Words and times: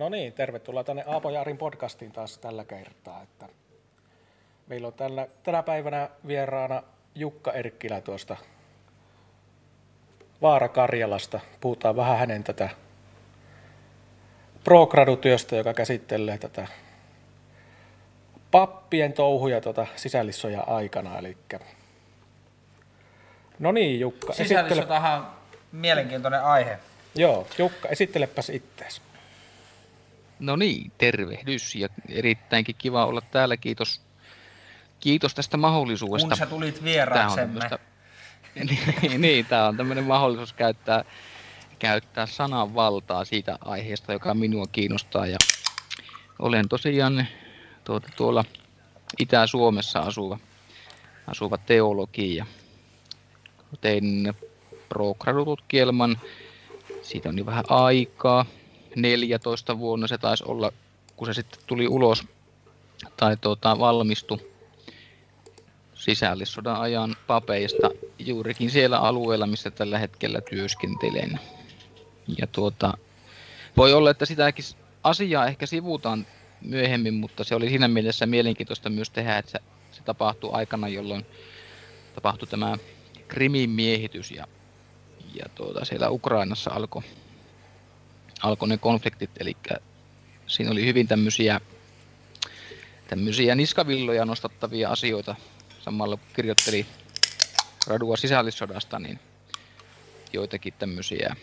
No 0.00 0.08
niin, 0.08 0.32
tervetuloa 0.32 0.84
tänne 0.84 1.04
Aapo 1.06 1.30
Jaarin 1.30 1.58
podcastiin 1.58 2.12
taas 2.12 2.38
tällä 2.38 2.64
kertaa. 2.64 3.22
Että 3.22 3.46
meillä 4.66 4.86
on 4.86 4.92
tällä, 4.92 5.26
tänä 5.42 5.62
päivänä 5.62 6.08
vieraana 6.26 6.82
Jukka 7.14 7.52
Erkkilä 7.52 8.00
tuosta 8.00 8.36
Vaara 10.42 10.68
Karjalasta. 10.68 11.40
Puhutaan 11.60 11.96
vähän 11.96 12.18
hänen 12.18 12.44
tätä 12.44 12.68
pro-gradutyöstä, 14.64 15.56
joka 15.56 15.74
käsittelee 15.74 16.38
tätä 16.38 16.68
pappien 18.50 19.12
touhuja 19.12 19.60
tuota 19.60 19.86
sisällissoja 19.96 20.60
aikana. 20.60 21.18
Eli... 21.18 21.36
No 23.58 23.72
niin, 23.72 24.00
Jukka. 24.00 24.32
Sisällissotahan 24.32 25.20
esittele... 25.20 25.58
mielenkiintoinen 25.72 26.42
aihe. 26.42 26.78
Joo, 27.14 27.46
Jukka, 27.58 27.88
esittelepäs 27.88 28.50
ittees. 28.50 29.09
No 30.40 30.56
niin, 30.56 30.92
tervehdys 30.98 31.74
ja 31.74 31.88
erittäinkin 32.08 32.74
kiva 32.78 33.06
olla 33.06 33.20
täällä. 33.20 33.56
Kiitos, 33.56 34.00
kiitos 35.00 35.34
tästä 35.34 35.56
mahdollisuudesta. 35.56 36.28
Kun 36.28 36.36
sä 36.36 36.46
tulit 36.46 36.84
vieraaksemme. 36.84 37.60
niin, 39.02 39.20
niin 39.20 39.46
tämä 39.46 39.68
on 39.68 39.76
tämmöinen 39.76 40.04
mahdollisuus 40.04 40.52
käyttää, 40.52 41.04
käyttää 41.78 42.26
sananvaltaa 42.26 43.24
siitä 43.24 43.58
aiheesta, 43.60 44.12
joka 44.12 44.34
minua 44.34 44.64
kiinnostaa. 44.72 45.26
Ja 45.26 45.36
olen 46.38 46.68
tosiaan 46.68 47.26
tuota, 47.84 48.08
tuolla 48.16 48.44
Itä-Suomessa 49.18 49.98
asuva, 49.98 50.38
asuva 51.26 51.58
teologi 51.58 52.36
ja 52.36 52.46
tein 53.80 54.34
pro 54.88 55.14
siitä 57.02 57.28
on 57.28 57.38
jo 57.38 57.46
vähän 57.46 57.64
aikaa. 57.68 58.46
14 58.96 59.78
vuonna 59.78 60.06
se 60.06 60.18
taisi 60.18 60.44
olla, 60.46 60.72
kun 61.16 61.26
se 61.26 61.32
sitten 61.32 61.60
tuli 61.66 61.88
ulos 61.88 62.24
tai 63.16 63.36
tuota, 63.36 63.78
valmistui 63.78 64.38
sisällissodan 65.94 66.80
ajan 66.80 67.16
papeista 67.26 67.90
juurikin 68.18 68.70
siellä 68.70 68.98
alueella, 68.98 69.46
missä 69.46 69.70
tällä 69.70 69.98
hetkellä 69.98 70.40
työskentelen. 70.40 71.40
Ja 72.38 72.46
tuota, 72.46 72.94
voi 73.76 73.92
olla, 73.92 74.10
että 74.10 74.26
sitäkin 74.26 74.64
asiaa 75.02 75.46
ehkä 75.46 75.66
sivutaan 75.66 76.26
myöhemmin, 76.60 77.14
mutta 77.14 77.44
se 77.44 77.54
oli 77.54 77.68
siinä 77.68 77.88
mielessä 77.88 78.26
mielenkiintoista 78.26 78.90
myös 78.90 79.10
tehdä, 79.10 79.38
että 79.38 79.50
se, 79.50 79.58
se 79.92 80.02
tapahtui 80.02 80.50
aikana, 80.52 80.88
jolloin 80.88 81.26
tapahtui 82.14 82.48
tämä 82.48 82.78
Krimin 83.28 83.70
miehitys 83.70 84.30
ja, 84.30 84.46
ja 85.34 85.44
tuota, 85.54 85.84
siellä 85.84 86.10
Ukrainassa 86.10 86.70
alkoi 86.70 87.02
alko 88.42 88.66
ne 88.66 88.78
konfliktit, 88.78 89.30
eli 89.40 89.56
siinä 90.46 90.70
oli 90.70 90.86
hyvin 90.86 91.08
tämmöisiä, 91.08 91.60
tämmöisiä 93.08 93.54
niskavilloja 93.54 94.24
nostattavia 94.24 94.90
asioita. 94.90 95.36
Samalla 95.80 96.16
kun 96.16 96.26
kirjoitteli 96.36 96.86
radua 97.86 98.16
sisällissodasta, 98.16 98.98
niin 98.98 99.18
joitakin 100.32 100.74
tämmöisiä 100.78 101.36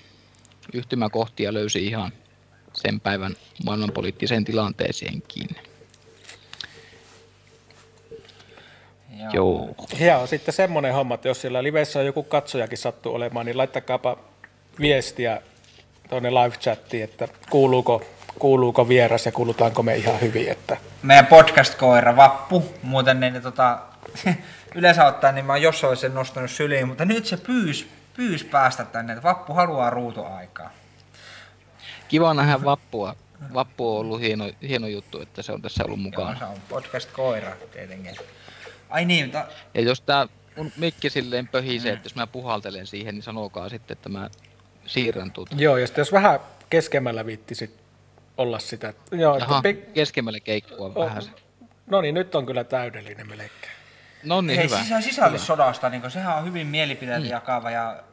yhtymäkohtia 0.74 1.54
löysi 1.54 1.86
ihan 1.86 2.12
sen 2.74 3.00
päivän 3.00 3.36
maailmanpoliittiseen 3.66 4.46
tilanteeseenkin. 4.46 5.48
Joo. 9.34 9.76
Joo. 10.00 10.28
sitten 10.28 10.54
semmoinen 10.54 10.94
homma, 10.94 11.16
että 11.16 11.28
jos 11.28 11.42
siellä 11.42 11.64
livessä 11.64 12.00
on 12.00 12.06
joku 12.06 12.24
katsojakin 12.24 12.78
sattuu 12.78 13.16
olemaan, 13.16 13.46
niin 13.46 13.58
laittakaapa 13.58 14.18
viestiä 14.80 15.42
tuonne 16.10 16.30
live-chattiin, 16.30 17.04
että 17.04 17.28
kuuluuko, 17.50 18.04
kuuluuko 18.40 18.88
vieras 18.88 19.26
ja 19.26 19.32
kuulutaanko 19.32 19.84
me 19.84 19.96
ihan 19.96 20.22
hyvin. 20.22 20.50
Että... 20.50 20.78
Meidän 21.04 21.28
podcast-koira 21.28 22.16
Vappu, 22.16 22.74
muuten 22.84 23.20
niin, 23.20 23.42
tota, 23.42 23.80
yleensä 24.76 25.06
ottaen 25.06 25.36
niin 25.36 25.46
mä 25.46 25.54
oon 25.54 25.62
jossain 25.62 25.98
sen 25.98 26.14
nostanut 26.14 26.52
syliin, 26.52 26.88
mutta 26.88 27.06
nyt 27.06 27.26
se 27.26 27.38
pyys, 27.38 27.90
pyys 28.14 28.44
päästä 28.44 28.86
tänne, 28.86 29.14
että 29.14 29.24
Vappu 29.24 29.54
haluaa 29.54 29.90
ruutuaikaa. 29.90 30.70
Kiva 32.08 32.34
nähdä 32.34 32.64
Vappua. 32.64 33.16
Vappu 33.54 33.96
on 33.96 34.00
ollut 34.00 34.22
hieno, 34.22 34.52
hieno 34.68 34.88
juttu, 34.88 35.22
että 35.22 35.42
se 35.42 35.52
on 35.52 35.62
tässä 35.62 35.84
ollut 35.86 36.02
mukana. 36.02 36.30
Joo, 36.30 36.40
se 36.40 36.46
on 36.46 36.62
podcast-koira 36.70 37.52
tietenkin. 37.74 38.16
Ai 38.90 39.06
niin, 39.06 39.32
ta... 39.32 39.46
Ja 39.74 39.82
jos 39.82 40.02
tää 40.02 40.28
mun 40.58 40.72
mikki 40.78 41.10
silleen 41.10 41.48
pöhisee, 41.48 41.92
mm. 41.92 41.96
että 41.96 42.06
jos 42.06 42.16
mä 42.16 42.28
puhaltelen 42.28 42.88
siihen, 42.88 43.16
niin 43.16 43.24
sanokaa 43.24 43.70
sitten, 43.70 43.98
että 43.98 44.10
mä 44.10 44.30
siirrän 44.88 45.32
tuota. 45.32 45.56
Joo, 45.60 45.78
ja 45.78 45.88
sitten 45.88 46.02
jos 46.02 46.12
vähän 46.12 46.40
keskemmällä 46.70 47.26
viittisit 47.26 47.80
olla 48.38 48.60
sitä. 48.60 48.94
Joo, 49.12 49.38
Jaha, 49.38 49.58
että 49.58 49.70
pik- 49.70 49.92
keskemmälle 49.94 50.40
keikkua 50.40 50.88
oh, 50.96 50.96
vähän. 50.96 51.24
No 51.88 52.02
niin, 52.02 52.16
nyt 52.16 52.36
on 52.36 52.46
kyllä 52.46 52.64
täydellinen 52.64 53.28
melkein. 53.28 53.52
No 54.24 54.42
niin, 54.42 54.58
Hei, 54.58 54.68
hyvä. 54.68 54.78
Sisä, 54.78 55.02
sisällissodasta, 55.02 55.90
niin 55.90 56.12
sehän 56.12 56.38
on 56.38 56.46
hyvin 56.46 56.68
mielipiteitä 56.68 57.20
mm. 57.20 57.30
jakava 57.30 57.72
ja 57.72 58.04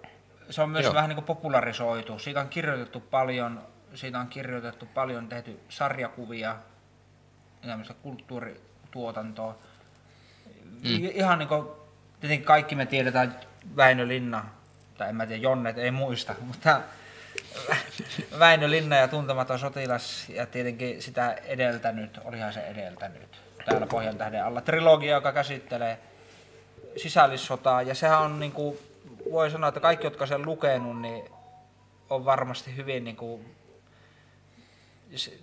se 0.51 0.63
on 0.63 0.71
myös 0.71 0.85
Joo. 0.85 0.95
vähän 0.95 1.09
niin 1.09 1.15
kuin 1.15 1.25
popularisoitu. 1.25 2.19
Siitä 2.19 2.41
on 2.41 2.49
kirjoitettu 2.49 3.01
paljon, 3.01 3.63
siitä 3.95 4.19
on 4.19 4.27
kirjoitettu 4.27 4.87
paljon, 4.87 5.29
tehty 5.29 5.61
sarjakuvia, 5.69 6.57
tämmöistä 7.67 7.95
kulttuurituotantoa. 7.95 9.59
Mm. 10.65 11.05
Ihan 11.15 11.39
niin 11.39 11.49
kuin, 11.49 11.67
tietenkin 12.21 12.47
kaikki 12.47 12.75
me 12.75 12.87
tiedetään 12.87 13.41
Väinö 13.77 14.09
Linna, 14.09 14.45
tai 14.99 15.09
en 15.09 15.17
mä 15.17 15.27
tiedä, 15.27 15.43
Jonnet 15.43 15.79
ei 15.79 15.91
muista, 15.91 16.35
mutta 16.47 16.81
Väinö 18.39 18.71
Linna 18.71 18.97
ja 18.97 19.09
Tuntematon 19.09 19.59
sotilas 19.59 20.29
ja 20.29 20.47
tietenkin 20.47 21.03
sitä 21.03 21.33
edeltänyt, 21.33 22.21
olihan 22.25 22.53
se 22.53 22.61
edeltänyt, 22.61 23.41
täällä 23.65 23.87
Pohjan 23.87 24.19
tähden 24.19 24.45
alla. 24.45 24.61
Trilogia, 24.61 25.15
joka 25.15 25.33
käsittelee 25.33 25.99
sisällissotaa 26.97 27.83
ja 27.83 27.95
sehän 27.95 28.23
on 28.23 28.41
niin 28.41 28.53
kuin, 28.53 28.79
voi 29.33 29.51
sanoa, 29.51 29.69
että 29.69 29.81
kaikki, 29.81 30.07
jotka 30.07 30.27
sen 30.27 30.43
lukenut, 30.43 31.01
niin 31.01 31.25
on 32.11 32.25
varmasti 32.25 32.77
hyvin 32.77 33.05
niin 33.05 33.17
kuin, 33.17 33.55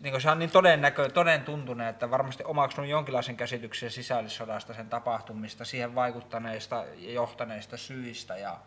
niin 0.01 0.11
kuin 0.11 0.21
se 0.21 0.31
on 0.31 0.39
niin 0.39 0.51
todennäkö, 0.51 1.09
toden 1.09 1.41
tuntunut, 1.41 1.87
että 1.87 2.11
varmasti 2.11 2.43
omaksunut 2.43 2.89
jonkinlaisen 2.89 3.37
käsityksen 3.37 3.91
sisällissodasta, 3.91 4.73
sen 4.73 4.89
tapahtumista, 4.89 5.65
siihen 5.65 5.95
vaikuttaneista 5.95 6.85
ja 6.97 7.11
johtaneista 7.11 7.77
syistä 7.77 8.37
ja 8.37 8.59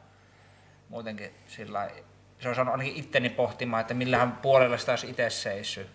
muutenkin 0.88 1.34
sillä 1.46 1.90
se 2.38 2.48
on 2.48 2.54
saanut 2.54 2.72
ainakin 2.72 2.96
itteni 2.96 3.30
pohtimaan, 3.30 3.80
että 3.80 3.94
millähän 3.94 4.32
puolella 4.32 4.78
sitä 4.78 4.92
olisi 4.92 5.10
itse 5.10 5.30
seissyt. 5.30 5.90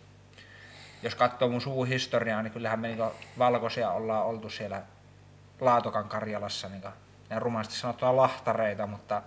Jos 1.04 1.16
katsoo 1.16 1.50
mun 1.50 1.62
suuhistoriaa, 1.62 2.44
niin 2.44 2.54
kyllähän 2.54 2.80
me 2.80 2.88
niin 2.88 3.12
valkoisia 3.38 3.92
ollaan 3.92 4.26
oltu 4.26 4.50
siellä 4.50 4.82
Laatokan 5.60 6.10
Karjalassa, 6.10 6.70
niin 6.70 6.84
ne 7.30 7.40
rumasti 7.40 7.74
sanottuna 7.74 8.16
lahtareita, 8.16 8.88
mutta 8.88 9.22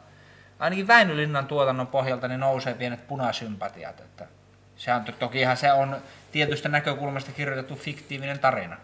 ainakin 0.59 0.87
Väinölinnan 0.87 1.47
tuotannon 1.47 1.87
pohjalta 1.87 2.29
niin 2.29 2.41
nousee 2.41 2.75
pienet 2.75 3.09
punasympatiat. 3.09 4.00
Että 4.00 4.27
sehän 4.77 5.05
tokihan 5.19 5.56
se 5.56 5.73
on 5.73 5.97
tietystä 6.33 6.69
näkökulmasta 6.69 7.33
kirjoitettu 7.33 7.75
fiktiivinen 7.75 8.39
tarina. 8.39 8.77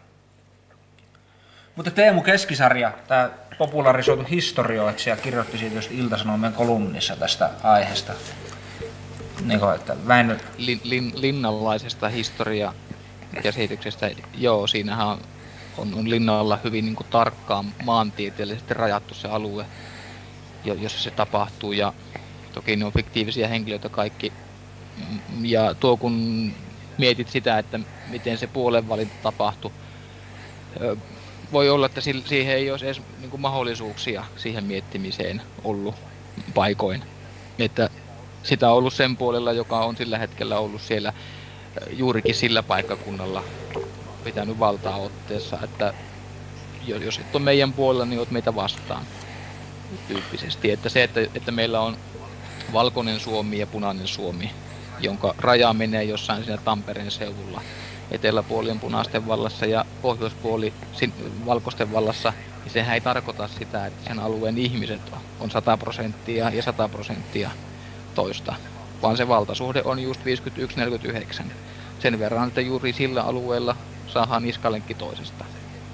Mutta 1.77 1.91
Teemu 1.91 2.23
Keskisarja, 2.23 2.93
tämä 3.09 3.31
popularisoitu 3.59 4.25
historioitsija, 4.31 5.17
kirjoitti 5.17 5.59
siitä 5.59 5.75
just 5.75 5.91
Ilta-Sanomien 5.91 6.53
kolumnissa 6.53 7.17
tästä 7.17 7.51
aiheesta. 7.63 8.13
Niin 9.45 9.61
kuin, 9.61 9.75
että 9.75 9.97
Väinö... 10.09 10.37
Lin, 10.59 10.81
lin, 10.85 11.13
linnanlaisesta 11.15 12.09
historia 12.09 12.75
käsityksestä, 13.43 14.11
joo, 14.35 14.67
siinähän 14.67 15.07
on, 15.07 15.19
on, 15.79 15.95
on 15.95 16.11
linnalla 16.11 16.59
hyvin 16.65 16.85
niin 16.85 16.97
kuin 16.97 17.07
tarkkaan 17.11 17.65
maantieteellisesti 17.85 18.75
rajattu 18.75 19.15
se 19.15 19.29
alue, 19.29 19.67
jossa 20.65 21.03
se 21.03 21.11
tapahtuu, 21.11 21.73
ja 21.73 21.93
toki 22.53 22.77
ne 22.77 22.85
on 22.85 22.93
fiktiivisiä 22.93 23.49
henkilöitä 23.49 23.89
kaikki. 23.89 24.33
Ja 25.41 25.75
tuo 25.75 25.97
kun 25.97 26.53
mietit 26.99 27.29
sitä, 27.29 27.59
että 27.59 27.81
miten 28.09 28.39
se 28.39 28.47
puolenvalinta 28.47 29.15
tapahtui, 29.23 29.73
voi 31.53 31.71
olla, 31.71 31.87
että 31.87 32.01
siihen 32.01 32.55
ei 32.55 32.71
olisi 32.71 32.85
edes 32.85 33.03
niin 33.19 33.31
kuin 33.31 33.41
mahdollisuuksia 33.41 34.25
siihen 34.37 34.65
miettimiseen 34.65 35.43
ollut 35.65 35.95
paikoin. 36.55 37.03
Että 37.59 37.91
sitä 38.43 38.71
on 38.71 38.77
ollut 38.77 38.95
sen 38.95 39.17
puolella, 39.17 39.53
joka 39.53 39.85
on 39.85 39.97
sillä 39.97 40.19
hetkellä 40.19 40.59
ollut 40.59 40.83
siellä 40.83 41.13
juurikin 41.93 42.35
sillä 42.35 42.63
paikkakunnalla 42.63 43.45
pitänyt 44.25 44.59
valtaa 44.59 44.97
otteessa, 44.97 45.59
että 45.65 45.95
jos 46.87 47.19
et 47.19 47.35
ole 47.35 47.43
meidän 47.43 47.73
puolella, 47.73 48.05
niin 48.05 48.19
olet 48.19 48.31
meitä 48.31 48.55
vastaan 48.55 49.07
tyyppisesti. 50.09 50.71
Että 50.71 50.89
se, 50.89 51.03
että, 51.03 51.21
että 51.35 51.53
meillä 51.53 51.81
on 51.81 51.97
valkoinen 52.73 53.21
Suomi 53.21 53.59
ja 53.59 53.67
punainen 53.67 54.09
Suomi, 54.09 54.51
jonka 55.01 55.35
raja 55.39 55.73
menee 55.73 56.05
jossain 56.05 56.45
siinä 56.45 56.59
Tampereen 56.65 57.11
seudulla, 57.11 57.61
eteläpuoli 58.11 58.71
on 58.71 58.81
punaisten 58.81 59.27
vallassa 59.27 59.67
ja 59.67 59.85
pohjoispuoli 60.03 60.73
valkoisten 61.47 61.93
vallassa, 61.93 62.33
niin 62.65 62.73
sehän 62.73 62.95
ei 62.95 63.01
tarkoita 63.01 63.49
sitä, 63.49 63.87
että 63.87 64.09
sen 64.09 64.19
alueen 64.19 64.59
ihmiset 64.59 65.01
on 65.41 65.51
100 65.51 65.77
prosenttia 65.77 66.51
ja 66.51 66.63
100 66.63 66.89
prosenttia 66.89 67.51
toista, 68.15 68.55
vaan 69.03 69.17
se 69.17 69.29
valtasuhde 69.29 69.83
on 69.85 69.99
just 69.99 70.21
51-49. 71.41 71.45
sen 71.99 72.19
verran, 72.19 72.49
että 72.49 72.61
juuri 72.61 72.93
sillä 72.93 73.23
alueella 73.23 73.77
saadaan 74.07 74.43
niskalenkki 74.43 74.95
toisesta. 74.95 75.45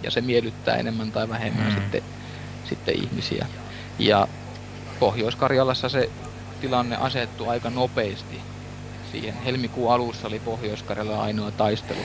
Ja 0.02 0.10
se 0.10 0.20
miellyttää 0.20 0.76
enemmän 0.76 1.12
tai 1.12 1.28
vähemmän 1.28 1.66
mm. 1.66 1.74
sitten, 1.74 2.02
sitten 2.68 2.94
ihmisiä. 3.02 3.46
Ja 3.98 4.28
Pohjois-Karjalassa 5.00 5.88
se 5.88 6.10
tilanne 6.60 6.96
asettui 6.96 7.48
aika 7.48 7.70
nopeasti 7.70 8.40
siihen. 9.14 9.34
Helmikuun 9.34 9.92
alussa 9.92 10.28
oli 10.28 10.40
pohjois 10.40 10.84
ainoa 11.18 11.50
taistelu 11.50 12.00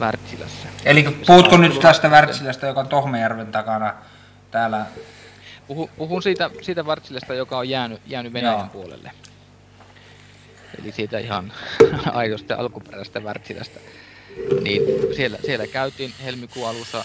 Wärtsilässä. 0.00 0.68
Eli 0.84 1.02
puhutko 1.26 1.56
nyt 1.56 1.80
tästä 1.80 2.08
Wärtsilästä, 2.08 2.66
joka 2.66 2.80
on 2.80 2.88
Tohmejärven 2.88 3.46
takana 3.46 3.94
täällä? 4.50 4.86
Puhun, 5.66 5.88
puhun 5.96 6.22
siitä, 6.22 6.50
siitä 6.62 6.82
Wärtsilästä, 6.82 7.34
joka 7.34 7.58
on 7.58 7.68
jäänyt, 7.68 8.00
jäänyt 8.06 8.32
Venäjän 8.32 8.58
Joo. 8.58 8.68
puolelle. 8.72 9.10
Eli 10.82 10.92
siitä 10.92 11.18
ihan 11.18 11.52
aidosta 12.12 12.54
alkuperäisestä 12.56 13.20
Wärtsilästä. 13.20 13.80
Niin 14.62 14.82
siellä, 15.16 15.38
siellä 15.46 15.66
käytiin 15.66 16.12
helmikuun 16.24 16.68
alussa 16.68 17.04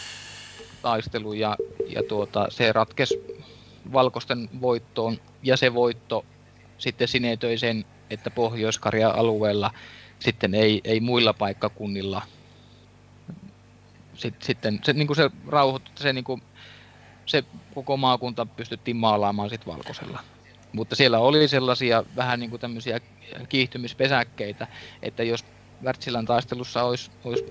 taistelu 0.82 1.34
ja, 1.34 1.56
ja 1.88 2.04
tuota, 2.04 2.48
se 2.50 2.72
ratkesi 2.72 3.42
valkoisten 3.94 4.50
voittoon 4.62 5.18
ja 5.44 5.58
se 5.58 5.74
voitto 5.74 6.26
sitten 6.78 7.08
sinetöi 7.08 7.58
sen, 7.58 7.86
että 8.10 8.32
pohjois 8.32 8.80
alueella 9.14 9.72
sitten 10.20 10.56
ei, 10.56 10.82
ei 10.84 11.00
muilla 11.00 11.34
paikkakunnilla 11.34 12.22
sitten, 14.40 14.80
se, 14.84 14.94
niin 14.94 15.08
kuin 15.08 15.18
se 15.18 15.32
rauhoittui, 15.48 15.94
se, 15.98 16.14
niin 16.14 16.24
kuin, 16.24 16.42
se 17.26 17.44
koko 17.76 17.98
maakunta 17.98 18.46
pystyttiin 18.46 18.98
maalaamaan 18.98 19.50
sitten 19.50 19.74
valkoisella. 19.74 20.20
Mutta 20.74 20.96
siellä 20.96 21.20
oli 21.20 21.48
sellaisia 21.48 22.04
vähän 22.16 22.40
niin 22.40 22.50
kuin 22.50 22.60
tämmöisiä 22.60 23.00
kiihtymispesäkkeitä, 23.50 24.68
että 25.02 25.24
jos 25.24 25.46
Wärtsilän 25.84 26.26
taistelussa 26.26 26.84
olisi, 26.84 27.12
olisi 27.24 27.44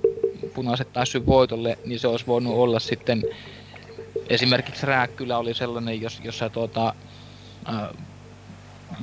punaiset 0.55 0.93
päässyt 0.93 1.26
voitolle, 1.26 1.79
niin 1.85 1.99
se 1.99 2.09
olisi 2.09 2.26
voinut 2.26 2.55
olla 2.55 2.81
sitten 2.81 3.23
esimerkiksi 4.29 4.87
Rääkkylä 4.87 5.38
oli 5.38 5.55
sellainen, 5.55 6.00
jos, 6.00 6.20
jossa 6.25 6.50
tuota, 6.50 6.94
ää, 7.64 7.94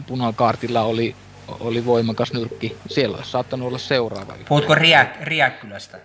punakaartilla 0.08 0.82
oli, 0.82 1.16
oli 1.48 1.86
voimakas 1.86 2.34
nyrkki. 2.34 2.78
Siellä 2.90 3.18
olisi 3.18 3.32
saattanut 3.32 3.68
olla 3.68 3.78
seuraava. 3.78 4.34
Puhutko 4.48 4.76
Riä, 4.76 5.16
Riäkkylästä? 5.22 6.00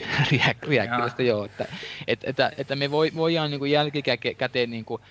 Riäk, 0.30 0.62
Riäkkylästä, 0.62 1.22
joo. 1.22 1.38
joo 1.38 1.44
että, 1.44 1.66
että, 2.06 2.26
että, 2.30 2.52
että 2.58 2.76
me 2.76 2.90
voi, 2.90 3.12
voidaan 3.16 3.50
niin 3.50 3.58
kuin 3.58 3.70
jälkikäteen 3.70 4.70
niin 4.70 4.84
kuin, 4.84 5.02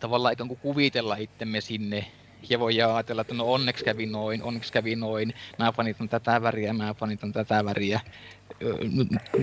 tavallaan 0.00 0.32
ikään 0.32 0.48
kuin 0.48 0.60
kuvitella 0.62 1.16
itsemme 1.16 1.60
sinne 1.60 2.06
ja 2.50 2.58
voi 2.58 2.82
ajatella, 2.82 3.20
että 3.20 3.34
no 3.34 3.52
onneksi 3.52 3.84
kävi 3.84 4.06
noin, 4.06 4.42
onneksi 4.42 4.72
kävi 4.72 4.96
noin, 4.96 5.34
mä 5.58 5.72
fanitan 5.72 6.08
tätä 6.08 6.42
väriä, 6.42 6.72
mä 6.72 6.94
fanitan 6.94 7.32
tätä 7.32 7.64
väriä. 7.64 8.00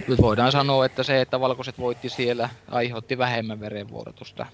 Nyt 0.07 0.22
voidaan 0.22 0.52
sanoa, 0.52 0.86
että 0.86 1.04
se, 1.04 1.22
että 1.22 1.40
valkoiset 1.40 1.80
voitti 1.80 2.10
siellä, 2.10 2.50
aiheutti 2.68 3.18
vähemmän 3.18 3.60
verenvuorotusta 3.60 4.46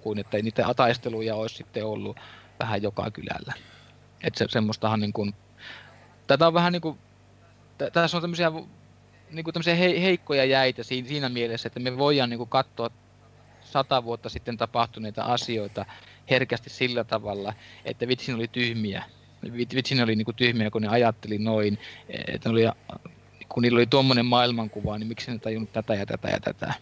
kuin 0.00 0.18
että 0.18 0.38
niitä 0.38 0.74
taisteluja 0.76 1.34
olisi 1.34 1.56
sitten 1.56 1.86
ollut 1.86 2.16
vähän 2.60 2.82
joka 2.82 3.10
kylällä. 3.10 3.52
Että 4.24 4.38
se, 4.38 4.46
semmoistahan 4.48 5.00
niin 5.00 5.12
kuin, 5.12 5.34
tätä 6.26 6.46
on 6.46 6.54
vähän 6.54 6.72
niin 6.72 6.82
kuin, 6.82 6.98
tässä 7.92 8.16
on 8.16 8.20
tämmöisiä, 8.20 8.52
niin 9.30 9.44
kuin 9.44 9.54
tämmöisiä 9.54 9.74
heikkoja 9.74 10.44
jäitä 10.44 10.82
siinä, 10.82 11.08
siinä 11.08 11.28
mielessä, 11.28 11.66
että 11.66 11.80
me 11.80 11.98
voidaan 11.98 12.30
niin 12.30 12.38
kuin 12.38 12.48
katsoa 12.48 12.90
sata 13.60 14.04
vuotta 14.04 14.28
sitten 14.28 14.56
tapahtuneita 14.56 15.22
asioita 15.22 15.86
herkästi 16.30 16.70
sillä 16.70 17.04
tavalla, 17.04 17.52
että 17.84 18.08
vitsin 18.08 18.34
oli 18.34 18.48
tyhmiä. 18.48 19.04
Vitsin 19.74 20.02
oli 20.02 20.16
niin 20.16 20.24
kuin 20.24 20.36
tyhmiä, 20.36 20.70
kun 20.70 20.82
ne 20.82 20.88
ajatteli 20.88 21.38
noin, 21.38 21.78
että 22.26 22.50
oli, 22.50 22.62
kun 23.48 23.62
niillä 23.62 23.76
oli 23.76 23.86
tuommoinen 23.86 24.26
maailmankuva, 24.26 24.98
niin 24.98 25.08
miksi 25.08 25.30
ne 25.30 25.38
tajunnut 25.38 25.72
tätä 25.72 25.94
ja 25.94 26.06
tätä 26.06 26.28
ja 26.28 26.40
tätä. 26.40 26.74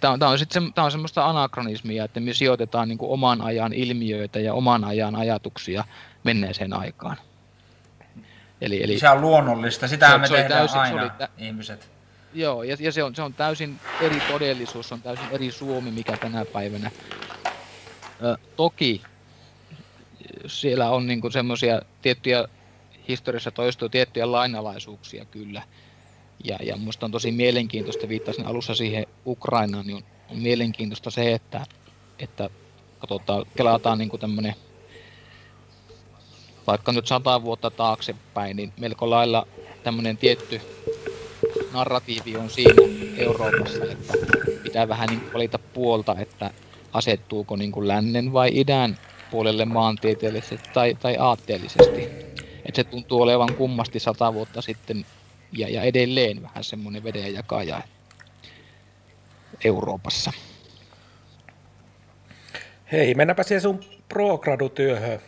Tämä 0.00 0.12
on, 0.12 0.18
tämä 0.18 0.30
on, 0.30 0.38
se, 0.38 0.46
tämä 0.74 0.84
on 0.84 0.90
semmoista 0.90 1.26
anakronismia, 1.26 2.04
että 2.04 2.20
me 2.20 2.34
sijoitetaan 2.34 2.88
niin 2.88 2.98
kuin 2.98 3.10
oman 3.10 3.40
ajan 3.40 3.72
ilmiöitä 3.72 4.40
ja 4.40 4.54
oman 4.54 4.84
ajan 4.84 5.16
ajatuksia 5.16 5.84
menneeseen 6.24 6.72
aikaan. 6.72 7.16
Eli, 8.60 8.82
eli, 8.82 8.98
se 8.98 9.08
on 9.08 9.20
luonnollista, 9.20 9.88
sitä 9.88 10.18
me 10.18 10.28
tehdään 10.28 10.48
täysin, 10.48 10.78
aina, 10.78 11.02
oli, 11.02 11.10
ihmiset. 11.38 11.90
Joo, 12.34 12.62
ja, 12.62 12.76
ja 12.80 12.92
se, 12.92 13.02
on, 13.02 13.14
se 13.14 13.22
on 13.22 13.34
täysin 13.34 13.80
eri 14.00 14.20
todellisuus, 14.20 14.92
on 14.92 15.02
täysin 15.02 15.26
eri 15.30 15.50
Suomi, 15.50 15.90
mikä 15.90 16.16
tänä 16.16 16.44
päivänä. 16.44 16.90
Ö, 18.22 18.36
toki 18.56 19.02
siellä 20.46 20.90
on 20.90 21.06
niinku 21.06 21.30
semmoisia 21.30 21.82
tiettyjä, 22.02 22.48
historiassa 23.08 23.50
toistuu 23.50 23.88
tiettyjä 23.88 24.32
lainalaisuuksia 24.32 25.24
kyllä. 25.24 25.62
Ja, 26.44 26.58
ja 26.62 26.76
minusta 26.76 27.06
on 27.06 27.12
tosi 27.12 27.32
mielenkiintoista, 27.32 28.08
viittasin 28.08 28.46
alussa 28.46 28.74
siihen 28.74 29.06
Ukrainaan, 29.26 29.86
niin 29.86 29.96
on, 29.96 30.02
on 30.30 30.38
mielenkiintoista 30.38 31.10
se, 31.10 31.32
että, 31.32 31.66
että 32.18 32.50
katsotaan, 32.98 33.46
kelataan 33.56 33.98
niin 33.98 34.10
tämmöinen 34.20 34.54
vaikka 36.68 36.92
nyt 36.92 37.06
sata 37.06 37.42
vuotta 37.42 37.70
taaksepäin, 37.70 38.56
niin 38.56 38.72
melko 38.80 39.10
lailla 39.10 39.46
tämmöinen 39.82 40.16
tietty 40.16 40.60
narratiivi 41.72 42.36
on 42.36 42.50
siinä 42.50 42.82
Euroopassa, 43.16 43.84
että 43.84 44.12
pitää 44.62 44.88
vähän 44.88 45.08
niin 45.08 45.32
valita 45.34 45.58
puolta, 45.58 46.16
että 46.18 46.50
asettuuko 46.92 47.56
niin 47.56 47.72
kuin 47.72 47.88
lännen 47.88 48.32
vai 48.32 48.50
idän 48.54 48.98
puolelle 49.30 49.64
maantieteellisesti 49.64 50.68
tai, 50.74 50.94
tai 50.94 51.16
aatteellisesti. 51.18 52.02
Että 52.64 52.76
se 52.76 52.84
tuntuu 52.84 53.22
olevan 53.22 53.54
kummasti 53.54 54.00
sata 54.00 54.34
vuotta 54.34 54.62
sitten 54.62 55.06
ja, 55.52 55.68
ja 55.68 55.82
edelleen 55.82 56.42
vähän 56.42 56.64
semmoinen 56.64 57.04
vedenjakaja 57.04 57.82
Euroopassa. 59.64 60.32
Hei, 62.92 63.14
mennäpä 63.14 63.42
siihen 63.42 63.62
sun 63.62 63.80
pro-gradutyöhön. 64.08 65.20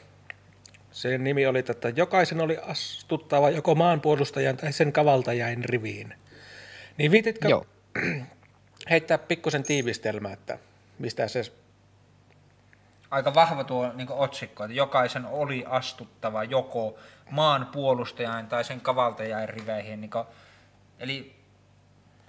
Sen 0.93 1.25
nimi 1.25 1.47
oli, 1.47 1.59
että 1.59 1.89
jokaisen 1.89 2.41
oli 2.41 2.59
astuttava 2.59 3.51
joko 3.51 3.75
maanpuolustajan 3.75 4.57
tai 4.57 4.73
sen 4.73 4.93
kavaltajain 4.93 5.65
riviin. 5.65 6.15
Niin 6.97 7.11
viititkö 7.11 7.49
Joo. 7.49 7.67
heittää 8.91 9.19
pikkusen 9.19 9.63
tiivistelmää, 9.63 10.33
että 10.33 10.59
mistä 10.99 11.29
se... 11.29 11.53
Aika 13.11 13.35
vahva 13.35 13.65
tuo 13.65 13.93
niin 13.95 14.11
otsikko, 14.11 14.65
että 14.65 14.77
jokaisen 14.77 15.27
oli 15.27 15.65
astuttava 15.69 16.45
joko 16.45 16.99
maan 17.31 17.67
puolustajan 17.67 18.47
tai 18.47 18.65
sen 18.65 18.81
kavaltajain 18.81 19.49
riveihin. 19.49 20.01
Niin 20.01 20.11
kuin, 20.11 20.25
eli 20.99 21.37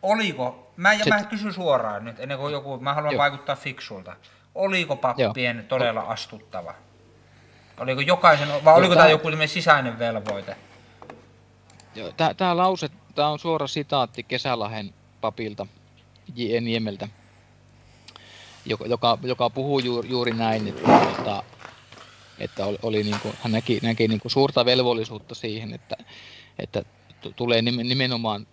oliko, 0.02 0.72
mä, 0.78 0.94
ja 0.94 1.06
mä 1.10 1.24
kysyn 1.24 1.54
suoraan 1.54 2.06
nyt, 2.06 2.20
ennen 2.20 2.38
kuin 2.38 2.54
joku, 2.54 2.78
mä 2.78 2.94
haluan 2.94 3.14
Joo. 3.14 3.20
vaikuttaa 3.20 3.56
fiksulta. 3.56 4.16
Oliko 4.56 4.96
pappien 4.96 5.58
Joo. 5.58 5.66
todella 5.68 6.02
astuttava? 6.02 6.76
Oliko 7.82 8.02
jokaisen, 8.02 8.48
vai 8.66 8.76
oliko 8.76 8.96
tämä 8.96 9.08
joku 9.08 9.28
sisäinen 9.46 10.00
velvoite? 10.00 10.56
Joo, 11.96 12.12
tämä 12.38 12.58
lause 12.58 12.90
Tämä 13.16 13.28
on 13.28 13.40
suora 13.40 13.68
sitaatti 13.68 14.24
Kesälahen 14.24 14.94
papilta 15.22 15.68
J. 16.36 16.56
E. 16.58 16.62
Niemeltä, 16.62 17.08
joka, 18.66 18.86
joka, 18.86 19.18
joka 19.24 19.50
puhuu 19.50 19.80
juuri, 19.80 20.10
juuri 20.10 20.32
näin, 20.32 20.68
että, 20.68 21.02
että, 21.18 21.44
että 22.40 22.66
oli, 22.82 23.04
niin 23.04 23.20
kuin, 23.22 23.34
hän 23.42 23.52
näki, 23.52 23.80
näki 23.84 24.08
niin 24.08 24.20
kuin 24.20 24.32
suurta 24.32 24.66
velvollisuutta 24.66 25.36
siihen, 25.36 25.74
että, 25.74 25.96
että 26.60 26.84
tulee 27.36 27.62
nimenomaan 27.62 28.48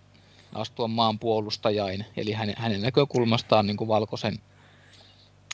astua 0.53 0.87
maan 0.87 1.19
puolustajain, 1.19 2.05
eli 2.17 2.31
hänen, 2.31 2.55
hänen 2.57 2.81
näkökulmastaan 2.81 3.67
niin 3.67 3.77
kuin 3.77 3.87
valkoisen, 3.87 4.39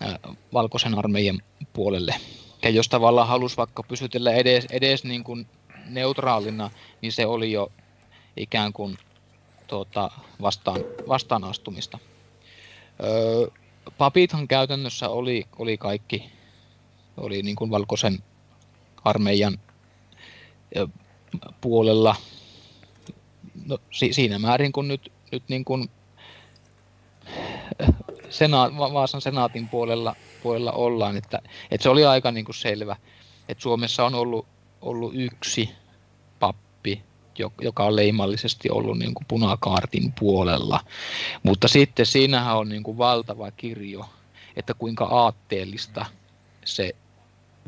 ää, 0.01 0.19
valkoisen 0.53 0.97
armeijan 0.97 1.41
puolelle. 1.73 2.15
Ja 2.65 2.71
jos 2.71 2.89
tavallaan 2.89 3.27
halusi 3.27 3.57
vaikka 3.57 3.83
pysytellä 3.83 4.33
edes, 4.33 4.65
edes 4.71 5.03
niin 5.03 5.23
kuin 5.23 5.47
neutraalina, 5.85 6.71
niin 7.01 7.11
se 7.11 7.25
oli 7.25 7.51
jo 7.51 7.71
ikään 8.37 8.73
kuin 8.73 8.97
tuota, 9.67 10.11
vastaan, 10.41 10.81
vastaan 11.07 11.43
astumista. 11.43 11.99
Öö, 13.03 13.47
papithan 13.97 14.47
käytännössä 14.47 15.09
oli, 15.09 15.45
oli 15.59 15.77
kaikki, 15.77 16.31
oli 17.17 17.41
niin 17.41 17.55
kuin 17.55 17.71
valkoisen 17.71 18.23
armeijan 19.03 19.59
puolella 21.61 22.15
no, 23.65 23.77
si, 23.91 24.13
siinä 24.13 24.39
määrin, 24.39 24.71
kun 24.71 24.87
nyt, 24.87 25.11
nyt 25.31 25.43
niin 25.47 25.65
kuin 25.65 25.89
sena, 28.29 28.71
Vaasan 28.77 29.21
senaatin 29.21 29.69
puolella, 29.69 30.15
puolella 30.45 30.71
ollaan, 30.71 31.17
että, 31.17 31.41
että 31.71 31.83
se 31.83 31.89
oli 31.89 32.05
aika 32.05 32.31
niin 32.31 32.45
kuin 32.45 32.55
selvä, 32.55 32.95
että 33.49 33.61
Suomessa 33.61 34.05
on 34.05 34.15
ollut, 34.15 34.45
ollut 34.81 35.11
yksi 35.15 35.69
joka 37.61 37.83
on 37.83 37.95
leimallisesti 37.95 38.69
ollut 38.69 38.99
niin 38.99 39.13
kuin 39.13 39.25
punakaartin 39.27 40.13
puolella. 40.19 40.79
Mutta 41.43 41.67
sitten 41.67 42.05
siinähän 42.05 42.57
on 42.57 42.69
niin 42.69 42.83
kuin 42.83 42.97
valtava 42.97 43.51
kirjo, 43.51 44.09
että 44.55 44.73
kuinka 44.73 45.05
aatteellista 45.05 46.05
se 46.65 46.95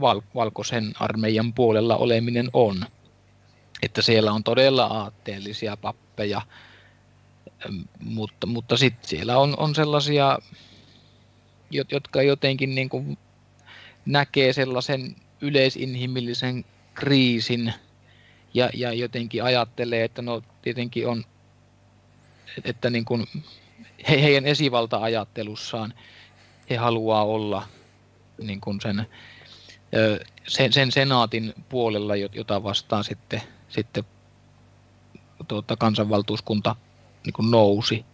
val- 0.01 0.22
valkoisen 0.36 0.93
armeijan 1.00 1.53
puolella 1.53 1.98
oleminen 1.98 2.50
on. 2.53 2.86
että 3.81 4.01
siellä 4.01 4.31
on 4.31 4.43
todella 4.43 4.86
aatteellisia 4.86 5.77
pappeja, 5.77 6.41
mutta, 8.00 8.48
mutta 8.48 8.77
sitten 8.77 9.10
siellä 9.10 9.38
on, 9.38 9.53
on 9.57 9.75
sellaisia, 9.75 10.39
jotka 11.71 12.21
jotenkin 12.21 12.75
niin 12.75 12.89
kuin 12.89 13.17
näkee 14.05 14.53
sellaisen 14.53 15.15
yleisinhimillisen 15.41 16.65
kriisin 16.93 17.74
ja, 18.53 18.69
ja 18.74 18.93
jotenkin 18.93 19.43
ajattelee, 19.43 20.03
että 20.03 20.21
no 20.21 20.43
tietenkin 20.62 21.07
on, 21.07 21.25
että 22.63 22.89
niin 22.89 23.05
kuin 23.05 23.25
he, 24.09 24.21
heidän 24.21 24.45
esivalta-ajattelussaan 24.45 25.93
he 26.69 26.75
haluaa 26.75 27.25
olla 27.25 27.67
niin 28.41 28.62
kuin 28.62 28.81
sen, 28.81 29.07
sen, 30.47 30.74
sen 30.74 30.91
senaatin 30.91 31.53
puolella, 31.69 32.15
jota 32.15 32.63
vastaan 32.63 33.03
sitten, 33.03 33.41
sitten 33.69 34.03
tuota, 35.47 35.77
kansanvaltuuskunta 35.77 36.75
niin 37.25 37.33
kuin 37.33 37.51
nousi. 37.51 38.05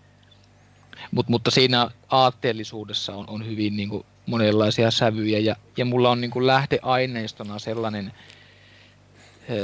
Mut, 1.13 1.29
mutta 1.29 1.51
siinä 1.51 1.89
aatteellisuudessa 2.09 3.15
on, 3.15 3.25
on 3.29 3.45
hyvin 3.45 3.77
niin 3.77 3.89
kuin 3.89 4.05
monenlaisia 4.25 4.91
sävyjä 4.91 5.39
ja, 5.39 5.55
ja 5.77 5.85
mulla 5.85 6.09
on 6.09 6.21
niin 6.21 6.31
kuin 6.31 6.47
lähdeaineistona 6.47 7.59
sellainen, 7.59 8.13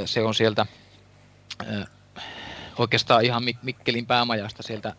se 0.05 0.23
on 0.23 0.35
sieltä 0.35 0.65
oikeastaan 2.77 3.25
ihan 3.25 3.43
Mikkelin 3.63 4.05
päämajasta 4.05 4.63
sieltä 4.63 4.93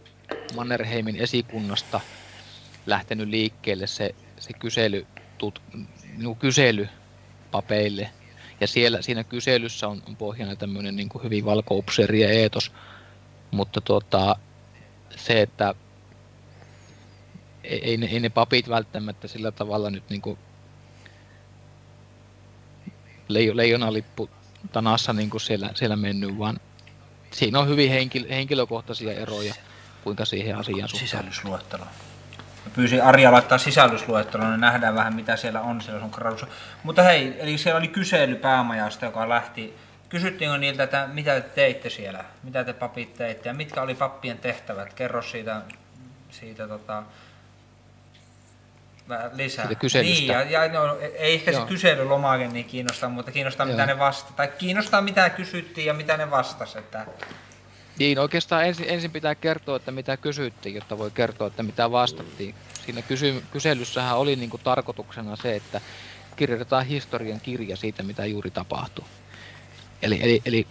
Mannerheimin 0.57 1.17
esikunnasta 1.17 2.01
lähtenyt 2.87 3.29
liikkeelle 3.29 3.87
se, 3.87 4.15
se 4.39 4.53
kysely, 4.53 5.07
tut, 5.39 5.63
niin 6.17 6.37
kysely 6.37 6.89
papeille. 7.51 8.11
Ja 8.61 8.67
siellä, 8.67 9.03
siinä 9.03 9.25
kyselyssä 9.25 9.89
on, 9.89 10.03
on 10.09 10.17
pohjana 10.17 10.57
tämmöinen 10.57 10.97
niin 10.97 11.09
hyvin 11.23 11.45
valkoupseeri 11.45 12.21
ja 12.21 12.31
eetos. 12.31 12.73
Mutta 13.51 13.81
tuota, 13.81 14.37
se, 15.17 15.43
että 15.43 15.75
ei, 17.65 17.91
ei, 17.91 17.97
ne, 17.97 18.07
ei 18.07 18.21
ne 18.21 18.29
papit 18.29 18.69
välttämättä 18.69 19.29
sillä 19.29 19.51
tavalla 19.51 19.91
nyt 19.91 20.05
niin 20.11 20.23
kuin 20.23 20.39
leijo, 23.29 23.57
leijonalippu 23.57 24.31
tanassa 24.73 25.13
niin 25.13 25.31
kuin 25.31 25.41
siellä, 25.41 25.71
siellä 25.75 25.97
mennyt, 25.97 26.39
vaan 26.39 26.61
siinä 27.31 27.59
on 27.59 27.69
hyvin 27.69 27.91
henkilö, 27.91 28.29
henkilökohtaisia 28.29 29.13
eroja, 29.13 29.55
kuinka 30.05 30.25
siihen 30.25 30.57
asiaan 30.57 30.89
suhtautuu. 30.89 31.09
Sisällysluettelo. 31.09 31.85
Mä 32.65 32.71
pyysin 32.75 33.03
Arja 33.03 33.33
laittaa 33.33 33.59
sisällysluettelon, 33.59 34.51
niin 34.51 34.61
nähdään 34.61 34.95
vähän 34.95 35.15
mitä 35.15 35.37
siellä 35.37 35.61
on 35.61 35.81
siellä 35.81 36.01
sun 36.01 36.11
gradussa. 36.13 36.47
Mutta 36.83 37.03
hei, 37.03 37.37
eli 37.39 37.59
siellä 37.59 37.79
oli 37.79 37.89
kysely 37.89 38.35
päämajasta, 38.35 39.05
joka 39.05 39.29
lähti. 39.29 39.75
Kysyttiinkö 40.09 40.59
niiltä, 40.59 40.83
että 40.83 41.09
mitä 41.13 41.41
te 41.41 41.49
teitte 41.49 41.91
siellä? 41.91 42.25
Mitä 42.43 42.65
te 42.65 42.73
papit 42.73 43.15
teitte 43.15 43.49
ja 43.49 43.55
mitkä 43.55 43.83
oli 43.83 43.95
pappien 43.95 44.39
tehtävät? 44.39 44.95
Kerro 44.95 45.23
siitä, 45.23 45.63
siitä 46.31 46.69
tota, 46.69 47.03
lisää. 49.33 49.65
Siitä 49.67 49.81
kyselystä. 49.81 50.15
Niin, 50.15 50.29
ja, 50.29 50.43
ja 50.43 50.73
no, 50.73 50.99
ei 51.01 51.35
ehkä 51.35 51.51
Joo. 51.51 51.61
se 51.61 51.69
kyselylomake 51.69 52.49
niin 52.49 52.65
kiinnostaa, 52.65 53.09
mutta 53.09 53.33
kiinnostaa 53.33 53.67
Joo. 53.67 53.73
mitä 53.73 53.87
ne 53.87 53.99
vasta 53.99 54.33
tai 54.33 54.49
kiinnostaa 54.59 55.01
mitä 55.01 55.31
kysyttiin 55.31 55.87
ja 55.87 55.95
mitä 55.95 56.17
ne 56.17 56.31
vastasi. 56.31 56.79
Että... 56.79 57.07
Niin, 57.99 58.19
oikeastaan 58.19 58.67
ensin, 58.67 58.87
ensin 58.89 59.11
pitää 59.11 59.35
kertoa, 59.35 59.77
että 59.77 59.91
mitä 59.91 60.17
kysyttiin, 60.17 60.75
jotta 60.75 60.99
voi 60.99 61.11
kertoa, 61.11 61.47
että 61.47 61.63
mitä 61.63 61.91
vastattiin. 61.91 62.55
Siinä 62.85 63.03
kysy, 63.03 63.43
kyselyssähän 63.53 64.19
oli 64.19 64.37
niin 64.37 64.51
kuin 64.51 64.63
tarkoituksena 64.65 65.37
se, 65.37 65.57
että 65.57 65.81
kirjoitetaan 66.37 66.87
historian 66.87 67.41
kirja 67.41 67.77
siitä, 67.77 68.03
mitä 68.03 68.27
juuri 68.27 68.51
tapahtuu. 68.51 69.05
Eli, 70.03 70.19
eli, 70.23 70.43
eli 70.45 70.67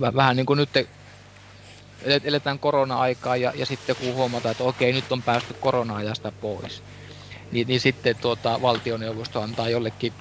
vähän 0.00 0.36
niin 0.36 0.46
kuin 0.46 0.56
nyt 0.56 0.88
eletään 2.24 2.58
korona-aikaa 2.58 3.36
ja, 3.36 3.52
ja 3.56 3.66
sitten 3.66 3.96
kun 3.96 4.14
huomataan, 4.14 4.52
että 4.52 4.64
okei, 4.64 4.92
nyt 4.92 5.12
on 5.12 5.22
päästy 5.22 5.54
korona-ajasta 5.54 6.32
pois, 6.40 6.82
niin, 7.52 7.68
niin 7.68 7.80
sitten 7.80 8.16
tuota, 8.16 8.62
valtioneuvosto 8.62 9.40
antaa 9.40 9.68
jollekin, 9.68 10.12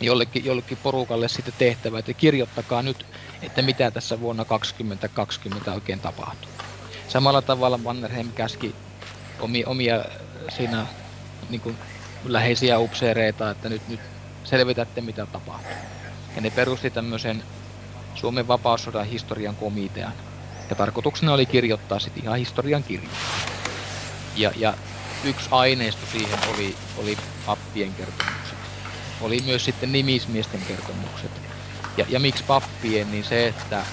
jollekin, 0.00 0.44
jollekin 0.44 0.78
porukalle 0.82 1.28
sitten 1.28 1.54
tehtävä, 1.58 1.98
että 1.98 2.14
kirjoittakaa 2.14 2.82
nyt, 2.82 3.06
että 3.42 3.62
mitä 3.62 3.90
tässä 3.90 4.20
vuonna 4.20 4.44
2020 4.44 5.72
oikein 5.72 6.00
tapahtuu. 6.00 6.50
Samalla 7.08 7.42
tavalla 7.42 7.78
Mannerheim 7.78 8.32
käski 8.32 8.74
omia, 9.40 9.68
omia 9.68 10.04
siinä 10.56 10.86
niin 11.50 11.60
kuin 11.60 11.76
läheisiä 12.24 12.78
upseereita, 12.78 13.50
että 13.50 13.68
nyt, 13.68 13.88
nyt 13.88 14.00
selvitätte 14.44 15.00
mitä 15.00 15.26
tapahtuu. 15.26 15.76
Ja 16.36 16.40
ne 16.40 16.50
perusti 16.50 16.90
tämmöisen 16.90 17.42
Suomen 18.14 18.48
vapaussodan 18.48 19.06
historian 19.06 19.56
komitean. 19.56 20.12
Ja 20.70 20.76
tarkoituksena 20.76 21.32
oli 21.32 21.46
kirjoittaa 21.46 21.98
sitten 21.98 22.24
ihan 22.24 22.38
historian 22.38 22.82
kirja. 22.82 23.08
Ja, 24.36 24.52
ja 24.56 24.74
yksi 25.24 25.48
aineisto 25.50 26.06
siihen 26.12 26.38
oli, 26.54 26.76
oli 26.96 27.18
pappien 27.46 27.94
kertomukset. 27.94 28.58
Oli 29.20 29.42
myös 29.44 29.64
sitten 29.64 29.92
nimismiesten 29.92 30.62
kertomukset. 30.68 31.30
Ja, 31.96 32.06
ja 32.08 32.20
miksi 32.20 32.44
pappien, 32.44 33.10
niin 33.10 33.24
se, 33.24 33.46
että 33.46 33.84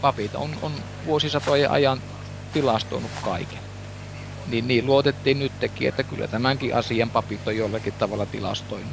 papit 0.00 0.34
on, 0.34 0.50
on 0.62 0.72
vuosisatojen 1.06 1.70
ajan 1.70 2.02
tilastoinut 2.52 3.10
kaiken. 3.24 3.58
Niin, 4.46 4.68
niin 4.68 4.86
luotettiin 4.86 5.38
nytkin, 5.38 5.88
että 5.88 6.02
kyllä 6.02 6.28
tämänkin 6.28 6.74
asian 6.74 7.10
papit 7.10 7.48
on 7.48 7.56
jollakin 7.56 7.92
tavalla 7.92 8.26
tilastoinut. 8.26 8.92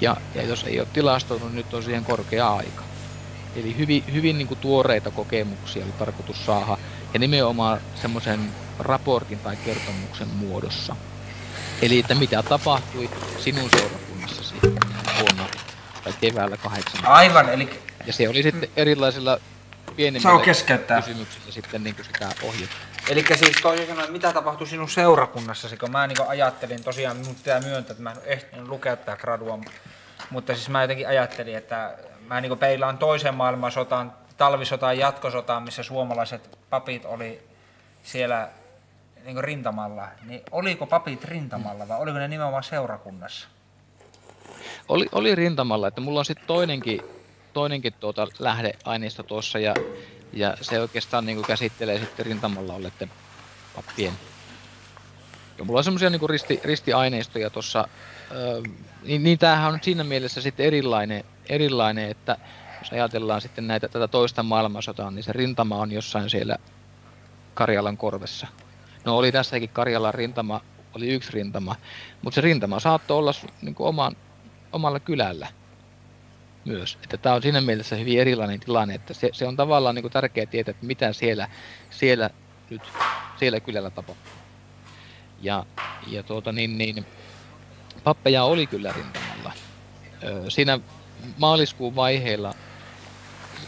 Ja, 0.00 0.16
ja 0.34 0.42
jos 0.42 0.64
ei 0.64 0.80
ole 0.80 0.88
tilastoinut, 0.92 1.52
nyt 1.52 1.74
on 1.74 1.82
siihen 1.82 2.04
korkea 2.04 2.54
aika. 2.54 2.82
Eli 3.56 3.78
hyvin, 3.78 4.04
hyvin 4.12 4.38
niin 4.38 4.48
kuin 4.48 4.60
tuoreita 4.60 5.10
kokemuksia 5.10 5.84
oli 5.84 5.92
tarkoitus 5.92 6.46
saada. 6.46 6.78
Ja 7.14 7.18
nimenomaan 7.18 7.80
semmoisen 8.02 8.50
raportin 8.78 9.38
tai 9.38 9.56
kertomuksen 9.56 10.28
muodossa. 10.28 10.96
Eli 11.82 11.98
että 11.98 12.14
mitä 12.14 12.42
tapahtui 12.42 13.10
sinun 13.38 13.70
seurakunnassasi 13.70 14.54
vuonna 15.20 15.46
tai 16.04 16.12
keväällä 16.20 16.56
8. 16.56 17.06
Aivan, 17.06 17.48
eli... 17.48 17.82
Ja 18.06 18.12
se 18.12 18.28
oli 18.28 18.42
sitten 18.42 18.70
erilaisilla 18.76 19.38
pienemmillä 19.96 20.44
kysymyksillä 21.02 21.52
sitten 21.52 21.84
niin 21.84 21.94
kuin 21.94 22.06
sitä 22.06 22.28
ohjetta. 22.42 22.76
Eli 23.08 23.24
siis 23.34 23.56
toisin 23.62 23.86
sanoen, 23.86 24.12
mitä 24.12 24.32
tapahtui 24.32 24.66
sinun 24.66 24.88
seurakunnassasi, 24.88 25.76
kun 25.76 25.90
mä 25.90 26.06
niin 26.06 26.28
ajattelin, 26.28 26.84
tosiaan 26.84 27.16
minun 27.16 27.34
pitää 27.34 27.60
myöntää, 27.60 27.92
että 27.92 28.02
mä 28.02 28.10
en 28.10 28.16
ehtinyt 28.24 28.68
lukea 28.68 28.96
tätä 28.96 29.16
gradua, 29.16 29.58
mutta 30.30 30.54
siis 30.54 30.68
mä 30.68 30.82
jotenkin 30.82 31.08
ajattelin, 31.08 31.56
että 31.56 31.98
mä 32.26 32.40
niin 32.40 32.58
peilaan 32.58 32.98
toisen 32.98 33.34
maailmansotaan, 33.34 34.12
talvisotaan, 34.36 34.98
jatkosotaan, 34.98 35.62
missä 35.62 35.82
suomalaiset 35.82 36.58
papit 36.70 37.04
oli 37.04 37.42
siellä 38.02 38.48
niin 39.24 39.44
rintamalla, 39.44 40.08
niin 40.26 40.42
oliko 40.50 40.86
papit 40.86 41.24
rintamalla 41.24 41.88
vai 41.88 41.98
oliko 41.98 42.18
ne 42.18 42.28
nimenomaan 42.28 42.64
seurakunnassa? 42.64 43.48
Oli, 44.88 45.06
oli 45.12 45.34
rintamalla, 45.34 45.88
että 45.88 46.00
mulla 46.00 46.18
on 46.18 46.24
sitten 46.24 46.46
toinenkin, 46.46 47.00
toinenkin 47.52 47.92
tuota 47.92 48.28
lähdeaineisto 48.38 49.22
tuossa 49.22 49.58
ja, 49.58 49.74
ja 50.32 50.56
se 50.60 50.80
oikeastaan 50.80 51.26
niin 51.26 51.42
käsittelee 51.42 51.98
sitten 51.98 52.26
rintamalla 52.26 52.74
olleiden 52.74 53.10
pappien. 53.76 54.12
Ja 55.58 55.64
mulla 55.64 55.80
on 55.80 55.84
semmoisia 55.84 56.10
niin 56.10 56.30
risti, 56.30 56.60
ristiaineistoja 56.64 57.50
tuossa, 57.50 57.88
niin, 59.02 59.22
niin 59.22 59.38
tämähän 59.38 59.72
on 59.72 59.78
siinä 59.82 60.04
mielessä 60.04 60.40
sitten 60.40 60.66
erilainen, 60.66 61.24
erilainen, 61.48 62.10
että 62.10 62.36
jos 62.78 62.92
ajatellaan 62.92 63.40
sitten 63.40 63.66
näitä 63.66 63.88
tätä 63.88 64.08
toista 64.08 64.42
maailmansotaa, 64.42 65.10
niin 65.10 65.22
se 65.22 65.32
rintama 65.32 65.76
on 65.76 65.92
jossain 65.92 66.30
siellä 66.30 66.56
Karjalan 67.54 67.96
korvessa 67.96 68.46
No 69.04 69.16
oli 69.16 69.32
tässäkin 69.32 69.68
Karjalan 69.68 70.14
rintama, 70.14 70.60
oli 70.96 71.08
yksi 71.08 71.32
rintama, 71.32 71.76
mutta 72.22 72.34
se 72.34 72.40
rintama 72.40 72.80
saattoi 72.80 73.18
olla 73.18 73.32
niin 73.62 73.74
kuin 73.74 73.88
oman, 73.88 74.16
omalla 74.72 75.00
kylällä 75.00 75.48
myös. 76.64 76.98
Että 77.02 77.16
tämä 77.16 77.34
on 77.34 77.42
siinä 77.42 77.60
mielessä 77.60 77.96
hyvin 77.96 78.20
erilainen 78.20 78.60
tilanne, 78.60 78.94
että 78.94 79.14
se, 79.14 79.30
se 79.32 79.46
on 79.46 79.56
tavallaan 79.56 79.94
niin 79.94 80.02
kuin 80.02 80.12
tärkeää 80.12 80.46
tietää, 80.46 80.70
että 80.70 80.86
mitä 80.86 81.12
siellä, 81.12 81.48
siellä 81.90 82.30
nyt 82.70 82.82
siellä 83.36 83.60
kylällä 83.60 83.90
tapahtuu. 83.90 84.32
Ja, 85.40 85.66
ja 86.06 86.22
tuota, 86.22 86.52
niin, 86.52 86.78
niin, 86.78 87.06
pappeja 88.04 88.44
oli 88.44 88.66
kyllä 88.66 88.92
rintamalla. 88.92 89.52
Öö, 90.22 90.50
siinä 90.50 90.80
maaliskuun 91.38 91.96
vaiheilla 91.96 92.54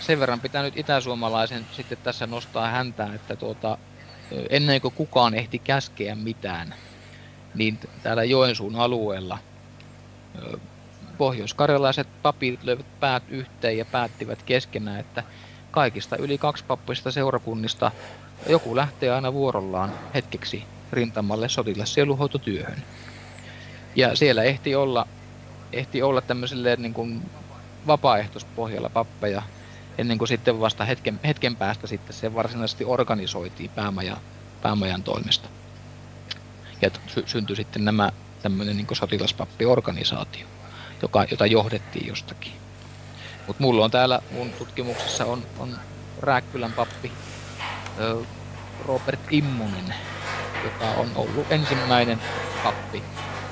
sen 0.01 0.21
verran 0.21 0.41
pitää 0.41 0.63
nyt 0.63 0.77
itäsuomalaisen 0.77 1.67
sitten 1.73 1.99
tässä 1.99 2.27
nostaa 2.27 2.71
häntää, 2.71 3.15
että 3.15 3.37
tuota, 3.37 3.79
ennen 4.51 4.81
kuin 4.81 4.95
kukaan 4.95 5.35
ehti 5.35 5.59
käskeä 5.59 6.15
mitään, 6.15 6.75
niin 7.55 7.79
täällä 8.03 8.25
Joensuun 8.25 8.77
alueella 8.77 9.39
pohjoiskarjalaiset 11.19 12.09
papit 12.23 12.65
löivät 12.65 12.87
päät 13.01 13.23
yhteen 13.29 13.79
ja 13.79 13.85
päättivät 13.85 14.43
keskenään, 14.43 15.01
että 15.01 15.23
kaikista 15.71 16.17
yli 16.17 16.39
pappuista 16.67 17.13
seurakunnista 17.13 17.91
joku 18.49 18.77
lähtee 18.77 19.11
aina 19.11 19.33
vuorollaan 19.33 19.93
hetkeksi 20.15 20.65
rintamalle 20.93 21.49
sotilassieluhoitotyöhön. 21.49 22.83
Ja 23.97 24.17
siellä 24.17 24.43
ehti 24.43 24.75
olla, 24.75 25.07
ehti 25.73 26.03
olla 26.03 26.21
tämmöiselle 26.21 26.77
niin 26.77 26.95
kuin 26.95 27.23
vapaaehtoispohjalla 27.87 28.89
pappeja, 28.89 29.43
ennen 29.99 30.19
kuin 30.19 30.29
sitten 30.29 30.61
vasta 30.61 30.85
hetken, 30.85 31.21
hetken 31.25 31.57
päästä 31.57 31.87
sitten 31.87 32.17
se 32.17 32.35
varsinaisesti 32.35 32.85
organisoitiin 32.85 33.71
päämajan, 33.71 34.17
päämajan 34.63 35.03
toimesta. 35.03 35.49
Ja 36.83 36.91
sy- 37.07 37.23
syntyi 37.27 37.57
sitten 37.57 37.85
nämä 37.85 38.11
tämmöinen 38.43 38.77
niin 38.77 38.87
sotilaspappiorganisaatio, 38.93 40.47
joka, 41.03 41.25
jota 41.31 41.47
johdettiin 41.47 42.07
jostakin. 42.07 42.53
Mutta 43.47 43.63
mulla 43.63 43.85
on 43.85 43.91
täällä, 43.91 44.21
mun 44.31 44.53
tutkimuksessa 44.53 45.25
on, 45.25 45.47
on 45.59 45.79
Rääkkylän 46.19 46.73
pappi 46.73 47.13
Robert 48.79 49.21
Immunen, 49.31 49.95
joka 50.65 50.91
on 50.91 51.13
ollut 51.15 51.53
ensimmäinen 51.53 52.23
pappi 52.63 53.05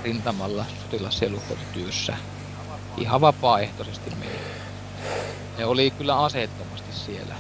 rintamalla 0.04 0.66
sotilassieluhoitotyössä 0.82 2.16
ihan 2.96 3.20
vapaaehtoisesti 3.20 4.11
meillä. 4.11 4.62
Ne 5.59 5.64
oli 5.64 5.90
kyllä 5.90 6.25
aseettomasti 6.25 6.92
siellä. 6.92 7.35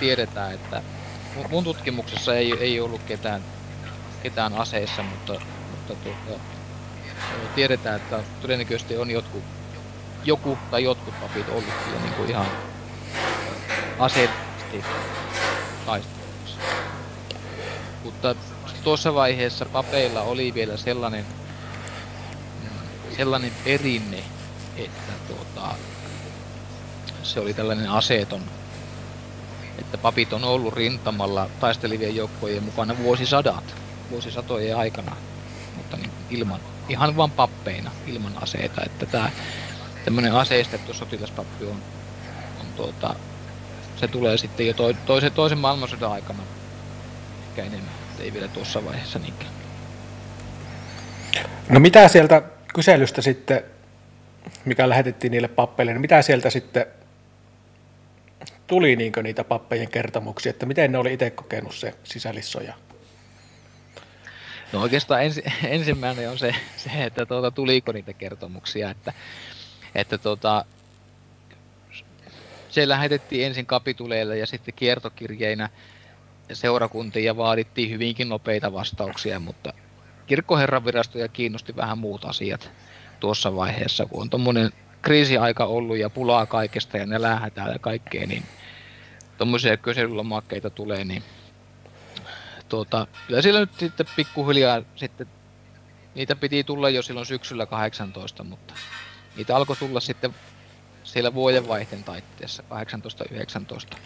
Tiedetään, 0.00 0.52
että 0.52 0.82
mun 1.50 1.64
tutkimuksessa 1.64 2.34
ei, 2.34 2.52
ei 2.60 2.80
ollut 2.80 3.02
ketään, 3.02 3.42
ketään 4.22 4.54
aseissa, 4.54 5.02
mutta, 5.02 5.32
mutta 5.70 5.94
tuota, 5.94 6.40
tiedetään, 7.54 7.96
että 7.96 8.20
todennäköisesti 8.42 8.96
on 8.96 9.10
jotkut, 9.10 9.42
joku 10.24 10.58
tai 10.70 10.84
jotkut 10.84 11.20
papit 11.20 11.48
ollut 11.48 11.74
kyllä 11.84 12.00
niin 12.00 12.14
kuin 12.14 12.30
ihan 12.30 12.46
aseettisesti 13.98 14.84
taistelussa. 15.86 16.60
Mutta 18.04 18.34
tuossa 18.84 19.14
vaiheessa 19.14 19.66
papeilla 19.66 20.22
oli 20.22 20.54
vielä 20.54 20.76
sellainen, 20.76 21.26
sellainen 23.16 23.52
perinne, 23.64 24.22
että 24.76 25.12
tuota, 25.28 25.74
se 27.28 27.40
oli 27.40 27.54
tällainen 27.54 27.90
aseeton, 27.90 28.40
että 29.78 29.98
papit 29.98 30.32
on 30.32 30.44
ollut 30.44 30.74
rintamalla 30.74 31.50
taistelivien 31.60 32.16
joukkojen 32.16 32.62
mukana 32.62 32.98
vuosisadat, 32.98 33.74
vuosisatojen 34.10 34.76
aikana, 34.76 35.16
mutta 35.76 35.96
niin 35.96 36.10
ilman, 36.30 36.60
ihan 36.88 37.16
vain 37.16 37.30
pappeina, 37.30 37.90
ilman 38.06 38.42
aseita, 38.42 38.82
että 38.86 39.06
tämä 39.06 39.30
tämmöinen 40.04 40.32
aseistettu 40.32 40.94
sotilaspappi 40.94 41.64
on, 41.64 41.82
on 42.60 42.66
tuota, 42.76 43.14
se 43.96 44.08
tulee 44.08 44.38
sitten 44.38 44.66
jo 44.66 44.74
to, 44.74 44.92
toisen, 45.06 45.32
toisen 45.32 45.58
maailmansodan 45.58 46.12
aikana 46.12 46.42
ehkä 47.48 47.62
enemmän, 47.62 47.94
ei 48.20 48.32
vielä 48.32 48.48
tuossa 48.48 48.84
vaiheessa 48.84 49.18
niinkään. 49.18 49.50
No 51.68 51.80
mitä 51.80 52.08
sieltä 52.08 52.42
kyselystä 52.74 53.22
sitten, 53.22 53.64
mikä 54.64 54.88
lähetettiin 54.88 55.30
niille 55.30 55.48
pappeille, 55.48 55.92
niin 55.92 56.00
mitä 56.00 56.22
sieltä 56.22 56.50
sitten 56.50 56.86
tuli 58.68 58.96
niin 58.96 59.12
niitä 59.22 59.44
pappejen 59.44 59.88
kertomuksia, 59.88 60.50
että 60.50 60.66
miten 60.66 60.92
ne 60.92 60.98
oli 60.98 61.12
itse 61.12 61.30
kokenut 61.30 61.74
se 61.74 61.94
sisällissoja? 62.04 62.74
No 64.72 64.82
oikeastaan 64.82 65.24
ensi, 65.24 65.42
ensimmäinen 65.64 66.30
on 66.30 66.38
se, 66.38 66.54
se 66.76 66.90
että 67.04 67.26
tuota, 67.26 67.50
tuliko 67.50 67.92
niitä 67.92 68.12
kertomuksia, 68.12 68.90
että, 68.90 69.12
että 69.94 70.18
tuota, 70.18 70.64
se 72.68 72.88
lähetettiin 72.88 73.46
ensin 73.46 73.66
kapituleille 73.66 74.38
ja 74.38 74.46
sitten 74.46 74.74
kiertokirjeinä 74.74 75.68
seurakuntiin 76.52 77.24
ja 77.24 77.36
vaadittiin 77.36 77.90
hyvinkin 77.90 78.28
nopeita 78.28 78.72
vastauksia, 78.72 79.40
mutta 79.40 79.72
kirkkoherran 80.26 80.84
virastoja 80.84 81.28
kiinnosti 81.28 81.76
vähän 81.76 81.98
muut 81.98 82.24
asiat 82.24 82.70
tuossa 83.20 83.56
vaiheessa, 83.56 84.06
kun 84.06 84.22
on 84.22 84.30
tuommoinen 84.30 84.72
kriisiaika 85.02 85.64
ollut 85.64 85.96
ja 85.96 86.10
pulaa 86.10 86.46
kaikesta 86.46 86.96
ja 86.96 87.06
ne 87.06 87.22
lähdetään 87.22 87.72
ja 87.72 87.78
kaikkea, 87.78 88.26
niin 88.26 88.42
tuommoisia 89.38 89.76
kyselylomakkeita 89.76 90.70
tulee, 90.70 91.04
niin 91.04 91.22
tuota, 92.68 93.06
kyllä 93.26 93.42
siellä 93.42 93.60
nyt 93.60 93.74
sitten 93.78 94.06
pikkuhiljaa 94.16 94.82
sitten, 94.96 95.26
niitä 96.14 96.36
piti 96.36 96.64
tulla 96.64 96.90
jo 96.90 97.02
silloin 97.02 97.26
syksyllä 97.26 97.66
18, 97.66 98.44
mutta 98.44 98.74
niitä 99.36 99.56
alkoi 99.56 99.76
tulla 99.76 100.00
sitten 100.00 100.34
siellä 101.04 101.34
vuodenvaihteen 101.34 102.04
taitteessa 102.04 102.62
18-19. 103.92 103.96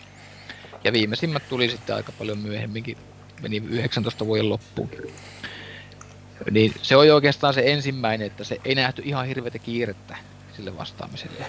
Ja 0.84 0.92
viimeisimmät 0.92 1.48
tuli 1.48 1.70
sitten 1.70 1.96
aika 1.96 2.12
paljon 2.18 2.38
myöhemminkin, 2.38 2.96
meni 3.42 3.62
19 3.68 4.26
vuoden 4.26 4.48
loppuun. 4.48 4.90
Niin 6.50 6.74
se 6.82 6.96
oli 6.96 7.10
oikeastaan 7.10 7.54
se 7.54 7.62
ensimmäinen, 7.64 8.26
että 8.26 8.44
se 8.44 8.60
ei 8.64 8.74
nähty 8.74 9.02
ihan 9.04 9.26
hirveätä 9.26 9.58
kiirettä 9.58 10.16
sille 10.56 10.78
vastaamiselle. 10.78 11.46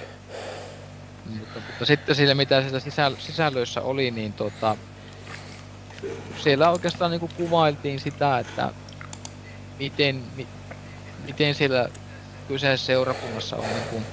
Mutta, 1.25 1.59
mutta 1.67 1.85
sitten 1.85 2.15
sille, 2.15 2.33
mitä 2.33 2.61
siellä 2.61 2.79
sisäl- 2.79 3.21
sisällöissä 3.21 3.81
oli, 3.81 4.11
niin 4.11 4.33
tota, 4.33 4.77
siellä 6.43 6.69
oikeastaan 6.69 7.11
niin 7.11 7.19
kuin 7.19 7.31
kuvailtiin 7.37 7.99
sitä, 7.99 8.39
että 8.39 8.73
miten, 9.79 10.23
mi, 10.35 10.47
miten 11.25 11.55
siellä 11.55 11.89
kyseisessä 12.47 12.85
seurakunnassa 12.85 13.55
on 13.55 13.65
niin 13.65 13.89
kuin 13.89 14.05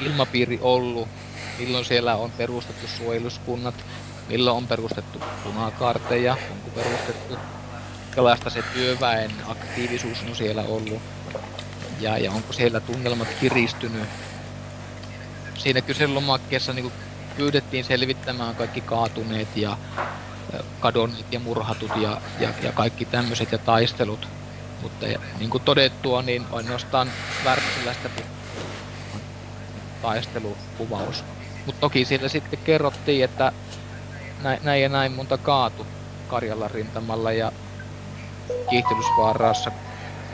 ilmapiiri 0.00 0.58
ollut, 0.62 1.08
milloin 1.58 1.84
siellä 1.84 2.16
on 2.16 2.30
perustettu 2.30 2.86
suojeluskunnat, 2.86 3.74
milloin 4.28 4.56
on 4.56 4.66
perustettu 4.66 5.18
punakaarteja, 5.44 6.36
onko 6.50 6.70
perustettu, 6.74 7.36
minkälaista 8.04 8.50
se 8.50 8.62
työväen 8.74 9.30
aktiivisuus 9.46 10.22
on 10.28 10.36
siellä 10.36 10.62
ollut, 10.62 11.02
ja, 12.00 12.18
ja 12.18 12.32
onko 12.32 12.52
siellä 12.52 12.80
tunnelmat 12.80 13.28
kiristynyt. 13.40 14.08
Siinä 15.54 15.80
kyselylomakkeessa 15.80 16.72
niin 16.72 16.92
pyydettiin 17.36 17.84
selvittämään 17.84 18.54
kaikki 18.54 18.80
kaatuneet 18.80 19.56
ja 19.56 19.76
kadonneet 20.80 21.32
ja 21.32 21.40
murhatut 21.40 21.96
ja, 21.96 22.20
ja, 22.40 22.48
ja 22.62 22.72
kaikki 22.72 23.04
tämmöiset 23.04 23.52
ja 23.52 23.58
taistelut. 23.58 24.28
Mutta 24.82 25.06
niin 25.38 25.50
kuin 25.50 25.64
todettua, 25.64 26.22
niin 26.22 26.46
ainoastaan 26.52 27.10
Wärtsilästä 27.44 28.08
taistelukuvaus. 30.02 31.24
Mutta 31.66 31.80
toki 31.80 32.04
siellä 32.04 32.28
sitten 32.28 32.58
kerrottiin, 32.64 33.24
että 33.24 33.52
näin, 34.42 34.60
näin 34.62 34.82
ja 34.82 34.88
näin 34.88 35.12
monta 35.12 35.38
kaatu 35.38 35.86
Karjalan 36.28 36.70
rintamalla 36.70 37.32
ja 37.32 37.52
kiihtelysvaarassa 38.70 39.70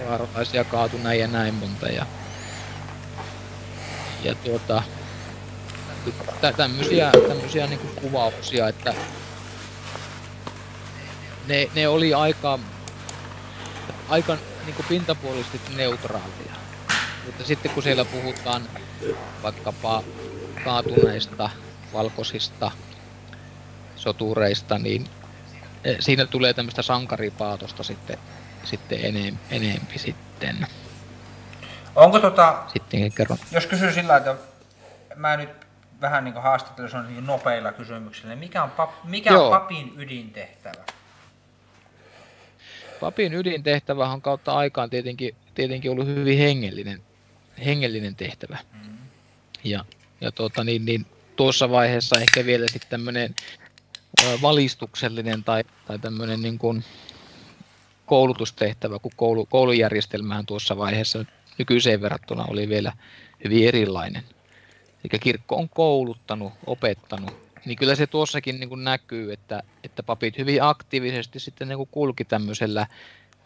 vaaralaisia 0.09 0.65
kaatu 0.65 0.99
näin 0.99 1.21
ja 1.21 1.27
näin 1.27 1.55
monta. 1.55 1.89
Ja, 1.89 2.07
ja 4.23 4.35
tuota, 4.35 4.83
tämmöisiä, 6.57 7.11
tämmöisiä 7.29 7.67
niin 7.67 7.81
kuvauksia, 8.01 8.69
että 8.69 8.95
ne, 11.47 11.71
ne 11.75 11.89
oli 11.89 12.15
aika, 12.15 12.59
aika 14.09 14.37
niin 14.67 14.87
pintapuolisesti 14.89 15.61
neutraaleja. 15.77 16.55
Mutta 17.27 17.45
sitten 17.45 17.71
kun 17.71 17.83
siellä 17.83 18.05
puhutaan 18.05 18.63
vaikkapa 19.43 20.03
kaatuneista 20.65 21.51
valkoisista 21.93 22.71
sotureista, 23.97 24.79
niin 24.79 25.07
eh, 25.85 25.97
siinä 26.01 26.27
tulee 26.27 26.55
tämmöistä 26.55 26.83
sankaripaatosta 26.83 27.83
sitten, 27.83 28.19
sitten 28.65 29.05
enem, 29.05 29.37
enempi 29.51 29.99
sitten. 29.99 30.67
Onko 31.97 32.19
tota, 32.19 32.63
sitten 32.73 33.13
kerron. 33.13 33.39
jos 33.53 33.67
kysyy 33.67 33.93
sillä 33.93 34.17
että 34.17 34.37
mä 35.17 35.37
nyt 35.37 35.51
vähän 36.01 36.25
niin 36.25 36.35
haastattelen 36.35 36.97
on 36.97 37.09
niin 37.09 37.27
nopeilla 37.27 37.73
kysymyksillä, 37.73 38.29
niin 38.29 38.39
mikä 38.39 38.63
on, 38.63 38.71
pap, 38.71 38.91
mikä 39.05 39.39
on 39.39 39.51
papin 39.51 39.93
ydintehtävä? 39.97 40.85
Papin 43.01 43.35
ydintehtävä 43.35 44.09
on 44.09 44.23
kautta 44.23 44.53
aikaan 44.53 44.91
tietenkin, 44.91 45.35
tietenkin 45.55 45.91
ollut 45.91 46.07
hyvin 46.07 46.39
hengellinen, 46.39 47.03
hengellinen 47.65 48.17
tehtävä. 48.17 48.59
Mm. 48.73 48.97
Ja, 49.65 49.85
ja 50.21 50.33
tuota, 50.33 50.65
niin, 50.65 50.85
niin, 50.85 51.07
tuossa 51.37 51.71
vaiheessa 51.71 52.21
ehkä 52.21 52.47
vielä 52.47 52.67
sitten 52.69 52.91
tämmöinen 52.91 53.35
valistuksellinen 54.43 55.45
tai, 55.45 55.65
tai 55.87 55.99
tämmöinen 55.99 56.43
niin 56.43 56.59
kuin 56.59 56.85
koulutustehtävä, 58.11 58.99
kun 58.99 59.13
koulu, 59.17 59.47
koulujärjestelmähän 59.47 60.47
tuossa 60.47 60.77
vaiheessa 60.77 61.25
nykyiseen 61.59 62.01
verrattuna 62.01 62.45
oli 62.49 62.69
vielä 62.69 62.93
hyvin 63.45 63.69
erilainen. 63.69 64.23
Eli 65.05 65.19
kirkko 65.21 65.57
on 65.57 65.69
kouluttanut, 65.69 66.53
opettanut, 66.67 67.51
niin 67.65 67.77
kyllä 67.77 67.95
se 67.95 68.07
tuossakin 68.07 68.61
niin 68.61 68.69
kuin 68.69 68.85
näkyy, 68.85 69.33
että, 69.33 69.63
että 69.85 70.03
papit 70.03 70.39
hyvin 70.39 70.63
aktiivisesti 70.63 71.41
sitten 71.41 71.69
niin 71.69 71.77
kuin 71.77 71.89
kulki 71.93 72.25
tämmöisellä 72.25 72.87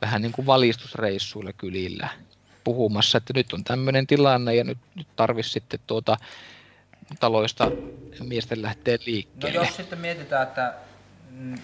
vähän 0.00 0.22
niin 0.22 0.32
kuin 0.32 0.46
valistusreissuilla 0.46 1.52
kylillä 1.52 2.08
puhumassa, 2.64 3.18
että 3.18 3.32
nyt 3.36 3.52
on 3.52 3.64
tämmöinen 3.64 4.06
tilanne 4.06 4.54
ja 4.54 4.64
nyt, 4.64 4.78
nyt 4.94 5.06
tarvisi 5.16 5.50
sitten 5.50 5.80
tuota 5.86 6.16
taloista 7.20 7.70
miesten 8.22 8.62
lähteä 8.62 8.98
liikkeelle. 9.06 9.58
No 9.58 9.64
jos 9.64 9.76
sitten 9.76 9.98
mietitään, 9.98 10.42
että 10.42 10.74
mm, 11.30 11.54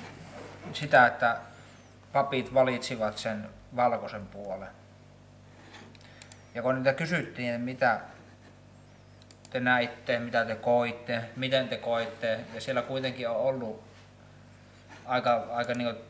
sitä, 0.72 1.06
että 1.06 1.49
papit 2.12 2.54
valitsivat 2.54 3.18
sen 3.18 3.48
valkoisen 3.76 4.26
puolen. 4.26 4.68
Ja 6.54 6.62
kun 6.62 6.74
niitä 6.74 6.92
kysyttiin, 6.92 7.48
että 7.48 7.64
mitä, 7.64 8.00
te 9.50 9.60
näitte, 9.60 10.18
mitä 10.18 10.44
te 10.44 10.54
koitte, 10.54 11.20
miten 11.36 11.68
te 11.68 11.76
koitte. 11.76 12.40
Ja 12.54 12.60
siellä 12.60 12.82
kuitenkin 12.82 13.28
on 13.28 13.36
ollut 13.36 13.82
aika, 15.06 15.46
aika 15.50 15.74
niin 15.74 15.94
kuin, 15.94 16.04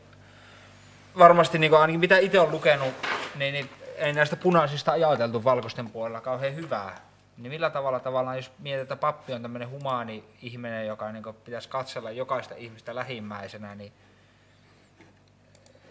varmasti 1.17 1.59
niin 1.59 1.71
kuin, 1.71 1.81
ainakin 1.81 1.99
mitä 1.99 2.17
itse 2.17 2.39
olen 2.39 2.51
lukenut, 2.51 2.93
niin, 3.35 3.53
niin 3.53 3.69
ei 3.97 4.13
näistä 4.13 4.35
punaisista 4.35 4.91
ajateltu 4.91 5.43
valkoisten 5.43 5.89
puolella 5.89 6.21
kauhean 6.21 6.55
hyvää. 6.55 6.95
Niin 7.37 7.51
millä 7.51 7.69
tavalla 7.69 7.99
tavallaan, 7.99 8.37
jos 8.37 8.51
mietitään, 8.59 8.83
että 8.83 8.95
pappi 8.95 9.33
on 9.33 9.41
tämmöinen 9.41 9.69
humaani 9.69 10.23
ihminen, 10.41 10.87
joka 10.87 11.11
niin 11.11 11.23
pitäisi 11.45 11.69
katsella 11.69 12.11
jokaista 12.11 12.55
ihmistä 12.55 12.95
lähimmäisenä, 12.95 13.75
niin 13.75 13.93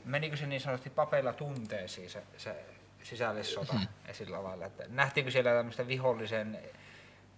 menikö 0.04 0.36
se 0.36 0.46
niin 0.46 0.60
sanotusti 0.60 0.90
papeilla 0.90 1.32
tunteisiin 1.32 2.10
se, 2.10 2.22
se 2.36 2.56
sisällissota 3.02 3.72
hmm. 3.72 3.86
esillä 4.08 4.42
lailla? 4.42 4.66
Että 4.66 4.84
nähtiinkö 4.88 5.30
siellä 5.30 5.54
tämmöistä 5.54 5.86
vihollisen 5.86 6.58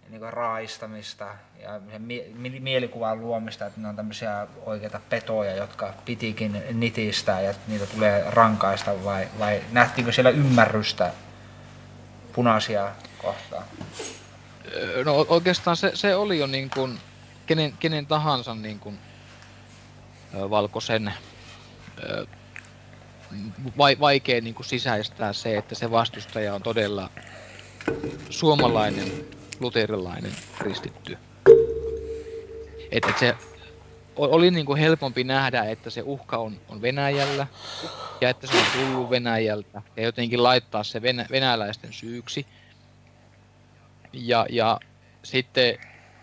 niin 0.09 0.33
raaistamista 0.33 1.27
ja 1.59 1.99
mie- 1.99 2.59
mielikuvan 2.59 3.21
luomista, 3.21 3.65
että 3.65 3.81
ne 3.81 3.87
on 3.87 3.95
tämmöisiä 3.95 4.47
oikeita 4.65 4.99
petoja, 5.09 5.55
jotka 5.55 5.93
pitikin 6.05 6.63
nitistää 6.71 7.41
ja 7.41 7.53
niitä 7.67 7.85
tulee 7.85 8.23
rankaista 8.29 9.03
vai, 9.03 9.27
vai 9.39 9.61
nähtiinkö 9.71 10.11
siellä 10.11 10.29
ymmärrystä 10.29 11.13
punaisia 12.33 12.91
kohtaan? 13.17 13.63
No 15.05 15.25
oikeastaan 15.29 15.77
se, 15.77 15.91
se 15.93 16.15
oli 16.15 16.39
jo 16.39 16.47
niin 16.47 16.69
kuin 16.69 16.99
kenen, 17.45 17.73
kenen 17.79 18.05
tahansa 18.05 18.55
niin 18.55 18.79
kuin, 18.79 18.99
valkoisen 20.33 21.13
vaikea 23.99 24.41
niin 24.41 24.55
kuin 24.55 24.65
sisäistää 24.65 25.33
se, 25.33 25.57
että 25.57 25.75
se 25.75 25.91
vastustaja 25.91 26.55
on 26.55 26.63
todella 26.63 27.09
suomalainen 28.29 29.11
luterilainen 29.59 30.31
kristitty. 30.57 31.17
Että 32.91 33.09
et 33.09 33.17
se 33.17 33.35
oli 34.17 34.51
niin 34.51 34.65
kuin 34.65 34.79
helpompi 34.79 35.23
nähdä, 35.23 35.63
että 35.63 35.89
se 35.89 36.01
uhka 36.05 36.37
on, 36.37 36.59
on 36.69 36.81
Venäjällä 36.81 37.47
ja 38.21 38.29
että 38.29 38.47
se 38.47 38.57
on 38.57 38.65
tullut 38.73 39.09
Venäjältä 39.09 39.81
ja 39.97 40.03
jotenkin 40.03 40.43
laittaa 40.43 40.83
se 40.83 41.01
venä, 41.01 41.25
venäläisten 41.31 41.93
syyksi. 41.93 42.45
Ja, 44.13 44.45
ja 44.49 44.79
sitten, 45.23 45.77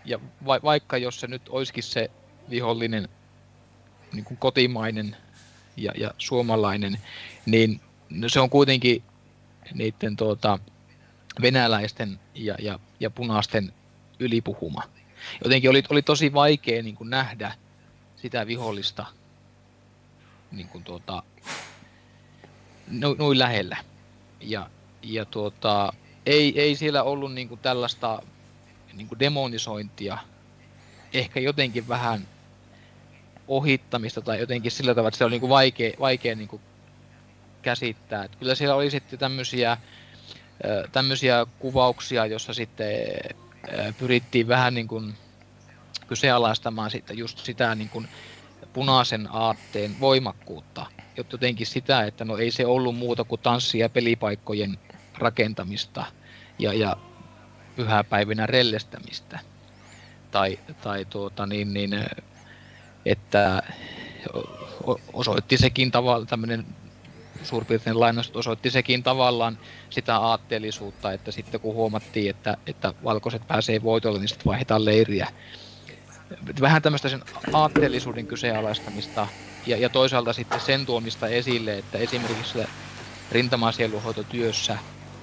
ja 0.05 0.19
va, 0.45 0.59
vaikka 0.63 0.97
jos 0.97 1.19
se 1.19 1.27
nyt 1.27 1.41
olisikin 1.49 1.83
se 1.83 2.11
vihollinen 2.49 3.09
niin 4.13 4.25
kuin 4.25 4.37
kotimainen 4.37 5.17
ja, 5.77 5.91
ja 5.97 6.13
suomalainen, 6.17 6.97
niin 7.45 7.81
se 8.27 8.39
on 8.39 8.49
kuitenkin 8.49 9.03
niiden 9.73 10.15
tuota, 10.15 10.59
venäläisten 11.41 12.19
ja, 12.35 12.55
ja, 12.59 12.79
ja 12.99 13.09
punaisten 13.09 13.73
ylipuhuma. 14.19 14.83
Jotenkin 15.43 15.69
oli, 15.69 15.83
oli 15.89 16.01
tosi 16.01 16.33
vaikea 16.33 16.83
niin 16.83 16.95
kuin 16.95 17.09
nähdä 17.09 17.53
sitä 18.15 18.47
vihollista 18.47 19.05
niin 20.51 20.67
kuin 20.67 20.83
tuota, 20.83 21.23
noin 22.87 23.17
no, 23.17 23.39
lähellä. 23.39 23.77
Ja, 24.41 24.69
ja 25.01 25.25
tuota, 25.25 25.93
ei, 26.25 26.61
ei 26.61 26.75
siellä 26.75 27.03
ollut 27.03 27.33
niin 27.33 27.49
kuin 27.49 27.59
tällaista 27.59 28.21
niin 28.93 29.07
kuin 29.07 29.19
demonisointia, 29.19 30.17
ehkä 31.13 31.39
jotenkin 31.39 31.87
vähän 31.87 32.27
ohittamista 33.47 34.21
tai 34.21 34.39
jotenkin 34.39 34.71
sillä 34.71 34.91
tavalla, 34.91 35.07
että 35.07 35.17
se 35.17 35.23
oli 35.23 35.31
niin 35.31 35.41
kuin 35.41 35.49
vaikea, 35.49 35.91
vaikea 35.99 36.35
niin 36.35 36.47
kuin 36.47 36.61
käsittää. 37.61 38.23
Että 38.23 38.37
kyllä 38.37 38.55
siellä 38.55 38.75
oli 38.75 38.91
sitten 38.91 39.19
tämmöisiä 39.19 39.77
tämmöisiä 40.91 41.45
kuvauksia, 41.59 42.25
jossa 42.25 42.53
sitten 42.53 42.97
pyrittiin 43.97 44.47
vähän 44.47 44.73
niin 44.73 44.87
kuin 44.87 45.13
kyseenalaistamaan 46.07 46.91
sitten 46.91 47.17
just 47.17 47.37
sitä 47.37 47.75
niin 47.75 47.89
kuin 47.89 48.07
punaisen 48.73 49.27
aatteen 49.31 49.99
voimakkuutta. 49.99 50.85
Jotenkin 51.31 51.67
sitä, 51.67 52.03
että 52.03 52.25
no 52.25 52.37
ei 52.37 52.51
se 52.51 52.65
ollut 52.65 52.95
muuta 52.95 53.23
kuin 53.23 53.41
tanssi- 53.41 53.79
ja 53.79 53.89
pelipaikkojen 53.89 54.79
rakentamista 55.17 56.05
ja, 56.59 56.73
ja 56.73 56.97
pyhäpäivinä 57.75 58.45
rellestämistä. 58.45 59.39
Tai, 60.31 60.59
tai 60.81 61.05
tuota 61.05 61.45
niin, 61.45 61.73
niin, 61.73 62.05
että 63.05 63.63
osoitti 65.13 65.57
sekin 65.57 65.91
tavalla 65.91 66.25
tämmöinen 66.25 66.65
suurpiirtein 67.43 67.99
lainastot 67.99 68.35
osoitti 68.35 68.69
sekin 68.69 69.03
tavallaan 69.03 69.57
sitä 69.89 70.17
aatteellisuutta, 70.17 71.11
että 71.11 71.31
sitten 71.31 71.59
kun 71.59 71.75
huomattiin, 71.75 72.29
että, 72.29 72.57
että 72.67 72.93
valkoiset 73.03 73.47
pääsee 73.47 73.83
voitolle, 73.83 74.19
niin 74.19 74.27
sitten 74.27 74.45
vaihdetaan 74.45 74.85
leiriä. 74.85 75.27
Vähän 76.61 76.81
tämmöistä 76.81 77.09
sen 77.09 77.23
aatteellisuuden 77.53 78.27
kyseenalaistamista 78.27 79.27
ja, 79.65 79.77
ja 79.77 79.89
toisaalta 79.89 80.33
sitten 80.33 80.59
sen 80.59 80.85
tuomista 80.85 81.27
esille, 81.27 81.77
että 81.77 81.97
esimerkiksi 81.97 82.59
rintamasieluhoitotyössä 83.31 84.77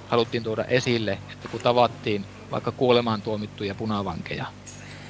haluttiin 0.07 0.43
tuoda 0.43 0.63
esille, 0.63 1.11
että 1.33 1.47
kun 1.47 1.59
tavattiin 1.59 2.25
vaikka 2.51 2.71
kuolemaan 2.71 3.21
tuomittuja 3.21 3.75
punavankeja, 3.75 4.45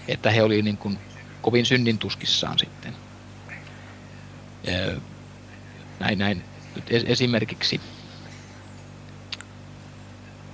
että 0.08 0.32
he 0.32 0.43
olivat 0.43 0.65
niin 0.65 0.77
kuin 0.77 0.99
kovin 1.41 1.65
synnintuskissaan 1.65 2.60
sitten. 2.60 2.95
Näin, 5.99 6.19
näin 6.19 6.43
nyt 6.75 6.86
esimerkiksi, 7.08 7.82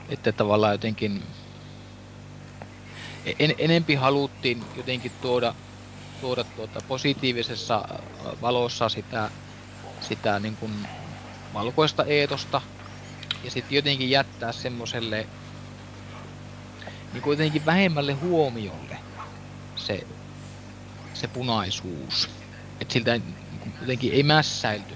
että 0.10 0.32
tavallaan 0.32 0.74
jotenkin 0.74 1.24
en, 3.40 3.56
enempi 3.58 3.96
haluttiin 3.96 4.64
jotenkin 4.76 5.12
tuoda, 5.22 5.56
tuoda 6.22 6.44
tuota 6.44 6.80
positiivisessa 6.88 7.88
valossa 8.42 8.90
sitä, 8.90 9.32
sitä 10.02 10.40
niin 10.40 10.56
kuin 10.56 10.88
valkoista 11.54 12.04
eetosta 12.04 12.62
ja 13.44 13.52
sitten 13.52 13.76
jotenkin 13.76 14.10
jättää 14.10 14.52
semmoiselle 14.52 15.28
niin 17.14 17.22
kuin 17.22 17.34
jotenkin 17.34 17.66
vähemmälle 17.66 18.14
huomiolle 18.14 18.98
se, 19.76 20.08
se 21.16 21.28
punaisuus. 21.28 22.30
Että 22.82 22.94
siltä 22.94 23.20
jotenkin 23.82 24.14
ei 24.14 24.24
mässäilty 24.24 24.94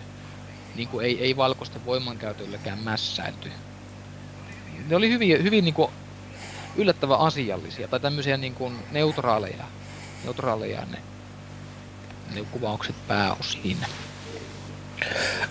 niin 0.76 0.90
kuin 0.90 1.06
ei, 1.06 1.24
ei 1.24 1.38
valkoisten 1.38 1.86
voimankäytöllekään 1.86 2.80
mässäilty. 2.80 3.52
Ne 4.88 4.96
oli 4.96 5.10
hyvin, 5.10 5.44
hyvin 5.44 5.66
niin 5.66 5.74
kuin 5.74 5.92
yllättävän 6.76 7.20
asiallisia 7.20 7.88
tai 7.88 8.00
tämmöisiä 8.00 8.38
niin 8.38 8.54
kuin 8.54 8.74
neutraaleja, 8.92 9.64
neutraaleja 10.24 10.86
ne, 10.86 10.98
ne 12.36 12.46
kuvaukset 12.52 12.96
pääosin. 13.08 13.78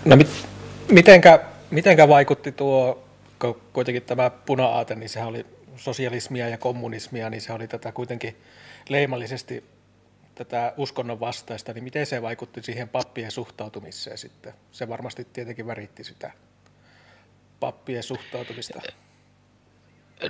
No 0.05 0.15
mit, 0.15 0.47
mitenkä, 0.91 1.39
mitenkä 1.71 2.07
vaikutti 2.07 2.51
tuo, 2.51 3.03
kuitenkin 3.73 4.03
tämä 4.03 4.29
puna-aate, 4.29 4.95
niin 4.95 5.09
sehän 5.09 5.27
oli 5.27 5.45
sosialismia 5.77 6.49
ja 6.49 6.57
kommunismia, 6.57 7.29
niin 7.29 7.41
se 7.41 7.53
oli 7.53 7.67
tätä 7.67 7.91
kuitenkin 7.91 8.35
leimallisesti 8.89 9.63
tätä 10.39 10.73
uskonnon 10.77 11.19
vastaista, 11.19 11.73
niin 11.73 11.83
miten 11.83 12.05
se 12.05 12.21
vaikutti 12.21 12.63
siihen 12.63 12.89
pappien 12.89 13.31
suhtautumiseen 13.31 14.17
sitten? 14.17 14.53
Se 14.71 14.89
varmasti 14.89 15.27
tietenkin 15.33 15.67
väritti 15.67 16.03
sitä 16.03 16.31
pappien 17.59 18.03
suhtautumista. 18.03 18.79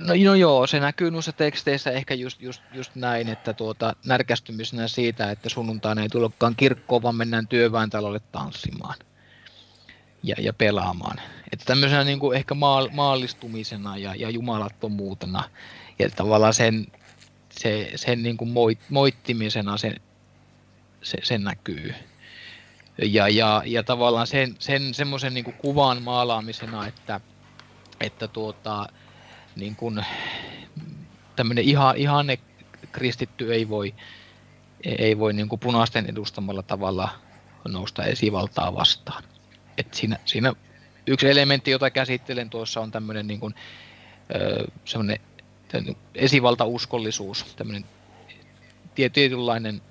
No, 0.00 0.14
no 0.24 0.34
joo, 0.34 0.66
se 0.66 0.80
näkyy 0.80 1.10
noissa 1.10 1.32
teksteissä 1.32 1.90
ehkä 1.90 2.14
just, 2.14 2.42
just, 2.42 2.62
just 2.72 2.94
näin, 2.94 3.28
että 3.28 3.52
tuota, 3.52 3.96
närkästymisenä 4.06 4.88
siitä, 4.88 5.30
että 5.30 5.48
sunnuntaina 5.48 6.02
ei 6.02 6.08
tullutkaan 6.08 6.56
kirkkoon, 6.56 7.02
vaan 7.02 7.16
mennään 7.16 7.48
työväentalolle 7.48 8.20
tanssimaan 8.32 8.98
ja, 10.22 10.36
ja 10.38 10.52
pelaamaan. 10.52 11.20
Että 11.52 11.64
tämmöisenä 11.64 12.04
niin 12.04 12.20
kuin 12.20 12.36
ehkä 12.36 12.54
maal, 12.54 12.88
maallistumisena 12.92 13.96
ja, 13.96 14.14
ja 14.14 14.30
jumalattomuutena 14.30 15.44
ja 15.98 16.10
tavallaan 16.10 16.54
sen 16.54 16.86
se, 17.50 17.92
sen 17.96 18.22
niin 18.22 18.36
kuin 18.36 18.50
moit, 18.50 18.78
moittimisena 18.88 19.76
se, 19.76 19.94
se, 21.02 21.18
se 21.22 21.38
näkyy. 21.38 21.94
Ja, 22.98 23.28
ja, 23.28 23.62
ja 23.66 23.82
tavallaan 23.82 24.26
sen, 24.26 24.56
sen 24.58 24.94
semmoisen 24.94 25.34
niin 25.34 25.44
kuvan 25.44 26.02
maalaamisena, 26.02 26.86
että, 26.86 27.20
että 28.00 28.28
tuota, 28.28 28.86
niin 29.56 29.76
kuin, 29.76 30.04
tämmöinen 31.36 31.64
ihan, 31.64 31.96
ihanne 31.96 32.38
kristitty 32.92 33.54
ei 33.54 33.68
voi, 33.68 33.94
ei 34.84 35.18
voi 35.18 35.32
niin 35.32 35.48
kuin 35.48 35.60
punaisten 35.60 36.06
edustamalla 36.10 36.62
tavalla 36.62 37.08
nousta 37.68 38.04
esivaltaa 38.04 38.74
vastaan. 38.74 39.24
Et 39.78 39.94
siinä, 39.94 40.16
siinä 40.24 40.52
yksi 41.06 41.28
elementti, 41.28 41.70
jota 41.70 41.90
käsittelen 41.90 42.50
tuossa 42.50 42.80
on 42.80 42.90
tämmöinen 42.90 43.26
niin 43.26 43.40
kuin, 43.40 43.54
semmoinen 44.84 45.20
esivaltauskollisuus, 46.14 47.44
tämmöinen 47.56 47.84
tietynlainen, 48.94 49.82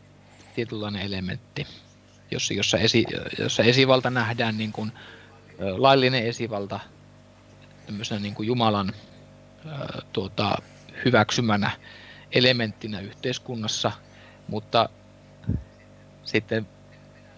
tietynlainen 0.56 1.02
elementti, 1.02 1.68
jossa, 2.32 2.54
jossa, 2.54 2.78
esi, 2.78 3.06
jossa 3.40 3.64
esivalta 3.64 4.10
nähdään 4.10 4.58
niin 4.58 4.72
kuin, 4.72 4.92
laillinen 5.60 6.26
esivalta 6.26 6.80
niin 8.20 8.36
kuin 8.36 8.48
Jumalan 8.48 8.94
tuota, 10.14 10.58
hyväksymänä 11.06 11.72
elementtinä 12.32 13.00
yhteiskunnassa, 13.00 13.92
mutta 14.48 14.90
sitten 16.24 16.68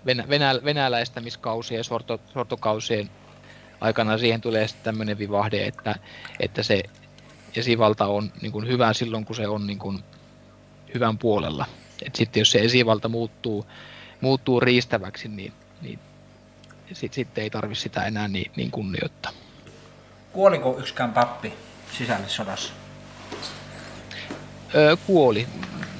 venä, 0.05 0.29
venä, 0.29 0.59
venäläistämiskausien 0.63 1.77
ja 1.77 1.83
sorto, 1.83 2.21
sortokausien 2.33 3.09
aikana 3.81 4.17
siihen 4.17 4.41
tulee 4.41 4.67
sitten 4.67 4.83
tämmöinen 4.83 5.17
vivahde, 5.17 5.65
että, 5.65 5.95
että 6.39 6.63
se 6.63 6.83
esivalta 7.55 8.05
on 8.07 8.31
niin 8.41 8.51
kuin 8.51 8.67
hyvä 8.67 8.93
silloin, 8.93 9.25
kun 9.25 9.35
se 9.35 9.47
on 9.47 9.67
niin 9.67 9.79
kuin 9.79 10.03
hyvän 10.93 11.17
puolella. 11.17 11.65
Et 12.05 12.15
sitten 12.15 12.41
jos 12.41 12.51
se 12.51 12.59
esivalta 12.59 13.09
muuttuu, 13.09 13.65
muuttuu 14.21 14.59
riistäväksi, 14.59 15.27
niin, 15.27 15.53
niin 15.81 15.99
sitten 16.93 17.15
sit 17.15 17.37
ei 17.37 17.49
tarvi 17.49 17.75
sitä 17.75 18.05
enää 18.05 18.27
niin, 18.27 18.51
niin 18.55 18.71
kunnioittaa. 18.71 19.31
Kuoliko 20.31 20.77
yksikään 20.79 21.13
pappi 21.13 21.53
sisällissodassa? 21.97 22.73
Öö, 24.75 24.97
kuoli. 25.07 25.47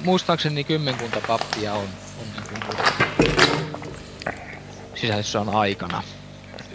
Muistaakseni 0.04 0.64
kymmenkunta 0.64 1.20
pappia 1.26 1.74
on, 1.74 1.88
on 2.18 2.26
niin 2.32 2.62
kuin 2.64 2.76
sisällissodan 4.94 5.54
aikana. 5.54 6.02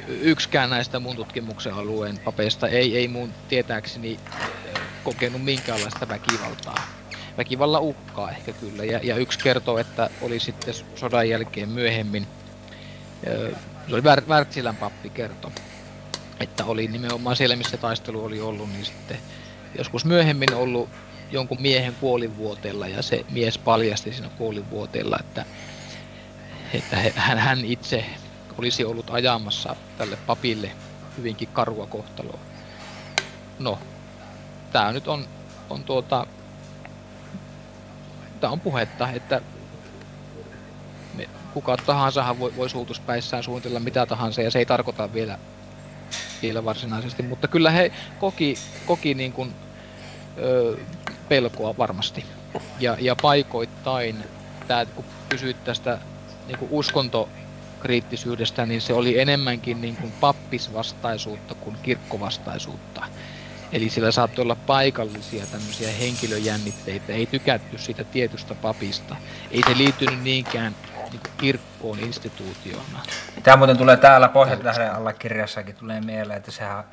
Yksikään 0.08 0.70
näistä 0.70 1.00
mun 1.00 1.16
tutkimuksen 1.16 1.74
alueen 1.74 2.20
papeista 2.20 2.68
ei, 2.68 2.98
ei 2.98 3.08
mun 3.08 3.34
tietääkseni 3.50 4.20
kokenut 5.08 5.44
minkäänlaista 5.44 6.08
väkivaltaa. 6.08 6.88
Väkivalla 7.38 7.80
uhkaa 7.80 8.32
ehkä 8.32 8.54
kyllä. 8.54 8.84
Ja, 8.84 9.00
ja 9.04 9.16
yksi 9.16 9.40
kertoo, 9.40 9.78
että 9.78 10.10
oli 10.22 10.40
sitten 10.40 10.74
sodan 10.96 11.30
jälkeen 11.30 11.70
myöhemmin, 11.70 12.28
se 13.90 13.94
oli 13.94 14.04
Wärtsilän 14.28 14.76
pappi 14.76 15.10
kerto, 15.10 15.52
että 16.40 16.66
oli 16.66 16.88
nimenomaan 16.88 17.36
siellä, 17.36 17.56
missä 17.56 17.78
taistelu 17.78 18.26
oli 18.26 18.42
ollut, 18.42 18.70
niin 18.70 18.86
sitten 18.86 19.18
joskus 19.78 20.06
myöhemmin 20.06 20.54
ollut 20.54 20.90
jonkun 21.32 21.62
miehen 21.62 21.96
kuolivuoteella 21.96 22.88
ja 22.88 23.02
se 23.02 23.26
mies 23.32 23.58
paljasti 23.58 24.14
siinä 24.14 24.30
kuolivuoteella, 24.30 25.18
että, 25.20 25.46
että 26.74 26.96
hän, 27.16 27.38
hän 27.38 27.66
itse 27.66 28.06
olisi 28.58 28.86
ollut 28.86 29.10
ajamassa 29.10 29.76
tälle 29.98 30.18
papille 30.28 30.72
hyvinkin 31.18 31.48
karua 31.54 31.88
kohtaloa. 31.88 32.40
No, 33.60 33.80
tämä 34.72 34.94
nyt 34.94 35.08
on, 35.08 35.28
on 35.70 35.84
tuota, 35.84 36.28
tämä 38.40 38.54
on 38.54 38.60
puhetta, 38.60 39.12
että 39.12 39.42
me, 41.14 41.30
kuka 41.54 41.78
tahansa 41.78 42.40
voi, 42.40 42.56
voi 42.56 42.70
suutuspäissään 42.70 43.44
suunnitella 43.44 43.80
mitä 43.80 44.06
tahansa 44.06 44.42
ja 44.42 44.52
se 44.52 44.60
ei 44.60 44.66
tarkoita 44.66 45.14
vielä, 45.14 45.38
vielä 46.42 46.66
varsinaisesti, 46.66 47.24
mutta 47.24 47.48
kyllä 47.48 47.72
he 47.72 47.92
koki, 48.20 48.56
koki 48.86 49.14
niin 49.14 49.34
kuin, 49.34 49.54
ö, 50.38 50.78
pelkoa 51.30 51.78
varmasti. 51.78 52.26
Ja, 52.80 52.98
ja 53.00 53.16
paikoittain, 53.22 54.24
tämä, 54.68 54.86
kun 54.86 55.06
kysyit 55.30 55.64
tästä 55.64 56.00
niin 56.48 56.58
kuin 56.58 56.72
uskontokriittisyydestä, 56.72 58.66
niin 58.66 58.82
se 58.82 58.94
oli 58.94 59.20
enemmänkin 59.20 59.82
niin 59.82 59.96
kuin 59.96 60.14
pappisvastaisuutta 60.20 61.56
kuin 61.56 61.78
kirkkovastaisuutta. 61.84 63.06
Eli 63.72 63.90
sillä 63.90 64.12
saattoi 64.12 64.44
olla 64.44 64.56
paikallisia 64.56 65.46
tämmöisiä 65.46 65.92
henkilöjännitteitä, 65.92 67.14
ei 67.14 67.26
tykätty 67.26 67.78
siitä 67.78 68.04
tietystä 68.04 68.56
papista. 68.56 69.16
Ei 69.52 69.62
se 69.68 69.78
liittynyt 69.78 70.24
niinkään 70.24 70.76
niin 71.12 71.22
kirkkoon 71.38 72.00
instituutiona. 72.00 73.00
Tämä 73.44 73.58
muuten 73.58 73.78
tulee 73.78 73.98
täällä 73.98 74.30
Pohjantähden 74.30 74.96
alla 74.96 75.14
kirjassakin 75.14 75.76
tulee 75.76 76.02
mieleen, 76.02 76.38
että 76.38 76.52
sehän, 76.52 76.84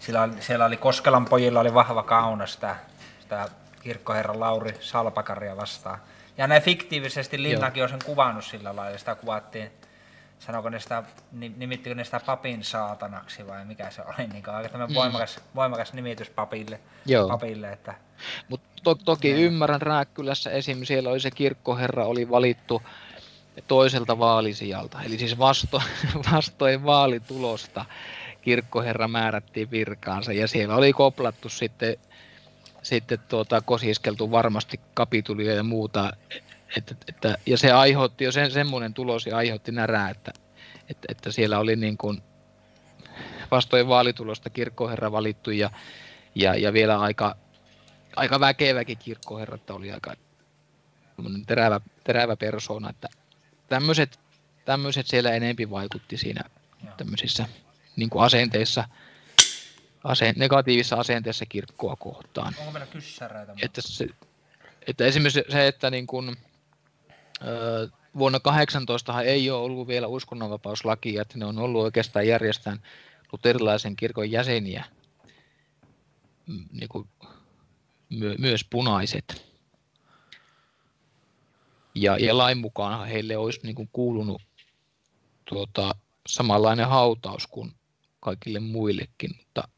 siellä, 0.00 0.28
siellä 0.40 0.64
oli 0.64 0.76
Koskelan 0.76 1.24
pojilla 1.24 1.60
oli 1.60 1.74
vahva 1.74 2.02
kauna 2.02 2.46
sitä, 2.46 2.76
sitä 3.20 3.48
kirkkoherra 3.82 4.40
Lauri 4.40 4.74
Salpakaria 4.80 5.56
vastaan. 5.56 5.98
Ja 6.38 6.46
ne 6.46 6.60
fiktiivisesti 6.60 7.42
Linnakin 7.42 7.82
on 7.82 7.88
sen 7.88 7.98
kuvannut 8.04 8.44
sillä 8.44 8.76
lailla, 8.76 8.98
sitä 8.98 9.14
kuvattiin 9.14 9.70
sanoiko 10.38 10.70
ne 10.70 10.80
sitä, 10.80 11.02
nimittikö 11.32 11.94
ne 11.94 12.04
sitä 12.04 12.20
papin 12.26 12.64
saatanaksi 12.64 13.46
vai 13.46 13.64
mikä 13.64 13.90
se 13.90 14.02
oli, 14.02 14.28
niin 14.28 14.50
aika 14.50 14.68
tämmöinen 14.68 14.88
mm. 14.88 14.94
voimakas, 14.94 15.40
voimakas 15.54 15.92
nimitys 15.92 16.30
papille. 16.30 16.80
Joo. 17.06 17.28
papille 17.28 17.72
että... 17.72 17.94
Mut 18.48 18.60
to, 18.82 18.94
toki 18.94 19.32
ne. 19.32 19.40
ymmärrän 19.40 19.82
Rääkkylässä 19.82 20.50
esim. 20.50 20.84
siellä 20.84 21.10
oli 21.10 21.20
se 21.20 21.30
kirkkoherra 21.30 22.06
oli 22.06 22.30
valittu 22.30 22.82
toiselta 23.68 24.18
vaalisijalta, 24.18 25.02
eli 25.02 25.18
siis 25.18 25.38
vasto, 25.38 25.82
vastoin 26.32 26.84
vaalitulosta 26.84 27.84
kirkkoherra 28.42 29.08
määrättiin 29.08 29.70
virkaansa 29.70 30.32
ja 30.32 30.48
siellä 30.48 30.76
oli 30.76 30.92
koplattu 30.92 31.48
sitten, 31.48 31.96
sitten 32.82 33.18
tuota, 33.28 33.60
kosiskeltu 33.60 34.30
varmasti 34.30 34.80
kapitulia 34.94 35.54
ja 35.54 35.62
muuta 35.62 36.12
että, 36.76 36.94
että, 37.08 37.38
ja 37.46 37.58
se 37.58 37.72
aiheutti 37.72 38.24
jo 38.24 38.32
sen, 38.32 38.50
semmoinen 38.50 38.94
tulos 38.94 39.26
ja 39.26 39.36
aiheutti 39.36 39.72
närää, 39.72 40.10
että, 40.10 40.32
että, 40.90 41.06
että 41.10 41.32
siellä 41.32 41.58
oli 41.58 41.76
niin 41.76 41.98
kuin 41.98 42.22
vastoin 43.50 43.88
vaalitulosta 43.88 44.50
kirkkoherra 44.50 45.12
valittu 45.12 45.50
ja, 45.50 45.70
ja, 46.34 46.54
ja 46.54 46.72
vielä 46.72 47.00
aika, 47.00 47.36
aika 48.16 48.40
väkeväkin 48.40 48.98
kirkkoherra, 48.98 49.54
että 49.54 49.74
oli 49.74 49.92
aika 49.92 50.14
terävä, 51.46 51.80
terävä 52.04 52.36
persona, 52.36 52.90
että 52.90 53.08
tämmöiset, 53.68 54.20
tämmöiset 54.64 55.06
siellä 55.06 55.30
enempi 55.30 55.70
vaikutti 55.70 56.16
siinä 56.16 56.42
tämmöisissä 56.96 57.48
niin 57.96 58.10
kuin 58.10 58.24
asenteissa, 58.24 58.84
ase, 60.04 60.32
negatiivisessa 60.36 60.96
asenteessa 60.96 61.46
kirkkoa 61.46 61.96
kohtaan. 61.96 62.54
Onko 62.58 62.72
meillä 62.72 62.86
kyssäreitä? 62.86 63.54
Että, 63.62 63.80
se, 63.84 64.06
että 64.86 65.04
esimerkiksi 65.04 65.44
se, 65.48 65.66
että 65.66 65.90
niin 65.90 66.06
kuin, 66.06 66.36
vuonna 68.18 68.40
18 68.40 69.22
ei 69.22 69.50
ole 69.50 69.62
ollut 69.62 69.88
vielä 69.88 70.06
uskonnonvapauslakia, 70.06 71.22
että 71.22 71.38
ne 71.38 71.44
on 71.44 71.58
ollut 71.58 71.82
oikeastaan 71.82 72.26
järjestään 72.26 72.82
luterilaisen 73.32 73.96
kirkon 73.96 74.30
jäseniä, 74.30 74.84
niin 76.72 76.88
kuin 76.88 77.08
my, 78.08 78.34
myös 78.38 78.64
punaiset. 78.64 79.48
Ja, 81.94 82.18
ja 82.18 82.38
lain 82.38 82.58
mukaan 82.58 83.08
heille 83.08 83.36
olisi 83.36 83.60
niin 83.62 83.74
kuin 83.74 83.88
kuulunut 83.92 84.42
tuota, 85.44 85.94
samanlainen 86.28 86.88
hautaus 86.88 87.46
kuin 87.46 87.72
kaikille 88.20 88.60
muillekin, 88.60 89.30
mutta 89.36 89.68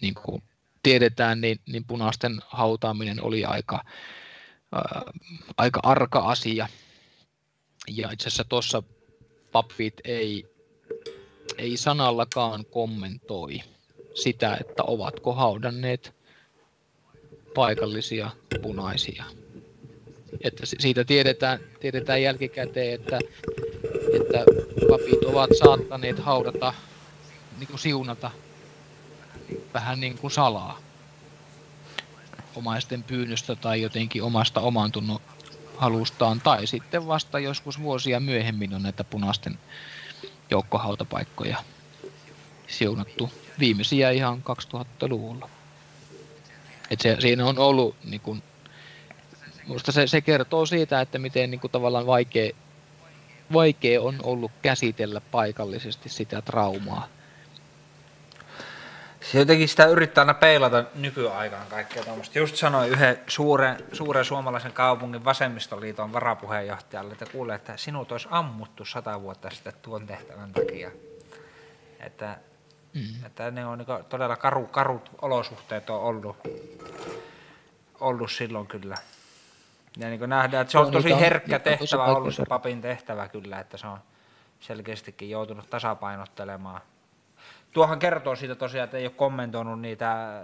niin 0.00 0.14
kuin 0.14 0.42
tiedetään, 0.82 1.40
niin, 1.40 1.60
niin 1.66 1.84
punaisten 1.84 2.40
hautaaminen 2.46 3.22
oli 3.22 3.44
aika, 3.44 3.84
aika 5.56 5.80
arka 5.82 6.18
asia. 6.18 6.68
Ja 7.88 8.10
itse 8.12 8.28
asiassa 8.28 8.44
tuossa 8.44 8.82
papit 9.52 9.94
ei, 10.04 10.46
ei 11.58 11.76
sanallakaan 11.76 12.64
kommentoi 12.64 13.60
sitä, 14.14 14.56
että 14.60 14.82
ovatko 14.82 15.32
haudanneet 15.32 16.14
paikallisia 17.54 18.30
punaisia. 18.62 19.24
Että 20.40 20.66
siitä 20.66 21.04
tiedetään, 21.04 21.60
tiedetään 21.80 22.22
jälkikäteen, 22.22 22.94
että, 22.94 23.18
että 24.14 24.44
papit 24.88 25.24
ovat 25.26 25.50
saattaneet 25.58 26.18
haudata, 26.18 26.74
niin 27.58 27.68
kuin 27.68 27.78
siunata 27.78 28.30
vähän 29.74 30.00
niin 30.00 30.18
kuin 30.18 30.30
salaa 30.30 30.89
omaisten 32.56 33.02
pyynnöstä 33.02 33.56
tai 33.56 33.82
jotenkin 33.82 34.22
omasta 34.22 34.60
oman 34.60 34.92
halustaan, 35.76 36.40
tai 36.40 36.66
sitten 36.66 37.06
vasta 37.06 37.38
joskus 37.38 37.82
vuosia 37.82 38.20
myöhemmin 38.20 38.74
on 38.74 38.82
näitä 38.82 39.04
punaisten 39.04 39.58
joukkohautapaikkoja 40.50 41.56
siunattu. 42.66 43.30
Viimeisiä 43.58 44.10
ihan 44.10 44.42
2000-luvulla. 44.74 45.48
Et 46.90 47.00
se, 47.00 47.16
siinä 47.20 47.46
on 47.46 47.58
ollut, 47.58 47.96
niin 48.04 48.20
kun, 48.20 48.42
minusta 49.66 49.92
se, 49.92 50.06
se 50.06 50.20
kertoo 50.20 50.66
siitä, 50.66 51.00
että 51.00 51.18
miten 51.18 51.50
niin 51.50 51.60
kun, 51.60 51.70
tavallaan 51.70 52.06
vaikea, 52.06 52.50
vaikea 53.52 54.02
on 54.02 54.16
ollut 54.22 54.52
käsitellä 54.62 55.20
paikallisesti 55.20 56.08
sitä 56.08 56.42
traumaa 56.42 57.08
se 59.20 59.38
jotenkin 59.38 59.68
sitä 59.68 59.86
yrittää 59.86 60.22
aina 60.22 60.34
peilata 60.34 60.84
nykyaikaan 60.94 61.66
kaikkea 61.66 62.04
tuommoista. 62.04 62.38
Just 62.38 62.56
sanoin 62.56 62.90
yhden 62.90 63.20
suuren, 63.26 63.76
suuren 63.92 64.24
suomalaisen 64.24 64.72
kaupungin 64.72 65.24
vasemmistoliiton 65.24 66.12
varapuheenjohtajalle, 66.12 67.12
että 67.12 67.26
kuulee, 67.32 67.56
että 67.56 67.76
sinut 67.76 68.12
olisi 68.12 68.28
ammuttu 68.30 68.84
sata 68.84 69.22
vuotta 69.22 69.50
sitten 69.50 69.72
tuon 69.82 70.06
tehtävän 70.06 70.52
takia. 70.52 70.90
Että, 72.00 72.38
mm. 72.94 73.26
että 73.26 73.50
ne 73.50 73.66
on 73.66 73.78
niin 73.78 74.04
todella 74.08 74.36
karu, 74.36 74.66
karut 74.66 75.10
olosuhteet 75.22 75.90
on 75.90 76.00
ollut, 76.00 76.36
ollut 78.00 78.30
silloin 78.30 78.66
kyllä. 78.66 78.96
Ja 79.96 80.08
niin 80.08 80.30
nähdään, 80.30 80.62
että 80.62 80.72
se 80.72 80.78
on 80.78 80.92
tosi 80.92 81.20
herkkä 81.20 81.58
tehtävä 81.58 82.04
ollut 82.04 82.34
se 82.34 82.44
papin 82.48 82.80
tehtävä 82.80 83.28
kyllä, 83.28 83.60
että 83.60 83.76
se 83.76 83.86
on 83.86 83.98
selkeästikin 84.60 85.30
joutunut 85.30 85.70
tasapainottelemaan 85.70 86.80
Tuohan 87.72 87.98
kertoo 87.98 88.36
siitä 88.36 88.54
tosiaan, 88.54 88.84
että 88.84 88.96
ei 88.96 89.04
ole 89.06 89.12
kommentoinut 89.16 89.80
niitä 89.80 90.12
äh, 90.12 90.42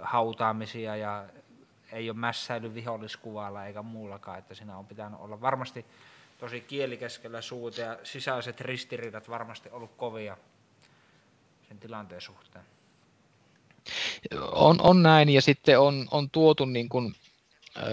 hautaamisia 0.00 0.96
ja 0.96 1.24
ei 1.92 2.10
ole 2.10 2.18
mässäily 2.18 2.74
viholliskuvalla 2.74 3.66
eikä 3.66 3.82
muullakaan, 3.82 4.38
että 4.38 4.54
siinä 4.54 4.78
on 4.78 4.86
pitänyt 4.86 5.20
olla 5.20 5.40
varmasti 5.40 5.86
tosi 6.38 6.60
kielikeskellä 6.60 7.40
suuta 7.40 7.80
ja 7.80 7.98
sisäiset 8.02 8.60
ristiriidat 8.60 9.28
varmasti 9.28 9.70
ollut 9.70 9.90
kovia 9.96 10.36
sen 11.68 11.78
tilanteen 11.78 12.20
suhteen. 12.20 12.64
On, 14.52 14.80
on 14.80 15.02
näin 15.02 15.28
ja 15.28 15.42
sitten 15.42 15.80
on, 15.80 16.08
on 16.10 16.30
tuotu 16.30 16.64
niin 16.64 16.88
kuin 16.88 17.14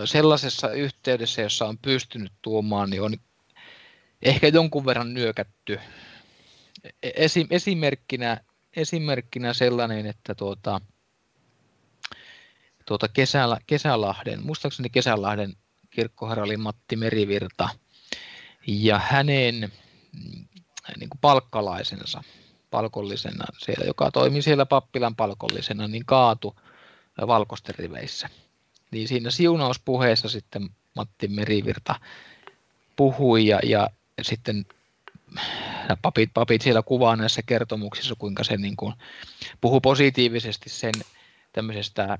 sellaisessa 0.06 0.72
yhteydessä, 0.72 1.42
jossa 1.42 1.66
on 1.66 1.78
pystynyt 1.78 2.34
tuomaan, 2.42 2.90
niin 2.90 3.02
on 3.02 3.14
ehkä 4.22 4.48
jonkun 4.48 4.86
verran 4.86 5.14
nyökätty. 5.14 5.80
E-, 7.04 7.12
esim, 7.16 7.48
esimerkkinä, 7.50 8.42
esimerkkinä 8.76 9.54
sellainen, 9.54 10.06
että 10.06 10.36
tuota, 10.36 10.82
tuota 12.86 13.08
kesälä, 13.08 13.58
Kesälahden, 13.68 14.46
muistaakseni 14.46 14.90
Kesälahden 14.90 15.54
kirkkoherra 15.90 16.44
oli 16.44 16.58
Matti 16.58 16.96
Merivirta, 16.96 17.70
ja 18.68 19.00
hänen 19.00 19.72
mm, 20.14 20.46
niin 21.00 21.10
kuin 21.10 21.20
palkkalaisensa, 21.22 22.24
palkollisena 22.72 23.46
siellä, 23.58 23.86
joka 23.86 24.12
toimi 24.12 24.42
siellä 24.42 24.66
pappilan 24.66 25.16
palkollisena, 25.16 25.88
niin 25.88 26.06
kaatu 26.06 26.56
valkoisten 27.28 27.76
riveissä. 27.76 28.30
Niin 28.92 29.08
siinä 29.08 29.32
siunauspuheessa 29.32 30.30
sitten 30.30 30.70
Matti 30.96 31.28
Merivirta 31.28 31.96
puhui 32.96 33.48
ja, 33.48 33.60
ja 33.64 33.90
sitten 34.22 34.66
papit, 36.02 36.30
papit 36.34 36.62
siellä 36.62 36.82
kuvaa 36.82 37.16
näissä 37.16 37.42
kertomuksissa, 37.42 38.16
kuinka 38.18 38.44
se 38.44 38.58
niin 38.58 38.76
kuin 38.76 38.94
puhuu 39.62 39.82
positiivisesti 39.82 40.70
sen 40.70 40.94
tämmöisestä 41.54 42.18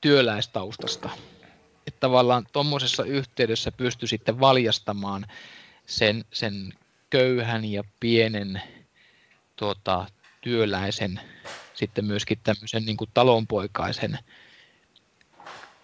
työläistaustasta. 0.00 1.10
Että 1.86 2.00
tavallaan 2.00 2.46
tuommoisessa 2.52 3.04
yhteydessä 3.04 3.72
pystyi 3.72 4.08
sitten 4.08 4.40
valjastamaan 4.40 5.26
sen, 5.86 6.24
sen 6.32 6.72
köyhän 7.10 7.64
ja 7.64 7.84
pienen 8.00 8.62
tuota, 9.56 10.06
työläisen 10.40 11.20
sitten 11.74 12.04
myöskin 12.04 12.38
tämmöisen 12.42 12.86
niin 12.86 12.96
kuin 12.96 13.10
talonpoikaisen 13.14 14.18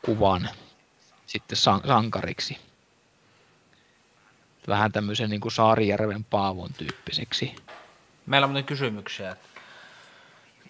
kuvan 0.05 0.49
sitten 1.27 1.59
sankariksi. 1.87 2.59
Vähän 4.69 4.93
tämmöisen 4.93 5.31
niin 5.31 5.41
kuin 5.41 5.53
Saarijärven 5.53 6.25
Paavon 6.25 6.71
tyyppiseksi. 6.79 7.57
Meillä 8.27 8.45
on 8.45 8.51
muuten 8.51 8.65
kysymyksiä. 8.65 9.37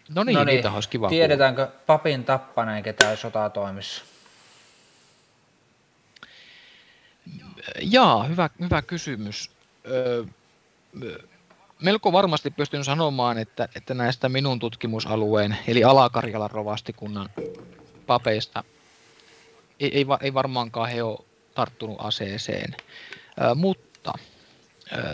No 0.08 0.24
niin, 0.24 0.34
Noniin, 0.34 0.56
niitä 0.56 0.72
olisi 0.72 0.88
kiva 0.88 1.08
Tiedetäänkö 1.08 1.66
kuulla. 1.66 1.82
papin 1.86 2.24
tappaneen 2.24 2.82
ketään 2.82 3.16
sotatoimissa? 3.16 4.04
Jaa, 7.80 8.24
hyvä, 8.24 8.50
hyvä 8.60 8.82
kysymys. 8.82 9.50
Öö, 9.90 10.24
melko 11.82 12.12
varmasti 12.12 12.50
pystyn 12.50 12.84
sanomaan, 12.84 13.38
että, 13.38 13.68
että 13.74 13.94
näistä 13.94 14.28
minun 14.28 14.58
tutkimusalueen, 14.58 15.58
eli 15.66 15.84
Alakarjalan 15.84 16.50
rovastikunnan 16.50 17.30
papeista, 18.06 18.64
ei, 19.80 19.98
ei, 19.98 20.06
ei 20.20 20.34
varmaankaan 20.34 20.90
he 20.90 21.02
ole 21.02 21.18
tarttunut 21.54 21.96
aseeseen. 22.00 22.76
Mutta 23.54 24.12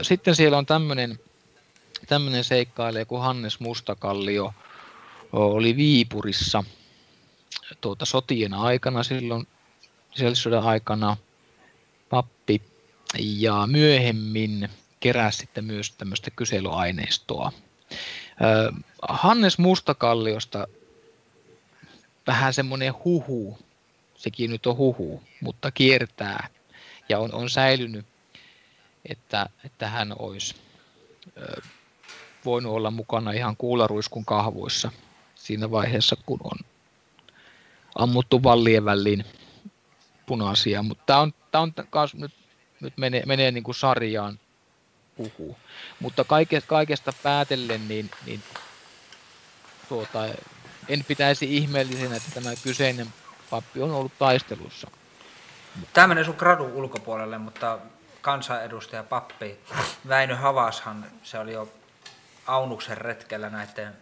sitten 0.03 0.35
siellä 0.35 0.59
on 0.59 0.67
tämmöinen 0.67 1.19
tämmöinen 2.07 2.45
seikkailija 2.45 3.05
kuin 3.05 3.23
Hannes 3.23 3.61
Mustakallio, 3.61 4.55
oli 5.33 5.77
Viipurissa 5.77 6.65
tuota, 7.81 8.05
sotien 8.05 8.55
aikana, 8.55 9.03
silloin 9.03 9.47
sisällissodan 10.15 10.65
aikana 10.65 11.17
pappi. 12.11 12.63
Ja 13.19 13.67
myöhemmin 13.67 14.69
keräsi 15.01 15.39
sitten 15.39 15.65
myös 15.65 15.93
tämmöistä 15.93 16.31
kyselyaineistoa. 16.31 17.53
Hannes 19.09 19.59
Mustakalliosta 19.59 20.69
vähän 22.27 22.55
semmoinen 22.55 22.95
huhu, 23.05 23.59
sekin 24.15 24.51
nyt 24.51 24.67
on 24.67 24.77
huhu, 24.77 25.23
mutta 25.41 25.71
kiertää. 25.71 26.49
Ja 27.09 27.19
on, 27.19 27.35
on 27.35 27.51
säilynyt, 27.51 28.07
että, 29.09 29.49
että 29.65 29.89
hän 29.89 30.15
olisi 30.19 30.55
voinut 32.45 32.73
olla 32.73 32.91
mukana 32.91 33.33
ihan 33.33 33.57
kuularuiskun 33.57 34.25
kahvuissa 34.25 34.93
siinä 35.35 35.71
vaiheessa, 35.71 36.17
kun 36.27 36.41
on 36.45 36.59
ammuttu 37.95 38.43
vallien 38.43 38.85
väliin 38.85 39.25
punaisia. 40.27 40.83
Mutta 40.83 41.05
tämä 41.07 41.21
on, 41.21 41.35
tää 41.51 41.61
on 41.61 41.73
nyt, 42.15 42.33
nyt 42.81 42.97
menee, 42.97 43.23
menee 43.27 43.51
niin 43.51 43.65
kuin 43.65 43.75
sarjaan 43.75 44.39
puhuu. 45.17 45.57
Mutta 46.01 46.25
kaikesta, 46.25 46.69
kaikesta 46.69 47.13
päätellen, 47.23 47.89
niin, 47.89 48.11
niin 48.27 48.43
tuota, 49.89 50.29
en 50.89 51.05
pitäisi 51.09 51.57
ihmeellisenä, 51.57 52.17
että 52.17 52.31
tämä 52.35 52.51
kyseinen 52.63 53.07
pappi 53.51 53.83
on 53.83 53.91
ollut 53.91 54.13
taistelussa. 54.19 54.91
Tämä 55.93 56.07
menee 56.07 56.25
sun 56.25 56.35
gradun 56.39 56.73
ulkopuolelle, 56.73 57.39
mutta 57.39 57.79
kansanedustaja 58.23 59.05
pappi 59.05 59.61
Väinö 60.09 60.37
Havashan, 60.37 61.07
se 61.23 61.39
oli 61.39 61.53
jo 61.53 61.69
Aunuksen 62.47 62.99
retkellä 62.99 63.51
näiden 63.51 63.97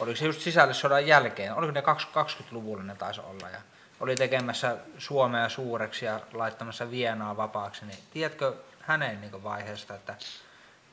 oliko 0.00 0.16
se 0.16 0.24
just 0.24 0.40
sisällissodan 0.40 1.06
jälkeen, 1.06 1.54
oliko 1.54 1.72
ne 1.72 1.80
20-luvulla 1.80 2.82
ne 2.82 2.94
taisi 2.94 3.20
olla, 3.20 3.48
ja 3.48 3.58
oli 4.00 4.14
tekemässä 4.14 4.76
Suomea 4.98 5.48
suureksi 5.48 6.04
ja 6.04 6.20
laittamassa 6.32 6.90
Vienaa 6.90 7.36
vapaaksi, 7.36 7.86
niin 7.86 7.98
tiedätkö 8.12 8.54
hänen 8.80 9.20
niin 9.20 9.42
vaiheesta, 9.42 9.94
että 9.94 10.14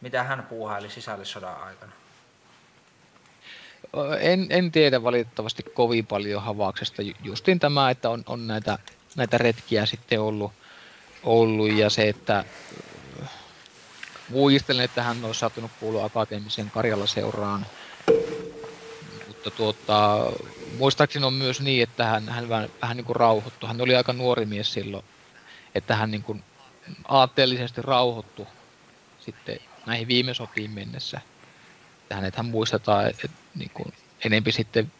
mitä 0.02 0.24
hän 0.24 0.44
puuhaili 0.50 0.90
sisällissodan 0.90 1.64
aikana? 1.64 1.92
En, 4.20 4.48
en 4.50 4.72
tiedä 4.72 5.04
valitettavasti 5.04 5.64
kovin 5.64 6.06
paljon 6.06 6.44
havauksesta. 6.44 7.02
Justin 7.24 7.60
tämä, 7.60 7.90
että 7.90 8.10
on, 8.10 8.24
on 8.26 8.48
näitä, 8.48 8.80
näitä 9.16 9.38
retkiä 9.38 9.86
sitten 9.86 10.22
ollut, 10.22 10.54
ollut 11.24 11.72
ja 11.72 11.90
se, 11.90 12.10
että 12.10 12.46
muistelen, 14.30 14.86
että 14.86 15.04
hän 15.04 15.26
olisi 15.26 15.40
saattanut 15.40 15.72
kuulua 15.80 16.06
akateemisen 16.06 16.72
Karjala-seuraan 16.72 17.66
mutta 19.48 19.58
tuota, 19.58 20.32
muistaakseni 20.78 21.26
on 21.26 21.34
myös 21.34 21.62
niin, 21.62 21.84
että 21.84 22.06
hän, 22.06 22.30
hän 22.30 22.50
vähän, 22.50 22.70
vähän 22.82 22.98
niin 22.98 23.06
kuin 23.06 23.16
rauhoittui. 23.16 23.68
Hän 23.68 23.82
oli 23.82 23.96
aika 23.96 24.14
nuori 24.14 24.46
mies 24.46 24.74
silloin, 24.74 25.06
että 25.76 25.96
hän 25.96 26.12
niin 26.12 26.24
kuin 26.24 26.44
aatteellisesti 27.08 27.82
rauhoittu 27.82 28.48
sitten 29.20 29.60
näihin 29.86 30.08
viime 30.08 30.34
sotiin 30.34 30.72
mennessä. 30.72 31.22
Että 32.02 32.38
hän 32.38 32.46
muistetaan 32.46 33.08
että, 33.08 33.22
että 33.26 33.38
niin 33.56 33.72
kuin 33.74 33.94
enempi 34.26 34.52
sitten 34.52 34.92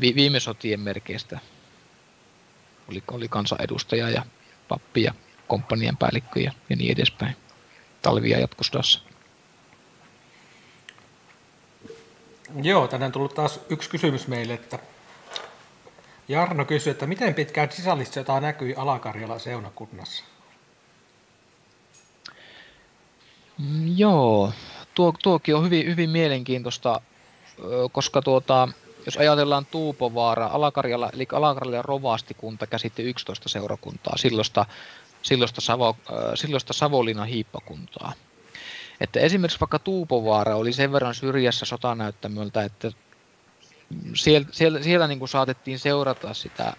vi, 0.00 0.14
viime 0.14 0.40
sotien 0.40 0.80
merkeistä. 0.80 1.38
Oli, 2.90 3.02
oli 3.08 3.28
kansanedustaja 3.28 4.10
ja 4.10 4.26
pappi 4.68 5.02
ja 5.02 5.14
komppanian 5.48 5.96
päällikkö 5.96 6.40
ja, 6.40 6.52
ja 6.70 6.76
niin 6.76 6.92
edespäin 6.92 7.36
talvia 8.02 8.38
jatkosodassa. 8.38 9.00
Joo, 12.62 12.88
tänään 12.88 13.08
on 13.08 13.12
tullut 13.12 13.34
taas 13.34 13.60
yksi 13.68 13.90
kysymys 13.90 14.28
meille, 14.28 14.54
että 14.54 14.78
Jarno 16.28 16.64
kysyy, 16.64 16.90
että 16.90 17.06
miten 17.06 17.34
pitkään 17.34 17.72
sisällissota 17.72 18.40
näkyi 18.40 18.74
Alakarjala 18.74 19.38
seunakunnassa? 19.38 20.24
Mm, 23.58 23.98
joo, 23.98 24.52
tuo, 24.94 25.14
tuokin 25.22 25.56
on 25.56 25.64
hyvin, 25.64 25.86
hyvin 25.86 26.10
mielenkiintoista, 26.10 27.00
koska 27.92 28.22
tuota, 28.22 28.68
jos 29.06 29.16
ajatellaan 29.16 29.66
Tuupovaara, 29.66 30.46
Alakarjala, 30.46 31.10
eli 31.12 31.26
Alakarjala 31.32 31.82
rovastikunta 31.82 32.66
käsitti 32.66 33.02
11 33.02 33.48
seurakuntaa, 33.48 34.16
silloista, 34.16 34.66
silloista, 35.22 35.60
Savo, 35.60 35.96
silloista 36.34 36.72
Savolinan 36.72 37.26
hiippakuntaa. 37.26 38.12
Että 39.00 39.20
esimerkiksi 39.20 39.60
vaikka 39.60 39.78
Tuupovaara 39.78 40.56
oli 40.56 40.72
sen 40.72 40.92
verran 40.92 41.14
syrjässä 41.14 41.66
sotanäyttämöltä, 41.66 42.62
että 42.62 42.92
siellä, 44.14 44.48
siellä, 44.52 44.82
siellä 44.82 45.06
niin 45.06 45.18
kuin 45.18 45.28
saatettiin 45.28 45.78
seurata 45.78 46.34
sitä 46.34 46.72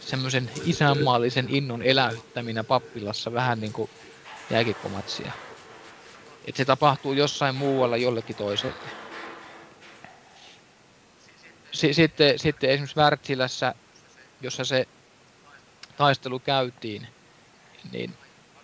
semmoisen 0.00 0.50
isänmaallisen 0.64 1.46
innon 1.48 1.82
eläyttäminä 1.82 2.64
pappilassa 2.64 3.32
vähän 3.32 3.60
niin 3.60 3.72
kuin 3.72 3.90
jääkikkomatsia. 4.50 5.32
Että 6.44 6.56
se 6.56 6.64
tapahtuu 6.64 7.12
jossain 7.12 7.54
muualla 7.54 7.96
jollekin 7.96 8.36
toiselle. 8.36 9.07
Sitten, 11.72 12.38
sitten 12.38 12.70
esimerkiksi 12.70 12.96
Wärtsilässä, 12.96 13.74
jossa 14.40 14.64
se 14.64 14.88
taistelu 15.96 16.38
käytiin, 16.38 17.08
niin 17.92 18.14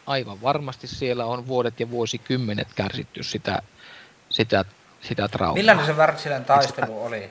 aivan 0.06 0.42
varmasti 0.42 0.86
siellä 0.86 1.24
on 1.26 1.46
vuodet 1.46 1.80
ja 1.80 1.90
vuosikymmenet 1.90 2.68
kärsitty 2.74 3.22
sitä, 3.22 3.62
sitä, 4.28 4.64
sitä 5.00 5.28
traumaa. 5.28 5.54
Millainen 5.54 5.86
se 5.86 5.92
Wärtsilän 5.92 6.44
taistelu 6.44 7.04
oli? 7.04 7.30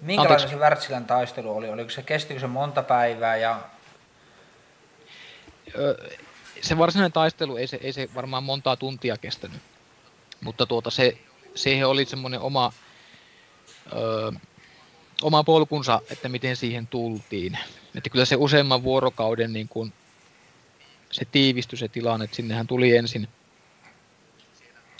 Minkälainen 0.00 0.32
Anteeksi. 0.32 0.54
se 0.54 0.60
Wärtsilän 0.60 1.04
taistelu 1.04 1.56
oli? 1.56 1.68
Oliko 1.68 1.90
se, 1.90 2.02
kestikö 2.02 2.40
se 2.40 2.46
monta 2.46 2.82
päivää 2.82 3.36
ja 3.36 3.60
se 6.60 6.78
varsinainen 6.78 7.12
taistelu 7.12 7.56
ei 7.56 7.66
se, 7.66 7.78
ei 7.82 7.92
se 7.92 8.08
varmaan 8.14 8.42
montaa 8.42 8.76
tuntia 8.76 9.16
kestänyt, 9.16 9.60
mutta 10.40 10.66
tuota 10.66 10.90
se, 10.90 11.18
siihen 11.54 11.86
oli 11.86 12.04
semmoinen 12.04 12.40
oma, 12.40 12.72
ö, 13.92 14.32
oma 15.22 15.44
polkunsa, 15.44 16.00
että 16.10 16.28
miten 16.28 16.56
siihen 16.56 16.86
tultiin. 16.86 17.58
Että 17.94 18.10
kyllä 18.10 18.24
se 18.24 18.36
useamman 18.36 18.82
vuorokauden 18.82 19.52
niin 19.52 19.68
kun, 19.68 19.92
se 21.10 21.24
tiivistyi 21.24 21.78
se 21.78 21.88
tilanne, 21.88 22.24
että 22.24 22.36
sinnehän 22.36 22.66
tuli 22.66 22.96
ensin 22.96 23.28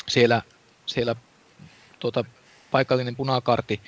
siellä, 0.08 0.42
siellä 0.86 1.16
tuota, 1.98 2.24
paikallinen 2.70 3.16
punakarti 3.16 3.80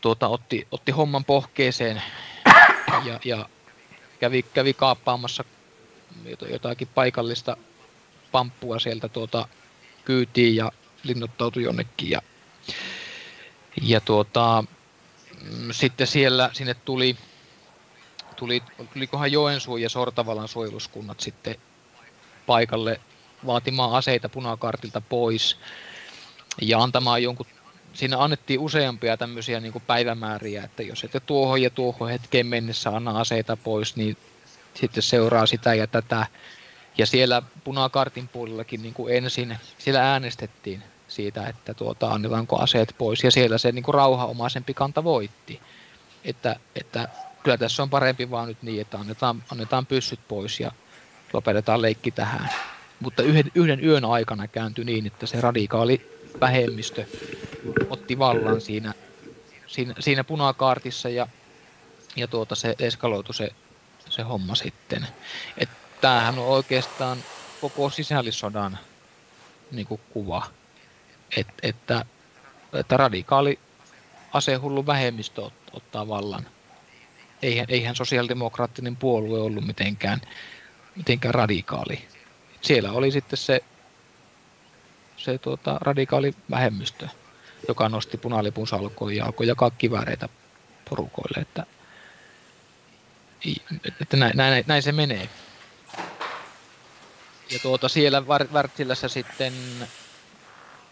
tuota, 0.00 0.28
otti, 0.28 0.68
otti 0.70 0.92
homman 0.92 1.24
pohkeeseen 1.24 2.02
ja, 3.04 3.20
ja 3.24 3.48
kävi, 4.20 4.42
kävi 4.42 4.74
kaappaamassa 4.74 5.44
jotakin 6.50 6.88
paikallista 6.94 7.56
pamppua 8.32 8.78
sieltä 8.78 9.08
tuota 9.08 9.48
kyytiin 10.04 10.56
ja 10.56 10.72
linnoittautui 11.02 11.62
jonnekin. 11.62 12.10
Ja, 12.10 12.22
ja 13.82 14.00
tuota, 14.00 14.64
mm, 15.42 15.72
sitten 15.72 16.06
siellä 16.06 16.50
sinne 16.52 16.74
tuli, 16.74 17.16
tuli, 18.36 18.62
tulikohan 18.92 19.32
Joensuun 19.32 19.82
ja 19.82 19.88
Sortavalan 19.88 20.48
suojeluskunnat 20.48 21.20
sitten 21.20 21.56
paikalle 22.46 23.00
vaatimaan 23.46 23.92
aseita 23.92 24.28
punakartilta 24.28 25.00
pois 25.00 25.56
ja 26.62 26.78
antamaan 26.78 27.22
jonkun 27.22 27.46
siinä 27.94 28.18
annettiin 28.18 28.60
useampia 28.60 29.16
tämmöisiä 29.16 29.60
niin 29.60 29.72
kuin 29.72 29.84
päivämääriä, 29.86 30.64
että 30.64 30.82
jos 30.82 31.04
ette 31.04 31.20
tuohon 31.20 31.62
ja 31.62 31.70
tuohon 31.70 32.10
hetkeen 32.10 32.46
mennessä 32.46 32.90
anna 32.90 33.20
aseita 33.20 33.56
pois, 33.56 33.96
niin 33.96 34.16
sitten 34.74 35.02
seuraa 35.02 35.46
sitä 35.46 35.74
ja 35.74 35.86
tätä. 35.86 36.26
Ja 36.98 37.06
siellä 37.06 37.42
punakartin 37.64 38.28
puolellakin 38.28 38.82
niin 38.82 38.94
kuin 38.94 39.16
ensin, 39.16 39.58
siellä 39.78 40.12
äänestettiin 40.12 40.82
siitä, 41.14 41.46
että 41.46 41.74
tuota, 41.74 42.08
annetaanko 42.08 42.58
aseet 42.58 42.94
pois, 42.98 43.24
ja 43.24 43.30
siellä 43.30 43.58
se 43.58 43.72
niin 43.72 43.82
kuin 43.82 43.94
rauhaomaisempi 43.94 44.74
kanta 44.74 45.04
voitti. 45.04 45.60
Että, 46.24 46.56
että 46.76 47.08
kyllä 47.42 47.56
tässä 47.56 47.82
on 47.82 47.90
parempi 47.90 48.30
vaan 48.30 48.48
nyt 48.48 48.62
niin, 48.62 48.80
että 48.80 48.98
annetaan, 48.98 49.42
annetaan 49.52 49.86
pyssyt 49.86 50.20
pois 50.28 50.60
ja 50.60 50.72
lopetetaan 51.32 51.82
leikki 51.82 52.10
tähän. 52.10 52.50
Mutta 53.00 53.22
yhden, 53.22 53.52
yhden 53.54 53.84
yön 53.84 54.04
aikana 54.04 54.48
kääntyi 54.48 54.84
niin, 54.84 55.06
että 55.06 55.26
se 55.26 55.40
radikaali 55.40 56.20
vähemmistö 56.40 57.04
otti 57.90 58.18
vallan 58.18 58.60
siinä, 58.60 58.94
siinä, 59.66 59.94
siinä 60.00 60.24
punakaartissa 60.24 61.08
ja, 61.08 61.26
ja 62.16 62.28
tuota 62.28 62.54
se 62.54 62.74
eskaloitui 62.78 63.34
se, 63.34 63.50
se 64.08 64.22
homma 64.22 64.54
sitten. 64.54 65.06
Et 65.58 65.68
tämähän 66.00 66.38
on 66.38 66.46
oikeastaan 66.46 67.18
koko 67.60 67.90
sisällissodan 67.90 68.78
niin 69.70 69.86
kuin 69.86 70.00
kuva, 70.10 70.46
Et, 71.36 71.48
että, 71.62 72.04
että 72.72 72.96
radikaali 72.96 73.58
asehullu 74.32 74.86
vähemmistö 74.86 75.42
ot, 75.42 75.52
ottaa 75.72 76.08
vallan. 76.08 76.46
Eihän, 77.42 77.66
eihän 77.68 77.96
sosiaalidemokraattinen 77.96 78.96
puolue 78.96 79.40
ollut 79.40 79.66
mitenkään, 79.66 80.20
mitenkään 80.96 81.34
radikaali. 81.34 82.08
Siellä 82.60 82.92
oli 82.92 83.10
sitten 83.10 83.36
se 83.36 83.64
se 85.24 85.38
tuota, 85.38 85.78
radikaali 85.80 86.34
vähemmistö, 86.50 87.08
joka 87.68 87.88
nosti 87.88 88.16
punalipun 88.16 88.68
salkoon 88.68 89.16
ja 89.16 89.24
alkoi 89.24 89.46
jakaa 89.46 89.70
kivääreitä 89.70 90.28
porukoille, 90.90 91.40
että, 91.40 91.66
että 94.00 94.16
näin, 94.16 94.36
näin, 94.36 94.64
näin, 94.66 94.82
se 94.82 94.92
menee. 94.92 95.28
Ja 97.50 97.58
tuota, 97.62 97.88
siellä 97.88 98.22
Wärtsilässä 98.52 99.08
sitten 99.08 99.52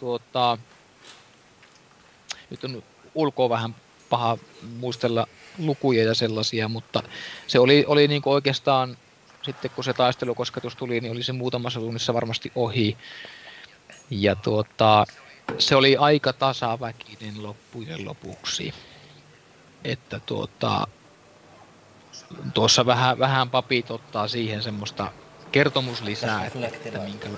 tuota, 0.02 0.58
nyt 2.50 2.64
on 2.64 2.82
ulkoa 3.14 3.48
vähän 3.48 3.74
paha 4.10 4.38
muistella 4.76 5.26
lukuja 5.58 6.04
ja 6.04 6.14
sellaisia, 6.14 6.68
mutta 6.68 7.02
se 7.46 7.58
oli, 7.58 7.84
oli 7.86 8.08
niin 8.08 8.22
oikeastaan 8.24 8.96
sitten 9.42 9.70
kun 9.70 9.84
se 9.84 9.92
taistelukosketus 9.92 10.76
tuli, 10.76 11.00
niin 11.00 11.12
oli 11.12 11.22
se 11.22 11.32
muutamassa 11.32 11.80
tunnissa 11.80 12.14
varmasti 12.14 12.52
ohi. 12.54 12.96
Ja 14.10 14.36
tuota, 14.36 15.04
se 15.58 15.76
oli 15.76 15.96
aika 15.96 16.32
tasaväkinen 16.32 17.42
loppujen 17.42 18.04
lopuksi. 18.04 18.74
Että 19.84 20.20
tuota, 20.20 20.86
tuossa 22.54 22.86
vähän, 22.86 23.18
vähän 23.18 23.50
papit 23.50 23.90
ottaa 23.90 24.28
siihen 24.28 24.62
semmoista 24.62 25.12
kertomuslisää, 25.52 26.46
että, 26.46 26.66
että 26.66 26.98
minkä, 26.98 27.28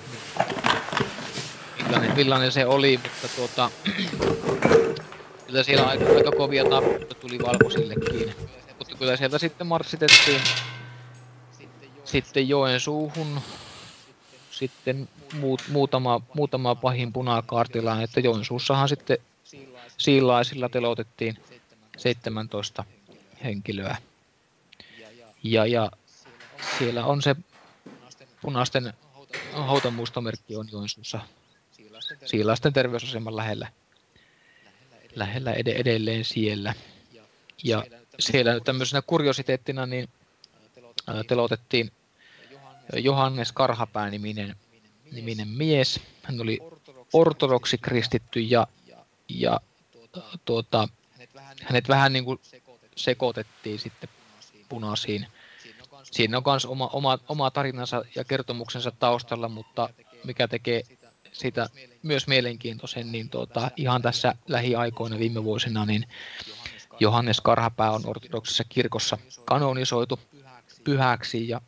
millainen, 1.85 2.15
millainen, 2.15 2.51
se 2.51 2.65
oli, 2.65 2.99
mutta 3.03 3.27
tuota, 3.35 3.71
kyllä 5.47 5.63
siellä 5.63 5.87
aika, 5.87 6.05
aika 6.05 6.31
kovia 6.31 6.63
tappioita 6.63 7.15
tuli 7.15 7.39
valkoisillekin. 7.39 8.35
Mutta 8.77 8.95
kyllä 8.99 9.17
sieltä 9.17 9.37
sitten 9.37 9.67
marssitettiin 9.67 10.41
sitten 12.05 12.49
Joensuuhun 12.49 13.41
sitten 14.51 15.09
muut, 15.33 15.61
muutama, 15.69 16.21
muutama 16.33 16.75
pahin 16.75 17.13
punakaartilla, 17.13 18.01
että 18.01 18.19
Joensuussahan 18.19 18.89
sitten 18.89 19.17
siilaisilla 19.97 20.69
telotettiin 20.69 21.37
17 21.97 22.83
henkilöä. 23.43 23.97
Ja, 25.43 25.65
ja 25.65 25.91
siellä 26.77 27.05
on 27.05 27.21
se 27.21 27.35
punaisten 28.41 28.93
hautamuistomerkki 29.53 30.55
on 30.55 30.67
Joensuussa 30.71 31.19
siilaisten 32.25 32.73
terveysaseman 32.73 33.35
lähellä, 33.35 33.67
lähellä 35.15 35.53
ed- 35.53 35.79
edelleen 35.81 36.25
siellä. 36.25 36.73
Ja 37.63 37.83
siellä 38.19 38.59
tämmöisenä 38.59 39.01
kuriositeettina 39.01 39.85
niin 39.85 40.09
telotettiin 41.27 41.91
Johannes 42.93 43.51
Karhapää-niminen 43.51 44.55
niminen 45.11 45.47
mies. 45.47 45.99
Hän 46.23 46.41
oli 46.41 46.59
ortodoksi 47.13 47.77
kristitty 47.77 48.39
ja, 48.39 48.67
ja 49.29 49.61
tuota, 50.45 50.87
hänet 51.61 51.89
vähän 51.89 52.13
niin 52.13 52.25
kuin 52.25 52.39
sekoitettiin 52.95 53.79
sitten 53.79 54.09
punaisiin. 54.69 55.27
Siinä 56.03 56.37
on 56.37 56.43
myös 56.45 56.65
oma, 56.65 56.87
oma, 56.87 57.19
oma 57.27 57.51
tarinansa 57.51 58.05
ja 58.15 58.23
kertomuksensa 58.23 58.91
taustalla, 58.91 59.49
mutta 59.49 59.89
mikä 60.23 60.47
tekee 60.47 60.83
sitä 61.37 61.69
myös 62.03 62.27
mielenkiintoisen, 62.27 63.11
niin 63.11 63.29
tuota, 63.29 63.71
ihan 63.75 64.01
tässä 64.01 64.35
lähiaikoina 64.47 65.19
viime 65.19 65.43
vuosina, 65.43 65.85
niin 65.85 66.07
Johannes 66.99 67.41
Karhapää 67.41 67.91
on 67.91 68.01
ortodoksissa 68.05 68.63
kirkossa 68.69 69.17
kanonisoitu 69.45 70.19
pyhäksi 70.83 71.49
ja 71.49 71.61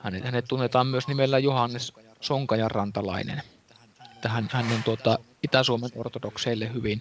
hänet, 0.00 0.24
hänet 0.24 0.44
tunnetaan 0.48 0.86
myös 0.86 1.08
nimellä 1.08 1.38
Johannes 1.38 1.92
Sonkajan 2.20 2.70
rantalainen. 2.70 3.42
Että 4.14 4.28
hän, 4.28 4.48
hän 4.52 4.72
on 4.72 4.82
tuota 4.82 5.18
Itä-Suomen 5.42 5.90
ortodokseille 5.94 6.72
hyvin, 6.74 7.00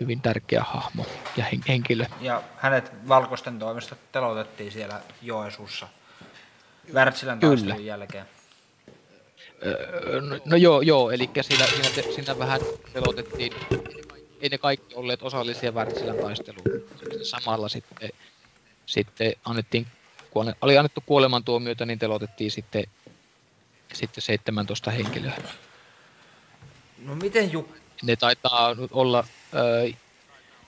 hyvin 0.00 0.20
tärkeä 0.20 0.62
hahmo 0.62 1.06
ja 1.36 1.44
henkilö. 1.68 2.06
Ja 2.20 2.42
hänet 2.56 3.08
valkoisten 3.08 3.58
toimesta 3.58 3.96
telotettiin 4.12 4.72
siellä 4.72 5.00
Joensuussa 5.22 5.88
Wärtsilän 6.92 7.40
taistelun 7.40 7.84
jälkeen. 7.84 8.26
No, 10.20 10.40
no 10.44 10.56
joo, 10.56 10.80
joo, 10.80 11.10
eli 11.10 11.30
siinä, 11.40 11.66
siinä, 11.66 12.12
siinä 12.14 12.38
vähän 12.38 12.60
telotettiin, 12.92 13.52
ei 14.40 14.48
ne 14.48 14.58
kaikki 14.58 14.94
olleet 14.94 15.22
osallisia 15.22 15.72
Wärtsilän 15.72 16.16
taisteluun. 16.16 16.64
Samalla 17.22 17.68
sitten, 17.68 18.10
sitten 18.86 19.32
annettiin, 19.44 19.86
kun 20.30 20.54
oli 20.60 20.78
annettu 20.78 21.02
kuolemantuomioita, 21.06 21.86
niin 21.86 21.98
telotettiin 21.98 22.50
sitten 22.50 22.84
sitten 23.92 24.22
17 24.22 24.90
henkilöä. 24.90 25.36
No 26.98 27.14
miten 27.14 27.52
Ju... 27.52 27.68
Ne 28.02 28.16
taitaa 28.16 28.74
nyt 28.74 28.90
olla, 28.92 29.24
öö, 29.54 29.90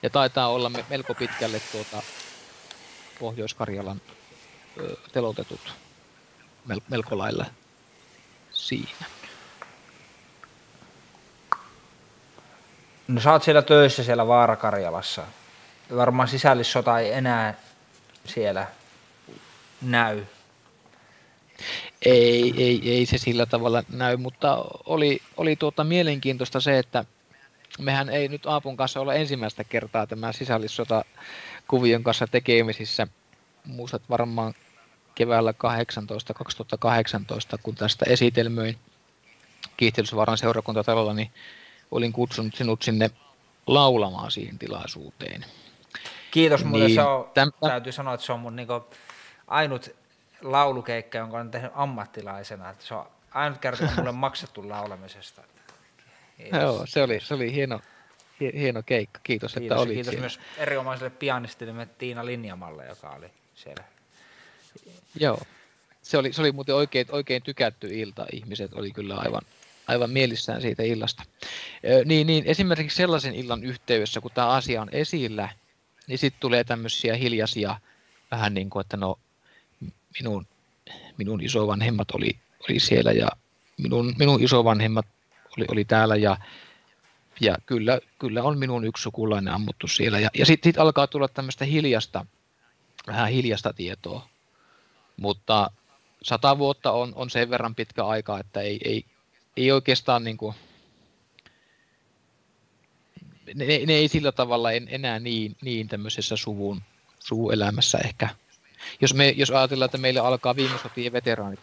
ne 0.03 0.11
taitaa 0.11 0.49
olla 0.49 0.71
melko 0.89 1.15
pitkälle 1.15 1.61
tuota 1.73 2.03
Pohjois-Karjalan 3.19 4.01
öö, 4.81 4.97
telotetut 5.13 5.61
mel, 6.67 6.81
melko 6.89 7.19
lailla 7.19 7.47
siinä. 8.69 9.07
No 13.09 13.21
sä 13.21 13.33
oot 13.33 13.43
siellä 13.43 13.63
töissä 13.63 14.05
siellä 14.05 14.27
Vaarakarjalassa. 14.27 15.23
Varmaan 15.97 16.29
sisällissota 16.29 16.99
ei 16.99 17.13
enää 17.13 17.55
siellä 18.25 18.67
näy 19.83 20.25
ei, 22.05 22.55
ei, 22.57 22.81
ei 22.91 23.07
se 23.07 23.19
sillä 23.19 23.47
tavalla 23.47 23.83
näy, 23.93 24.17
mutta 24.17 24.65
oli, 24.87 25.21
oli 25.37 25.57
tuota 25.57 25.85
mielenkiintoista 25.85 26.61
se, 26.61 26.79
että 26.79 27.05
mehän 27.79 28.09
ei 28.09 28.29
nyt 28.29 28.47
Aapun 28.47 28.77
kanssa 28.77 29.01
ole 29.01 29.17
ensimmäistä 29.17 29.65
kertaa 29.65 30.07
tämä 30.07 30.33
sisällissota 30.33 31.05
kuvion 31.69 32.05
kanssa 32.05 32.27
tekemisissä. 32.27 33.07
Muistat 33.65 34.03
varmaan 34.11 34.55
keväällä 35.15 35.53
18, 35.53 36.35
2018, 36.35 37.59
kun 37.63 37.75
tästä 37.75 38.05
esitelmöin 38.09 38.79
Kiihtelysvaaran 39.77 40.39
seurakuntatalolla, 40.39 41.15
niin 41.15 41.31
olin 41.91 42.13
kutsunut 42.13 42.55
sinut 42.55 42.83
sinne 42.83 43.11
laulamaan 43.67 44.31
siihen 44.31 44.59
tilaisuuteen. 44.59 45.45
Kiitos 46.31 46.61
niin, 46.61 46.69
mulle, 46.69 46.89
se 46.89 47.03
on, 47.03 47.31
täm... 47.35 47.53
täytyy 47.61 47.93
sanoa, 47.93 48.15
että 48.15 48.27
se 48.27 48.33
on 48.33 48.41
mun 48.41 48.57
niin 48.57 48.69
ainut 49.47 49.91
laulukeikka, 50.43 51.19
jonka 51.19 51.37
olen 51.37 51.51
tehnyt 51.51 51.71
ammattilaisena. 51.75 52.71
Että 52.71 52.85
se 52.85 52.95
on 52.95 53.07
ainut 53.31 53.59
kerta, 53.59 53.87
kun 53.87 53.95
mulle 53.97 54.09
on 54.09 54.15
maksettu 54.29 54.69
laulamisesta. 54.69 55.43
Kiitos. 56.37 56.61
Joo, 56.61 56.87
se 56.87 57.03
oli, 57.03 57.21
se 57.21 57.35
oli 57.35 57.53
hieno, 57.53 57.81
hieno 58.41 58.83
keikka. 58.87 59.21
Kiitos, 59.23 59.53
kiitos 59.53 59.65
että 59.65 59.83
olit 59.83 59.95
Kiitos 59.95 60.11
siellä. 60.11 60.21
myös 60.21 60.41
erinomaiselle 60.57 61.11
pianistille 61.11 61.87
Tiina 61.87 62.27
Linjamalle, 62.27 62.87
joka 62.87 63.11
oli 63.11 63.31
siellä. 63.55 63.85
Joo, 65.21 65.41
se 66.03 66.19
oli, 66.19 66.33
se 66.33 66.41
oli 66.41 66.53
muuten 66.53 66.75
oikein, 66.75 67.07
oikein 67.11 67.43
tykätty 67.43 67.89
ilta. 68.01 68.27
Ihmiset 68.33 68.75
oli 68.75 68.91
kyllä 68.91 69.17
aivan, 69.17 69.43
aivan 69.87 70.11
mielissään 70.11 70.61
siitä 70.61 70.83
illasta. 70.83 71.23
Ö, 71.85 72.05
niin, 72.05 72.27
niin, 72.27 72.45
esimerkiksi 72.47 72.97
sellaisen 72.97 73.35
illan 73.35 73.65
yhteydessä, 73.65 74.21
kun 74.21 74.31
tämä 74.35 74.49
asia 74.49 74.83
on 74.83 74.89
esillä, 74.93 75.49
niin 76.07 76.19
sitten 76.19 76.41
tulee 76.41 76.65
tämmöisiä 76.65 77.17
hiljaisia, 77.17 77.81
vähän 78.31 78.55
niin 78.55 78.71
kuin, 78.71 78.81
että 78.81 78.97
no 78.97 79.19
minun, 80.21 80.47
minun 81.19 81.41
isovanhemmat 81.41 82.11
oli, 82.11 82.37
oli 82.69 82.81
siellä 82.81 83.13
ja 83.13 83.29
minun, 83.77 84.15
minun 84.19 84.43
isovanhemmat 84.43 85.07
oli, 85.59 85.67
oli 85.69 85.85
täällä 85.85 86.17
ja, 86.17 86.37
ja 87.41 87.57
kyllä, 87.67 88.01
kyllä 88.19 88.43
on 88.43 88.59
minun 88.59 88.85
yksi 88.85 89.03
sukulainen 89.03 89.55
ammuttu 89.55 89.89
siellä. 89.89 90.21
Ja, 90.21 90.31
ja 90.39 90.47
sitten 90.47 90.69
sit 90.69 90.79
alkaa 90.79 91.07
tulla 91.07 91.29
tämmöistä 91.29 91.65
hiljasta, 91.65 92.27
vähän 93.07 93.31
hiljasta 93.31 93.73
tietoa. 93.73 94.34
Mutta 95.17 95.71
sata 96.23 96.59
vuotta 96.59 96.93
on, 96.93 97.13
on 97.15 97.31
sen 97.31 97.51
verran 97.51 97.75
pitkä 97.75 98.07
aika, 98.07 98.39
että 98.39 98.61
ei, 98.61 98.81
ei, 98.85 99.05
ei 99.57 99.73
oikeastaan 99.73 100.25
niin 100.25 100.37
kuin, 100.37 100.55
ne, 103.55 103.65
ne, 103.87 103.93
ei 103.93 104.09
sillä 104.09 104.33
tavalla 104.33 104.73
en, 104.73 104.89
enää 104.91 105.19
niin, 105.19 105.57
niin 105.63 105.89
tämmöisessä 105.89 106.37
suvun, 106.37 106.83
suvuelämässä 107.19 107.99
ehkä. 108.05 108.29
Jos, 109.01 109.15
me, 109.15 109.29
jos 109.29 109.51
ajatellaan, 109.51 109.87
että 109.87 109.99
meillä 109.99 110.23
alkaa 110.23 110.57
viime 110.57 110.79
sotien 110.83 111.13
veteraanit 111.13 111.61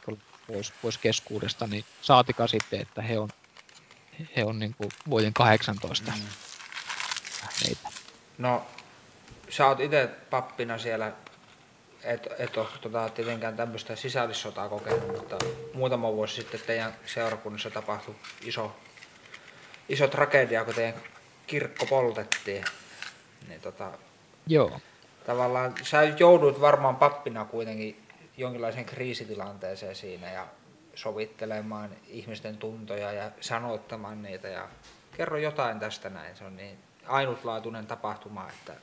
pois, 0.47 0.73
pois 0.81 0.97
keskuudesta, 0.97 1.67
niin 1.67 1.85
saatika 2.01 2.47
sitten, 2.47 2.81
että 2.81 3.01
he 3.01 3.19
on, 3.19 3.29
he 4.35 4.45
on 4.45 4.59
niin 4.59 4.75
kuin 4.77 4.91
vuoden 5.09 5.33
18 5.33 6.11
mm. 6.11 6.23
Meitä. 7.63 7.89
No, 8.37 8.65
sä 9.49 9.67
oot 9.67 9.79
itse 9.79 10.09
pappina 10.29 10.77
siellä, 10.77 11.11
et, 12.03 12.27
et 12.39 12.57
ole 12.57 12.67
tota, 12.81 13.09
tietenkään 13.09 13.57
tämmöistä 13.57 13.95
sisällissotaa 13.95 14.69
kokenut, 14.69 15.07
mutta 15.07 15.37
muutama 15.73 16.13
vuosi 16.13 16.35
sitten 16.35 16.59
teidän 16.67 16.95
seurakunnassa 17.05 17.69
tapahtui 17.69 18.15
iso, 18.41 18.75
iso 19.89 20.07
tragedia, 20.07 20.65
kun 20.65 20.73
teidän 20.73 21.01
kirkko 21.47 21.85
poltettiin. 21.85 22.65
Niin 23.47 23.61
tota, 23.61 23.91
Joo. 24.47 24.79
Tavallaan 25.25 25.73
sä 25.83 26.03
joudut 26.03 26.61
varmaan 26.61 26.95
pappina 26.95 27.45
kuitenkin 27.45 28.03
jonkinlaiseen 28.37 28.85
kriisitilanteeseen 28.85 29.95
siinä 29.95 30.31
ja 30.31 30.47
sovittelemaan 30.95 31.89
ihmisten 32.07 32.57
tuntoja 32.57 33.11
ja 33.11 33.31
sanottamaan 33.41 34.23
niitä 34.23 34.47
ja 34.47 34.67
kerro 35.17 35.37
jotain 35.37 35.79
tästä 35.79 36.09
näin. 36.09 36.35
Se 36.35 36.43
on 36.43 36.55
niin 36.55 36.77
ainutlaatuinen 37.07 37.87
tapahtuma, 37.87 38.47
että 38.49 38.73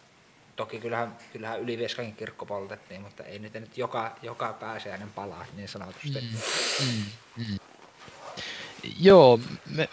toki 0.58 0.80
kyllähän, 0.80 1.16
kyllähän 1.32 1.60
Ylivieskankin 1.60 2.16
kirkko 2.16 2.46
poltettiin, 2.46 3.00
mutta 3.00 3.22
ei 3.22 3.38
nyt, 3.38 3.54
nyt 3.54 3.78
joka, 3.78 4.16
joka 4.22 4.52
pääsiäinen 4.52 5.10
palaa 5.10 5.46
niin 5.56 5.68
sanotusti. 5.68 6.20
Mm, 6.20 6.86
mm, 6.86 7.04
mm. 7.36 7.58
Joo, 9.00 9.40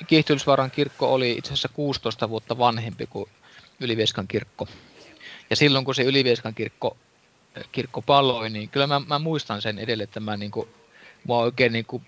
Kiihtylysvaaran 0.07 0.71
kirkko 0.71 1.13
oli 1.13 1.31
itse 1.31 1.53
asiassa 1.53 1.69
16 1.73 2.29
vuotta 2.29 2.57
vanhempi 2.57 3.07
kuin 3.07 3.29
Ylivieskan 3.79 4.27
kirkko. 4.27 4.67
Ja 5.49 5.55
silloin 5.55 5.85
kun 5.85 5.95
se 5.95 6.03
Ylivieskan 6.03 6.55
kirkko, 6.55 6.97
kirkko 7.71 8.01
paloi, 8.01 8.49
niin 8.49 8.69
kyllä 8.69 8.87
mä, 8.87 8.99
mä 8.99 9.19
muistan 9.19 9.61
sen 9.61 9.79
edelleen, 9.79 10.03
että 10.03 10.19
mä 10.19 10.37
niin 10.37 10.51
kuin, 10.51 10.69
mua 11.23 11.39
oikein 11.39 11.73
niin 11.73 11.85
kuin 11.85 12.05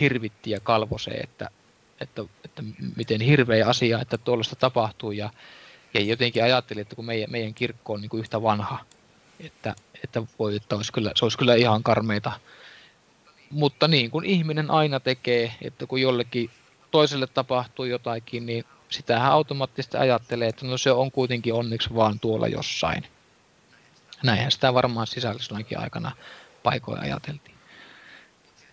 hirvitti 0.00 0.50
ja 0.50 0.60
kalvosee, 0.60 1.14
että, 1.14 1.50
että, 2.00 2.24
että 2.44 2.62
miten 2.96 3.20
hirveä 3.20 3.66
asia, 3.66 4.00
että 4.00 4.18
tuollaista 4.18 4.56
tapahtuu. 4.56 5.12
Ja, 5.12 5.30
ja 5.94 6.00
jotenkin 6.00 6.44
ajattelin, 6.44 6.82
että 6.82 6.96
kun 6.96 7.04
meidän, 7.04 7.30
meidän 7.30 7.54
kirkko 7.54 7.92
on 7.92 8.00
niin 8.00 8.08
kuin 8.08 8.20
yhtä 8.20 8.42
vanha, 8.42 8.78
että, 9.40 9.74
että, 10.04 10.22
voi, 10.38 10.56
että 10.56 10.76
olisi 10.76 10.92
kyllä, 10.92 11.12
se 11.14 11.24
olisi 11.24 11.38
kyllä 11.38 11.54
ihan 11.54 11.82
karmeita 11.82 12.32
mutta 13.50 13.88
niin 13.88 14.10
kuin 14.10 14.24
ihminen 14.24 14.70
aina 14.70 15.00
tekee, 15.00 15.54
että 15.62 15.86
kun 15.86 16.00
jollekin 16.00 16.50
toiselle 16.90 17.26
tapahtuu 17.26 17.84
jotakin, 17.84 18.46
niin 18.46 18.64
sitähän 18.88 19.32
automaattisesti 19.32 19.96
ajattelee, 19.96 20.48
että 20.48 20.66
no 20.66 20.78
se 20.78 20.92
on 20.92 21.10
kuitenkin 21.10 21.54
onneksi 21.54 21.94
vaan 21.94 22.20
tuolla 22.20 22.48
jossain. 22.48 23.06
Näinhän 24.22 24.52
sitä 24.52 24.74
varmaan 24.74 25.06
sisällissodankin 25.06 25.78
aikana 25.78 26.12
paikoin 26.62 27.00
ajateltiin. 27.00 27.56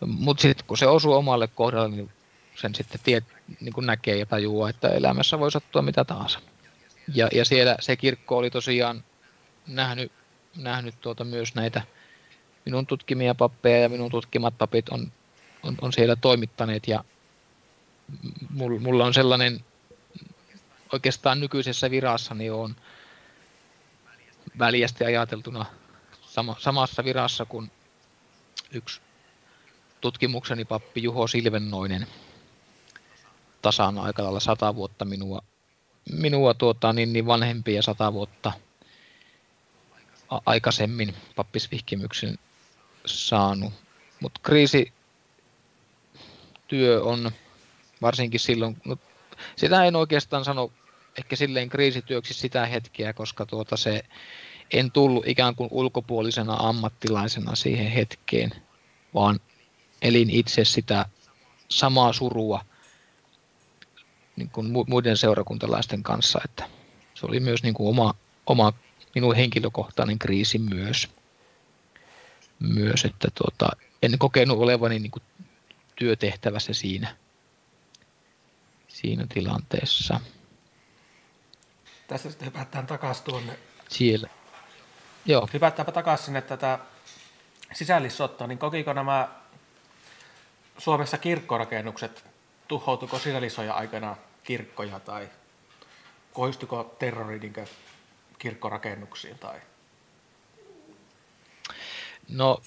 Mutta 0.05 0.41
sitten 0.41 0.67
kun 0.67 0.77
se 0.77 0.87
osuu 0.87 1.13
omalle 1.13 1.47
kohdalle, 1.47 1.95
niin 1.95 2.11
sen 2.55 2.75
sitten 2.75 3.01
tiet, 3.03 3.23
niin 3.59 3.73
näkee 3.81 4.17
ja 4.17 4.25
tajuaa, 4.25 4.69
että 4.69 4.87
elämässä 4.87 5.39
voi 5.39 5.51
sattua 5.51 5.81
mitä 5.81 6.05
tahansa. 6.05 6.39
Ja, 7.07 7.27
ja 7.33 7.45
siellä 7.45 7.75
se 7.79 7.95
kirkko 7.95 8.37
oli 8.37 8.49
tosiaan 8.49 9.03
nähnyt, 9.67 10.11
nähnyt 10.57 11.01
tuota 11.01 11.23
myös 11.23 11.55
näitä 11.55 11.81
minun 12.65 12.87
tutkimia 12.87 13.35
pappeja 13.35 13.79
ja 13.79 13.89
minun 13.89 14.11
tutkimat 14.11 14.57
papit 14.57 14.89
on, 14.89 15.11
on, 15.63 15.75
on 15.81 15.93
siellä 15.93 16.15
toimittaneet. 16.15 16.87
Ja 16.87 17.03
mulla 18.79 19.05
on 19.05 19.13
sellainen 19.13 19.65
oikeastaan 20.93 21.39
nykyisessä 21.39 21.91
virassani 21.91 22.49
on 22.49 22.75
väliästi 24.59 25.03
ajateltuna 25.03 25.65
sama, 26.21 26.55
samassa 26.59 27.03
virassa 27.03 27.45
kuin 27.45 27.71
yksi 28.71 29.01
tutkimukseni 30.01 30.65
pappi 30.65 31.03
Juho 31.03 31.27
Silvennoinen. 31.27 32.07
Tasan 33.61 33.97
aika 33.97 34.23
lailla 34.23 34.39
sata 34.39 34.75
vuotta 34.75 35.05
minua, 35.05 35.41
minua 36.11 36.53
tuota, 36.53 36.93
niin, 36.93 37.13
niin 37.13 37.25
vanhempi 37.25 37.73
ja 37.73 37.81
sata 37.81 38.13
vuotta 38.13 38.51
aikaisemmin 40.45 41.15
pappisvihkimyksen 41.35 42.39
saanut. 43.05 43.73
Mutta 44.19 44.39
kriisityö 44.43 44.93
on 47.03 47.31
varsinkin 48.01 48.39
silloin, 48.39 48.77
no, 48.85 48.97
sitä 49.55 49.85
en 49.85 49.95
oikeastaan 49.95 50.45
sano 50.45 50.71
ehkä 51.17 51.35
silleen 51.35 51.69
kriisityöksi 51.69 52.33
sitä 52.33 52.65
hetkeä, 52.65 53.13
koska 53.13 53.45
tuota 53.45 53.77
se 53.77 54.03
en 54.71 54.91
tullut 54.91 55.27
ikään 55.27 55.55
kuin 55.55 55.69
ulkopuolisena 55.71 56.55
ammattilaisena 56.59 57.55
siihen 57.55 57.91
hetkeen, 57.91 58.51
vaan 59.13 59.39
elin 60.01 60.29
itse 60.29 60.65
sitä 60.65 61.05
samaa 61.69 62.13
surua 62.13 62.65
niin 64.35 64.49
kuin 64.49 64.71
muiden 64.87 65.17
seurakuntalaisten 65.17 66.03
kanssa, 66.03 66.39
että 66.45 66.69
se 67.13 67.25
oli 67.25 67.39
myös 67.39 67.63
niin 67.63 67.73
kuin 67.73 67.89
oma, 67.89 68.13
oma 68.45 68.73
minun 69.15 69.35
henkilökohtainen 69.35 70.19
kriisi 70.19 70.59
myös 70.59 71.09
myös, 72.59 73.05
että 73.05 73.27
tuota, 73.35 73.69
en 74.01 74.19
kokenut 74.19 74.57
olevani 74.57 74.99
niin 74.99 75.11
kuin 75.11 75.23
työtehtävässä 75.95 76.73
siinä, 76.73 77.15
siinä 78.87 79.27
tilanteessa. 79.33 80.19
Tässä 82.07 82.29
sitten 82.29 82.45
hypätään 82.45 82.87
takaisin 82.87 83.23
tuonne. 83.23 83.59
Siellä. 83.89 84.29
Joo. 85.25 85.49
Hypätäänpä 85.53 85.91
takaisin 85.91 86.25
sinne 86.25 86.41
tätä 86.41 86.79
sisällissottoa, 87.73 88.47
niin 88.47 88.57
kokiko 88.57 88.93
nämä 88.93 89.29
Suomessa 90.77 91.17
kirkkorakennukset, 91.17 92.25
tuhoutuko 92.67 93.19
sisällissojan 93.19 93.75
aikana 93.75 94.15
kirkkoja 94.43 94.99
tai 94.99 95.29
kohdistuko 96.33 96.95
terrori 96.99 97.53
kirkkorakennuksiin 98.39 99.39
tai 99.39 99.59
No, 102.29 102.61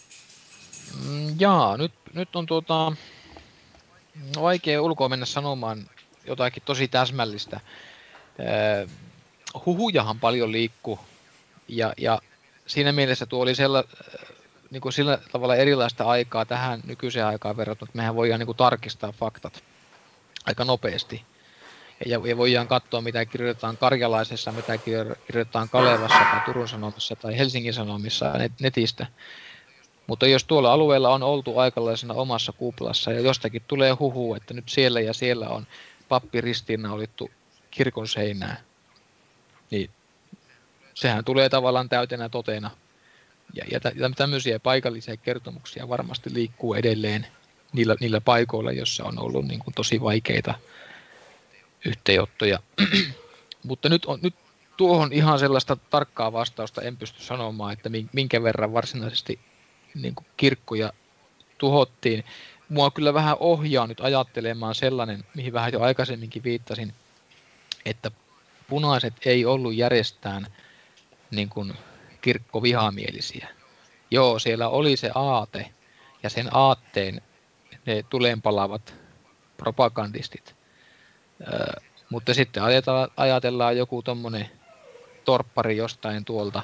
mm, 1.04 1.36
jaa, 1.38 1.76
nyt, 1.76 1.92
nyt 2.14 2.36
on 2.36 2.46
tuota, 2.46 2.92
vaikea 4.40 4.82
ulkoa 4.82 5.08
mennä 5.08 5.26
sanomaan 5.26 5.90
jotakin 6.26 6.62
tosi 6.66 6.88
täsmällistä. 6.88 7.56
Äh, 7.56 8.90
huhujahan 9.66 10.20
paljon 10.20 10.52
liikkuu 10.52 10.98
ja, 11.68 11.92
ja 11.96 12.20
siinä 12.66 12.92
mielessä 12.92 13.26
tuo 13.26 13.42
oli 13.42 13.54
sella, 13.54 13.84
niin 14.70 14.80
kuin 14.80 14.92
sillä 14.92 15.18
tavalla 15.32 15.56
erilaista 15.56 16.04
aikaa 16.04 16.44
tähän 16.44 16.80
nykyiseen 16.86 17.26
aikaan 17.26 17.56
verrattuna, 17.56 17.88
että 17.88 17.96
mehän 17.96 18.16
voidaan 18.16 18.40
niin 18.40 18.46
kuin 18.46 18.56
tarkistaa 18.56 19.12
faktat 19.12 19.62
aika 20.46 20.64
nopeasti. 20.64 21.24
ja, 22.06 22.20
ja 22.24 22.36
voidaan 22.36 22.68
katsoa, 22.68 23.00
mitä 23.00 23.24
kirjoitetaan 23.24 23.76
Karjalaisessa, 23.76 24.52
mitä 24.52 24.78
kirjoitetaan 24.78 25.68
Kalevassa 25.68 26.24
tai 26.24 26.40
Turun 26.40 26.68
Sanomissa 26.68 27.16
tai 27.16 27.38
Helsingin 27.38 27.74
Sanomissa 27.74 28.32
netistä. 28.60 29.06
Mutta 30.06 30.26
jos 30.26 30.44
tuolla 30.44 30.72
alueella 30.72 31.14
on 31.14 31.22
oltu 31.22 31.58
aikalaisena 31.58 32.14
omassa 32.14 32.52
kuplassa 32.52 33.12
ja 33.12 33.20
jostakin 33.20 33.62
tulee 33.68 33.92
huhu, 33.92 34.34
että 34.34 34.54
nyt 34.54 34.68
siellä 34.68 35.00
ja 35.00 35.14
siellä 35.14 35.48
on 35.48 35.66
pappi 36.08 36.40
ristiinnaulittu 36.40 37.30
kirkon 37.70 38.08
seinää, 38.08 38.60
niin 39.70 39.90
sehän 40.94 41.24
tulee 41.24 41.48
tavallaan 41.48 41.88
täytenä 41.88 42.28
totena. 42.28 42.70
Ja, 43.54 43.64
ja, 43.70 44.10
tämmöisiä 44.16 44.60
paikallisia 44.60 45.16
kertomuksia 45.16 45.88
varmasti 45.88 46.34
liikkuu 46.34 46.74
edelleen 46.74 47.26
niillä, 47.76 47.96
niillä 48.00 48.20
paikoilla, 48.20 48.72
joissa 48.72 49.04
on 49.04 49.18
ollut 49.18 49.46
niin 49.46 49.60
kuin 49.60 49.74
tosi 49.74 50.00
vaikeita 50.00 50.54
yhteenottoja. 51.84 52.58
Mutta 53.68 53.88
nyt, 53.88 54.04
on, 54.04 54.18
nyt 54.22 54.34
tuohon 54.76 55.12
ihan 55.12 55.38
sellaista 55.38 55.76
tarkkaa 55.90 56.32
vastausta 56.32 56.82
en 56.82 56.96
pysty 56.96 57.22
sanomaan, 57.22 57.72
että 57.72 57.90
minkä 58.12 58.42
verran 58.42 58.72
varsinaisesti 58.72 59.40
niin 59.94 60.14
kuin 60.14 60.26
kirkkoja 60.36 60.92
tuhottiin. 61.58 62.24
Mua 62.68 62.90
kyllä 62.90 63.14
vähän 63.14 63.36
ohjaa 63.40 63.86
nyt 63.86 64.00
ajattelemaan 64.00 64.74
sellainen, 64.74 65.24
mihin 65.34 65.52
vähän 65.52 65.72
jo 65.72 65.80
aikaisemminkin 65.80 66.42
viittasin, 66.42 66.94
että 67.84 68.10
punaiset 68.68 69.14
ei 69.26 69.44
ollut 69.44 69.74
järjestään 69.74 70.46
niin 71.30 71.48
kuin 71.48 71.72
kirkkovihamielisiä. 72.20 73.48
Joo, 74.10 74.38
siellä 74.38 74.68
oli 74.68 74.96
se 74.96 75.10
aate 75.14 75.70
ja 76.22 76.30
sen 76.30 76.48
aatteen 76.52 77.22
ne 77.86 78.04
tuleenpalaavat 78.10 78.94
propagandistit. 79.56 80.56
Öö, 81.40 81.80
mutta 82.10 82.34
sitten 82.34 82.62
ajatellaan, 82.62 83.08
ajatellaan 83.16 83.76
joku 83.76 84.02
tommonen 84.02 84.50
torppari 85.24 85.76
jostain 85.76 86.24
tuolta, 86.24 86.62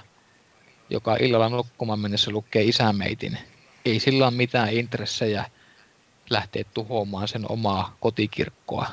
joka 0.91 1.17
illalla 1.21 1.49
nukkumaan 1.49 2.01
mennessä 2.01 2.31
lukee 2.31 2.63
isämeitin. 2.63 3.39
Ei 3.85 4.01
sillä 4.01 4.27
ole 4.27 4.35
mitään 4.35 4.73
intressejä 4.73 5.45
lähteä 6.31 6.65
tuhoamaan 6.75 7.29
sen 7.29 7.51
omaa 7.51 7.97
kotikirkkoa. 8.01 8.87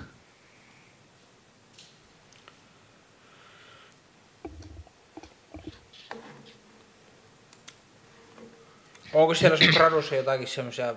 Onko 9.14 9.34
siellä 9.34 9.58
sun 9.58 10.18
jotakin 10.18 10.48
semmoisia 10.48 10.96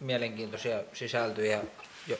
mielenkiintoisia 0.00 0.80
sisältöjä 0.92 1.60
jo, 2.06 2.16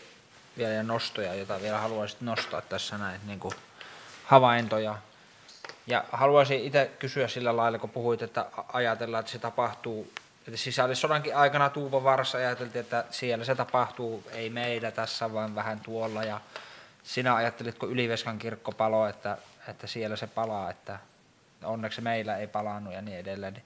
vielä 0.58 0.72
ja 0.72 0.82
nostoja, 0.82 1.34
joita 1.34 1.62
vielä 1.62 1.78
haluaisit 1.78 2.20
nostaa 2.20 2.60
tässä 2.60 2.98
näin, 2.98 3.20
niin 3.26 3.40
kuin 3.40 3.54
havaintoja. 4.24 4.98
Ja 5.86 6.04
haluaisin 6.12 6.64
itse 6.64 6.90
kysyä 6.98 7.28
sillä 7.28 7.56
lailla, 7.56 7.78
kun 7.78 7.90
puhuit, 7.90 8.22
että 8.22 8.46
ajatellaan, 8.72 9.20
että 9.20 9.32
se 9.32 9.38
tapahtuu, 9.38 10.12
että 10.46 10.56
sisällissodankin 10.56 11.36
aikana 11.36 11.70
Tuuvavarassa 11.70 12.38
ajateltiin, 12.38 12.80
että 12.80 13.04
siellä 13.10 13.44
se 13.44 13.54
tapahtuu, 13.54 14.24
ei 14.32 14.50
meillä 14.50 14.90
tässä, 14.90 15.32
vaan 15.32 15.54
vähän 15.54 15.80
tuolla. 15.80 16.24
Ja 16.24 16.40
sinä 17.02 17.34
ajattelitko 17.34 17.86
Yliveskan 17.86 18.38
kirkko 18.38 18.72
palo, 18.72 19.06
että, 19.06 19.38
että 19.68 19.86
siellä 19.86 20.16
se 20.16 20.26
palaa, 20.26 20.70
että 20.70 20.98
onneksi 21.64 22.00
meillä 22.00 22.36
ei 22.36 22.46
palannut 22.46 22.94
ja 22.94 23.02
niin 23.02 23.18
edelleen. 23.18 23.62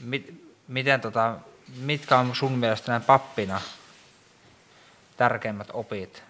Mit, 0.00 0.44
miten 0.68 1.00
tota, 1.00 1.36
mitkä 1.76 2.18
on 2.18 2.36
sun 2.36 2.58
mielestä 2.58 2.92
näin 2.92 3.02
pappina 3.02 3.60
tärkeimmät 5.16 5.68
opit 5.72 6.22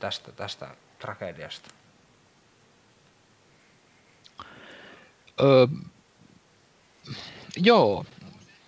tästä, 0.00 0.32
tästä 0.32 0.68
tragediasta? 0.98 1.70
Öö, 5.40 5.66
joo, 7.56 8.04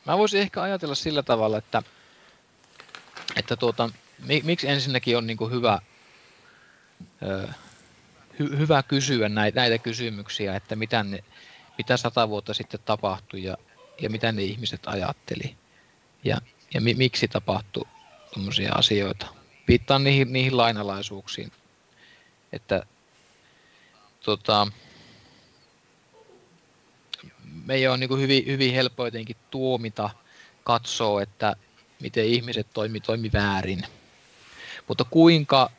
mä 0.06 0.18
voisin 0.18 0.40
ehkä 0.40 0.62
ajatella 0.62 0.94
sillä 0.94 1.22
tavalla, 1.22 1.58
että, 1.58 1.82
että 3.36 3.56
tuota, 3.56 3.90
miksi 4.42 4.68
ensinnäkin 4.68 5.16
on 5.16 5.26
niin 5.26 5.50
hyvä, 5.50 5.78
öö, 7.22 7.48
hy, 8.38 8.58
hyvä 8.58 8.82
kysyä 8.82 9.28
näitä, 9.28 9.60
näitä 9.60 9.78
kysymyksiä, 9.78 10.56
että 10.56 10.76
mitä, 10.76 11.02
ne, 11.02 11.24
mitä 11.78 11.96
sata 11.96 12.28
vuotta 12.28 12.54
sitten 12.54 12.80
tapahtui 12.84 13.42
ja, 13.42 13.56
ja 14.00 14.10
mitä 14.10 14.32
ne 14.32 14.42
ihmiset 14.42 14.80
ajatteli 14.86 15.56
ja, 16.24 16.40
ja 16.74 16.80
mi, 16.80 16.94
miksi 16.94 17.28
tapahtuu 17.28 17.88
tuommoisia 18.34 18.72
asioita. 18.72 19.26
Viittaan 19.68 20.04
niihin, 20.04 20.32
niihin 20.32 20.56
lainalaisuuksiin, 20.56 21.52
että 22.52 22.82
tota, 24.20 24.66
meidän 27.64 27.92
on 27.92 28.00
niin 28.00 28.18
hyvin, 28.18 28.46
hyvin 28.46 28.74
helppo 28.74 29.04
jotenkin 29.04 29.36
tuomita, 29.50 30.10
katsoa, 30.64 31.22
että 31.22 31.56
miten 32.00 32.24
ihmiset 32.24 32.66
toimi, 32.74 33.00
toimi 33.00 33.32
väärin. 33.32 33.82
Mutta 34.88 35.04
kuinka, 35.04 35.70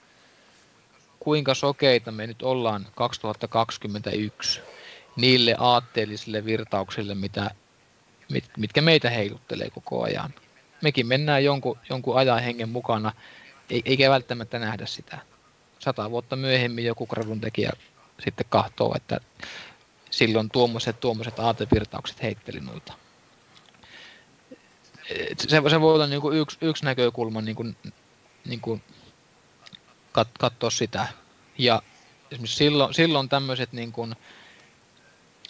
kuinka 1.19 1.53
sokeita 1.53 2.11
me 2.11 2.27
nyt 2.27 2.41
ollaan 2.41 2.87
2021 2.95 4.61
niille 5.15 5.55
aatteellisille 5.59 6.45
virtauksille, 6.45 7.15
mitä 7.15 7.51
mit, 8.29 8.45
mitkä 8.57 8.81
meitä 8.81 9.09
heiluttelee 9.09 9.69
koko 9.69 10.03
ajan. 10.03 10.33
Mekin 10.81 11.07
mennään 11.07 11.43
jonkun, 11.43 11.77
jonkun 11.89 12.17
ajan 12.17 12.43
hengen 12.43 12.69
mukana, 12.69 13.11
eikä 13.85 14.09
välttämättä 14.09 14.59
nähdä 14.59 14.85
sitä. 14.85 15.19
Sata 15.79 16.11
vuotta 16.11 16.35
myöhemmin 16.35 16.85
joku 16.85 17.07
gradun 17.07 17.41
tekijä 17.41 17.71
sitten 18.23 18.45
kahtoo, 18.49 18.93
että 18.95 19.19
silloin 20.11 20.49
tuommoiset, 20.49 20.99
tuommoiset 20.99 21.39
aatevirtaukset 21.39 22.21
heitteli 22.21 22.59
noita. 22.59 22.93
Se, 25.37 25.61
se 25.69 25.81
voi 25.81 25.93
olla 25.93 26.07
niin 26.07 26.21
kuin 26.21 26.37
yksi, 26.37 26.57
yksi 26.61 26.85
näkökulma 26.85 27.41
niin 27.41 27.55
kuin, 27.55 27.75
niin 28.45 28.61
kuin 28.61 28.83
kat, 30.11 30.27
katsoa 30.39 30.69
sitä. 30.69 31.07
Ja 31.57 31.81
esimerkiksi 32.31 32.57
silloin, 32.57 32.93
silloin 32.93 33.29
tämmöiset 33.29 33.73
niin 33.73 33.91
kuin, 33.91 34.15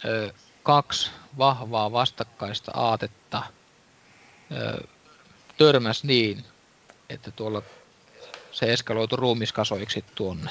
ö, 0.04 0.32
kaksi 0.62 1.10
vahvaa 1.38 1.92
vastakkaista 1.92 2.72
aatetta 2.74 3.42
ö, 4.52 4.86
törmäs 5.56 6.04
niin, 6.04 6.44
että 7.08 7.30
tuolla 7.30 7.62
se 8.52 8.72
eskaloitu 8.72 9.16
ruumiskasoiksi 9.16 10.04
tuonne. 10.14 10.50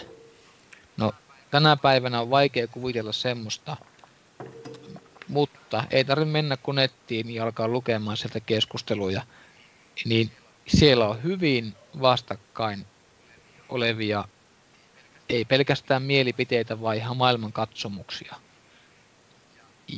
No, 0.98 1.14
tänä 1.52 1.78
päivänä 1.78 2.22
on 2.22 2.30
vaikea 2.30 2.68
kuvitella 2.68 3.12
semmoista, 3.12 3.78
mutta 5.28 5.84
ei 5.92 6.06
tarvitse 6.06 6.32
mennä 6.32 6.58
kun 6.58 6.76
nettiin 6.76 7.34
ja 7.36 7.44
alkaa 7.44 7.68
lukemaan 7.68 8.18
sieltä 8.18 8.40
keskusteluja, 8.40 9.22
niin 10.06 10.32
siellä 10.68 11.08
on 11.08 11.24
hyvin 11.24 11.76
vastakkain 12.02 12.86
olevia, 13.70 14.26
ei 15.30 15.46
pelkästään 15.46 16.02
mielipiteitä, 16.02 16.82
vaan 16.82 16.96
ihan 16.96 17.18
maailman 17.18 17.54
katsomuksia 17.54 18.36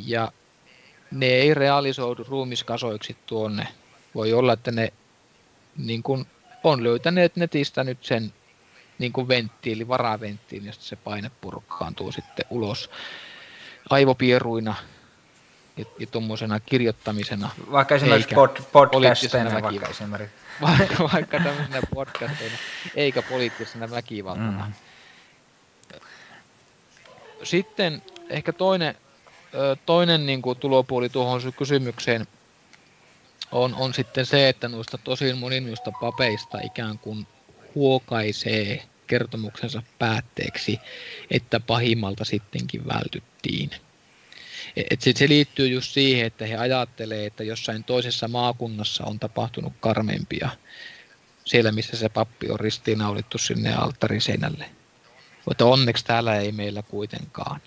ja 0.06 0.32
ne 1.12 1.26
ei 1.26 1.54
realisoidu 1.54 2.24
ruumiskasoiksi 2.24 3.18
tuonne. 3.26 3.68
Voi 4.16 4.34
olla, 4.34 4.54
että 4.54 4.72
ne 4.72 4.94
niin 5.78 6.04
kuin, 6.04 6.26
on 6.64 6.84
löytäneet 6.84 7.36
netistä 7.36 7.84
nyt 7.84 8.06
sen 8.06 8.34
niin 9.00 9.14
kuin 9.14 9.28
venttiili, 9.28 9.88
varaventtiili, 9.88 10.68
josta 10.68 10.84
se 10.84 10.96
paine 10.96 11.32
purkkaantuu 11.42 12.12
sitten 12.12 12.46
ulos 12.50 12.90
aivopieruina 13.90 14.76
ja, 15.78 15.86
ja 16.00 16.08
tuommoisena 16.08 16.60
kirjoittamisena. 16.60 17.50
Vaikka 17.72 17.96
esimerkiksi 17.96 18.36
pod, 18.36 18.58
podcasteina 18.72 19.62
vaikka 19.62 19.88
esimerkiksi. 19.88 20.36
Vaikka, 20.62 21.10
vaikka 21.14 21.40
tämmöisenä 21.40 21.82
podcasteina, 21.94 22.56
eikä 22.96 23.22
poliittisena 23.22 23.92
väkivaltana. 23.92 24.66
Mm. 24.66 24.74
Sitten 27.44 28.02
ehkä 28.30 28.54
toinen 28.54 28.96
toinen 29.86 30.26
niin 30.26 30.42
kuin, 30.42 30.60
tulopuoli 30.60 31.10
tuohon 31.10 31.42
kysymykseen 31.58 32.28
on, 33.52 33.76
on 33.76 33.94
sitten 33.94 34.26
se, 34.26 34.50
että 34.50 34.68
noista 34.68 34.98
tosi 34.98 35.34
moni 35.34 35.60
noista 35.60 35.92
papeista 36.02 36.58
ikään 36.64 37.00
kuin 37.00 37.28
huokaisee 37.76 38.84
kertomuksensa 39.08 39.84
päätteeksi, 40.00 40.80
että 41.32 41.60
pahimmalta 41.60 42.26
sittenkin 42.26 42.88
vältyttiin. 42.88 43.70
Et 44.76 45.02
sit 45.02 45.18
se 45.18 45.30
liittyy 45.30 45.68
just 45.68 45.94
siihen, 45.94 46.26
että 46.26 46.46
he 46.46 46.56
ajattelee, 46.56 47.26
että 47.26 47.44
jossain 47.44 47.84
toisessa 47.84 48.28
maakunnassa 48.28 49.06
on 49.06 49.20
tapahtunut 49.20 49.74
karmempia, 49.80 50.50
siellä 51.46 51.72
missä 51.72 51.98
se 51.98 52.10
pappi 52.10 52.50
on 52.50 52.60
ristiinnaulittu 52.60 53.38
sinne 53.38 53.74
alttariseinälle. 53.74 54.66
Mutta 55.46 55.66
onneksi 55.66 56.06
täällä 56.06 56.36
ei 56.36 56.52
meillä 56.52 56.84
kuitenkaan. 56.84 57.62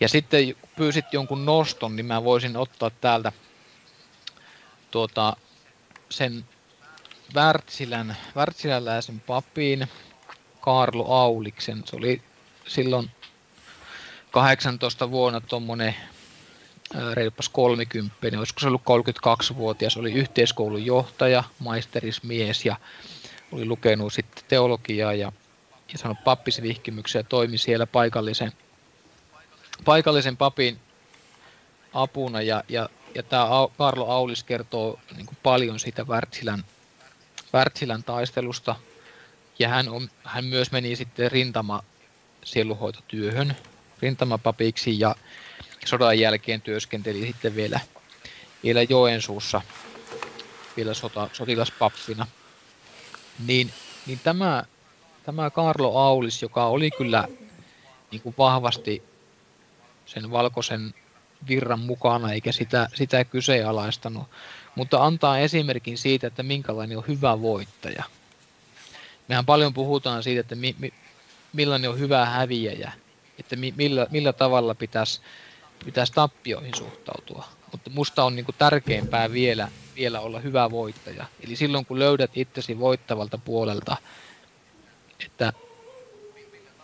Ja 0.00 0.08
sitten 0.08 0.54
pyysit 0.76 1.04
jonkun 1.12 1.44
noston, 1.44 1.96
niin 1.96 2.06
mä 2.06 2.24
voisin 2.24 2.56
ottaa 2.56 2.90
täältä 2.90 3.32
tuota, 4.90 5.36
sen 6.10 6.44
Wärtsilän, 7.34 8.16
Wärtsiläläisen 8.36 9.20
papin 9.20 9.88
Karlo 10.60 11.04
Auliksen. 11.14 11.82
Se 11.84 11.96
oli 11.96 12.22
silloin 12.66 13.10
18 14.30 15.10
vuonna 15.10 15.40
tuommoinen 15.40 15.94
reippas 17.14 17.48
30, 17.48 18.38
olisiko 18.38 18.60
se 18.60 18.66
ollut 18.66 18.82
32-vuotias, 18.82 19.96
oli 19.96 20.12
yhteiskoulun 20.12 20.86
johtaja, 20.86 21.44
maisterismies 21.58 22.64
ja 22.64 22.76
oli 23.52 23.64
lukenut 23.64 24.12
sitten 24.12 24.44
teologiaa 24.48 25.14
ja, 25.14 25.32
ja 25.92 25.98
sanonut 25.98 26.24
pappisvihkimyksiä 26.24 27.18
ja 27.18 27.24
toimi 27.24 27.58
siellä 27.58 27.86
paikallisen, 27.86 28.52
paikallisen 29.84 30.36
papin 30.36 30.78
apuna 31.94 32.42
ja, 32.42 32.64
ja, 32.68 32.88
ja 33.14 33.22
tämä 33.22 33.46
Karlo 33.78 34.10
Aulis 34.10 34.44
kertoo 34.44 34.98
niin 35.16 35.26
kuin 35.26 35.38
paljon 35.42 35.80
siitä 35.80 36.04
Wärtsilän, 36.04 36.64
Wärtsilän 37.54 38.04
taistelusta 38.04 38.76
ja 39.58 39.68
hän, 39.68 39.88
on, 39.88 40.08
hän 40.24 40.44
myös 40.44 40.72
meni 40.72 40.96
sitten 40.96 41.30
rintama 41.30 41.82
sieluhoitotyöhön 42.44 43.56
rintamapapiksi 44.02 45.00
ja 45.00 45.16
sodan 45.84 46.18
jälkeen 46.18 46.60
työskenteli 46.60 47.26
sitten 47.26 47.54
vielä, 47.56 47.80
vielä 48.62 48.82
Joensuussa 48.82 49.60
vielä 50.76 50.94
sota, 50.94 51.28
sotilaspappina. 51.32 52.26
Niin, 53.46 53.72
niin 54.06 54.20
tämä, 54.24 54.64
tämä 55.22 55.50
Karlo 55.50 55.98
Aulis, 55.98 56.42
joka 56.42 56.66
oli 56.66 56.90
kyllä 56.90 57.28
niin 58.10 58.22
kuin 58.22 58.34
vahvasti 58.38 59.02
sen 60.10 60.30
valkoisen 60.30 60.94
virran 61.48 61.80
mukana, 61.80 62.32
eikä 62.32 62.52
sitä, 62.52 62.88
sitä 62.94 63.24
kyseenalaistanut, 63.24 64.28
mutta 64.74 65.04
antaa 65.04 65.38
esimerkin 65.38 65.98
siitä, 65.98 66.26
että 66.26 66.42
minkälainen 66.42 66.98
on 66.98 67.04
hyvä 67.08 67.42
voittaja. 67.42 68.04
Mehän 69.28 69.46
paljon 69.46 69.74
puhutaan 69.74 70.22
siitä, 70.22 70.40
että 70.40 70.54
mi, 70.54 70.76
mi, 70.78 70.92
millainen 71.52 71.90
on 71.90 71.98
hyvä 71.98 72.26
häviäjä, 72.26 72.92
että 73.38 73.56
mi, 73.56 73.74
millä, 73.76 74.06
millä 74.10 74.32
tavalla 74.32 74.74
pitäisi 74.74 75.20
pitäisi 75.84 76.12
tappioihin 76.12 76.74
suhtautua. 76.74 77.44
Mutta 77.72 77.90
musta 77.90 78.24
on 78.24 78.36
niin 78.36 78.44
kuin 78.44 78.54
tärkeämpää 78.58 79.32
vielä, 79.32 79.68
vielä 79.96 80.20
olla 80.20 80.40
hyvä 80.40 80.70
voittaja. 80.70 81.26
Eli 81.40 81.56
silloin 81.56 81.86
kun 81.86 81.98
löydät 81.98 82.30
itsesi 82.34 82.78
voittavalta 82.78 83.38
puolelta, 83.38 83.96
että 85.26 85.52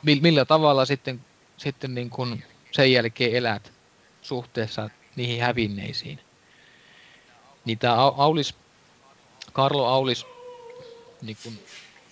millä 0.05 0.45
tavalla 0.45 0.85
sitten, 0.85 1.20
sitten 1.57 1.95
niin 1.95 2.11
kuin 2.11 2.45
sen 2.77 2.93
jälkeen 2.93 3.35
elät 3.37 3.72
suhteessa 4.22 4.91
niihin 5.16 5.43
hävinneisiin. 5.43 6.20
Niin 7.64 7.79
tämä 7.79 7.95
Aulis, 7.97 8.55
Karlo 9.53 9.87
Aulis 9.87 10.27
niin 11.22 11.37
kuin 11.43 11.59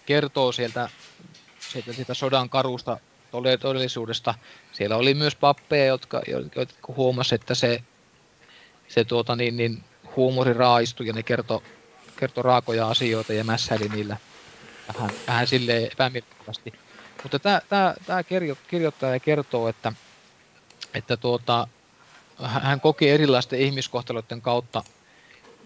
kertoo 0.06 0.52
sieltä, 0.52 0.88
sieltä 1.60 1.92
sitä 1.92 2.14
sodan 2.14 2.48
karusta 2.48 2.98
todellisuudesta. 3.60 4.34
Siellä 4.72 4.96
oli 4.96 5.14
myös 5.14 5.34
pappeja, 5.34 5.84
jotka, 5.84 6.22
jotka 6.56 6.94
huomasi, 6.96 7.34
että 7.34 7.54
se, 7.54 7.82
se 8.88 9.04
tuota, 9.04 9.36
niin, 9.36 9.56
niin, 9.56 9.84
huumori 10.16 10.52
raaistui 10.52 11.06
ja 11.06 11.12
ne 11.12 11.22
kertoi 11.22 11.62
kerto 12.16 12.42
raakoja 12.42 12.88
asioita 12.88 13.32
ja 13.32 13.44
mässäili 13.44 13.88
niillä 13.88 14.16
vähän, 14.94 15.10
vähän 15.26 15.46
silleen 15.46 15.92
epämiellyttävästi. 15.92 16.72
Mutta 17.22 17.38
tämä, 17.38 17.60
tämä 18.06 18.22
kirjoittaja 18.68 19.20
kertoo, 19.20 19.68
että, 19.68 19.92
että 20.94 21.16
tuota, 21.16 21.68
hän 22.42 22.80
koki 22.80 23.10
erilaisten 23.10 23.60
ihmiskohtaloiden 23.60 24.40
kautta, 24.40 24.84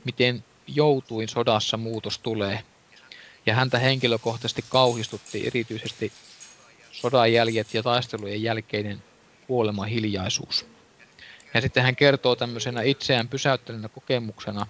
miten 0.05 0.45
joutuin 0.67 1.29
sodassa 1.29 1.77
muutos 1.77 2.19
tulee. 2.19 2.63
Ja 3.47 3.55
häntä 3.55 3.79
henkilökohtaisesti 3.79 4.65
kauhistutti 4.69 5.47
erityisesti 5.47 6.13
sodan 6.93 7.33
jäljet 7.33 7.75
ja 7.75 7.83
taistelujen 7.83 8.43
jälkeinen 8.43 9.03
kuolema 9.47 9.85
hiljaisuus. 9.85 10.67
Ja 11.55 11.61
sitten 11.61 11.83
hän 11.83 11.97
kertoo 11.97 12.37
tämmöisenä 12.37 12.83
itseään 12.83 13.29
pysäyttäneenä 13.29 13.89
kokemuksena, 13.89 14.67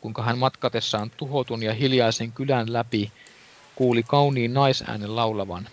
kuinka 0.00 0.22
hän 0.22 0.38
matkatessaan 0.38 1.10
tuhotun 1.16 1.62
ja 1.62 1.74
hiljaisen 1.74 2.32
kylän 2.32 2.72
läpi 2.72 3.12
kuuli 3.74 4.02
kauniin 4.02 4.54
naisäänen 4.54 5.16
laulavan. 5.16 5.68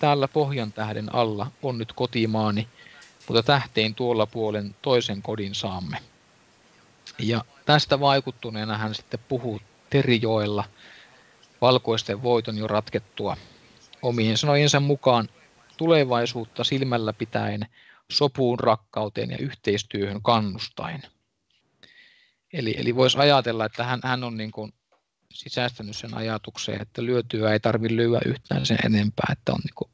Täällä 0.00 0.28
pohjan 0.28 0.72
tähden 0.72 1.14
alla 1.14 1.50
on 1.62 1.78
nyt 1.78 1.92
kotimaani, 1.92 2.68
mutta 3.28 3.42
tähteen 3.42 3.94
tuolla 3.94 4.26
puolen 4.26 4.76
toisen 4.82 5.22
kodin 5.22 5.54
saamme. 5.54 5.98
Ja 7.18 7.44
tästä 7.66 8.00
vaikuttuneena 8.00 8.78
hän 8.78 8.94
sitten 8.94 9.20
puhuu 9.28 9.60
Terijoella 9.90 10.64
valkoisten 11.60 12.22
voiton 12.22 12.58
jo 12.58 12.66
ratkettua 12.66 13.36
omien 14.02 14.36
sanojensa 14.36 14.80
mukaan 14.80 15.28
tulevaisuutta 15.76 16.64
silmällä 16.64 17.12
pitäen, 17.12 17.66
sopuun, 18.10 18.60
rakkauteen 18.60 19.30
ja 19.30 19.38
yhteistyöhön 19.40 20.22
kannustain. 20.22 21.02
Eli, 22.52 22.74
eli 22.78 22.96
voisi 22.96 23.18
ajatella, 23.18 23.64
että 23.64 23.84
hän, 23.84 24.00
hän 24.04 24.24
on 24.24 24.36
niin 24.36 24.52
kuin 24.52 24.72
sisäistänyt 25.32 25.96
sen 25.96 26.14
ajatukseen, 26.14 26.82
että 26.82 27.04
lyötyä 27.04 27.52
ei 27.52 27.60
tarvitse 27.60 27.96
lyödä 27.96 28.20
yhtään 28.24 28.66
sen 28.66 28.78
enempää, 28.84 29.32
että 29.32 29.52
on 29.52 29.60
niin 29.64 29.74
kuin 29.74 29.90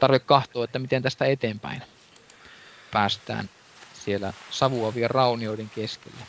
tarvitse 0.00 0.26
kahtoa, 0.26 0.64
että 0.64 0.78
miten 0.78 1.02
tästä 1.02 1.24
eteenpäin 1.24 1.82
päästään 2.92 3.48
siellä 3.94 4.32
savuavien 4.50 5.10
raunioiden 5.10 5.70
keskellä 5.74 6.24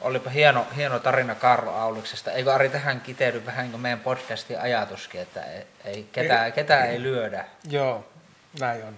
olipa 0.00 0.30
hieno, 0.30 0.66
hieno 0.76 0.98
tarina 0.98 1.34
Karlo 1.34 1.72
Auliksesta. 1.72 2.32
Eikö 2.32 2.54
Ari 2.54 2.68
tähän 2.68 3.00
kiteydy 3.00 3.46
vähän 3.46 3.62
niin 3.62 3.70
kuin 3.70 3.80
meidän 3.80 4.00
podcastin 4.00 4.60
ajatuskin, 4.60 5.20
että 5.20 5.42
ei, 5.42 5.66
ei, 5.84 6.08
ketään, 6.12 6.52
ketään 6.52 6.88
ei 6.88 7.02
lyödä. 7.02 7.44
Joo, 7.70 8.08
näin 8.60 8.84
on. 8.84 8.96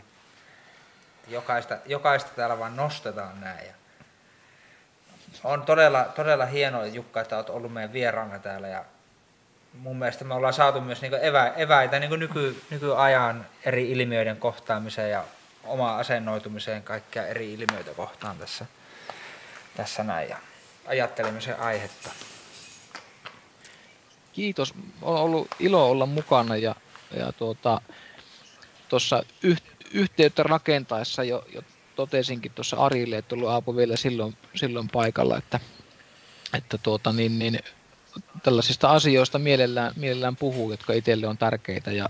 Jokaista, 1.28 1.76
jokaista 1.86 2.30
täällä 2.36 2.58
vaan 2.58 2.76
nostetaan 2.76 3.40
näin. 3.40 3.66
Ja 3.66 3.72
on 5.44 5.62
todella, 5.62 6.04
todella 6.04 6.46
hienoa, 6.46 6.86
Jukka, 6.86 7.20
että 7.20 7.36
olet 7.36 7.50
ollut 7.50 7.72
meidän 7.72 7.92
vieraana 7.92 8.38
täällä. 8.38 8.68
Ja 8.68 8.84
mun 9.78 9.98
mielestä 9.98 10.24
me 10.24 10.34
ollaan 10.34 10.54
saatu 10.54 10.80
myös 10.80 11.02
niin 11.02 11.14
evä, 11.14 11.52
eväitä 11.56 11.98
niin 11.98 12.20
nyky, 12.20 12.62
nykyajan 12.70 13.46
eri 13.64 13.90
ilmiöiden 13.90 14.36
kohtaamiseen 14.36 15.10
ja 15.10 15.24
oma 15.64 15.96
asennoitumiseen 15.96 16.82
kaikkia 16.82 17.26
eri 17.26 17.52
ilmiöitä 17.52 17.94
kohtaan 17.94 18.38
tässä, 18.38 18.66
tässä 19.76 20.04
näin. 20.04 20.28
Ja 20.28 20.36
ajattelemisen 20.86 21.60
aihetta. 21.60 22.10
Kiitos. 24.32 24.74
On 25.02 25.16
ollut 25.16 25.48
ilo 25.58 25.90
olla 25.90 26.06
mukana 26.06 26.56
ja, 26.56 26.74
ja 27.16 27.32
tuota, 27.32 27.80
tuossa 28.88 29.22
yh, 29.42 29.62
yhteyttä 29.92 30.42
rakentaessa 30.42 31.24
jo, 31.24 31.44
jo 31.54 31.62
totesinkin 31.96 32.52
tuossa 32.52 32.76
Arille, 32.76 33.16
että 33.16 33.34
ollut 33.34 33.48
Aapo 33.48 33.76
vielä 33.76 33.96
silloin, 33.96 34.36
silloin 34.54 34.88
paikalla, 34.88 35.38
että, 35.38 35.60
että 36.54 36.78
tuota, 36.78 37.12
niin, 37.12 37.38
niin, 37.38 37.58
tällaisista 38.42 38.90
asioista 38.90 39.38
mielellään, 39.38 39.92
mielellään 39.96 40.36
puhuu, 40.36 40.70
jotka 40.70 40.92
itselle 40.92 41.26
on 41.26 41.38
tärkeitä 41.38 41.92
ja 41.92 42.08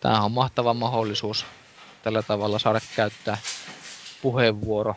tämä 0.00 0.20
on 0.20 0.32
mahtava 0.32 0.74
mahdollisuus 0.74 1.46
tällä 2.02 2.22
tavalla 2.22 2.58
saada 2.58 2.80
käyttää 2.96 3.38
puheenvuoro 4.22 4.94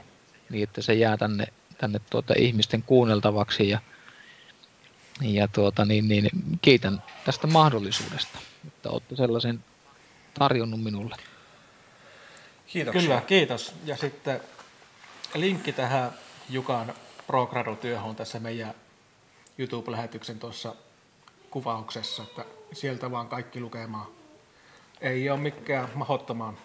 niin, 0.49 0.63
että 0.63 0.81
se 0.81 0.93
jää 0.93 1.17
tänne 1.17 1.47
tänne 1.77 2.01
tuota 2.09 2.33
ihmisten 2.37 2.83
kuunneltavaksi 2.83 3.69
ja, 3.69 3.79
ja 5.21 5.47
tuota, 5.47 5.85
niin, 5.85 6.07
niin, 6.07 6.29
kiitän 6.61 7.03
tästä 7.25 7.47
mahdollisuudesta, 7.47 8.39
että 8.67 8.89
olette 8.89 9.15
sellaisen 9.15 9.63
tarjonnut 10.33 10.83
minulle. 10.83 11.15
Kiitoksia. 12.67 13.01
Kyllä, 13.01 13.21
kiitos. 13.21 13.73
Ja 13.85 13.97
sitten 13.97 14.41
linkki 15.35 15.73
tähän 15.73 16.11
Jukan 16.49 16.93
ProGradu-työhön 17.27 18.09
on 18.09 18.15
tässä 18.15 18.39
meidän 18.39 18.73
YouTube-lähetyksen 19.57 20.39
tuossa 20.39 20.75
kuvauksessa, 21.49 22.23
että 22.23 22.45
sieltä 22.73 23.11
vaan 23.11 23.27
kaikki 23.27 23.59
lukemaan. 23.59 24.07
Ei 25.01 25.29
ole 25.29 25.39
mikään 25.39 25.89
mahdottomaan. 25.95 26.57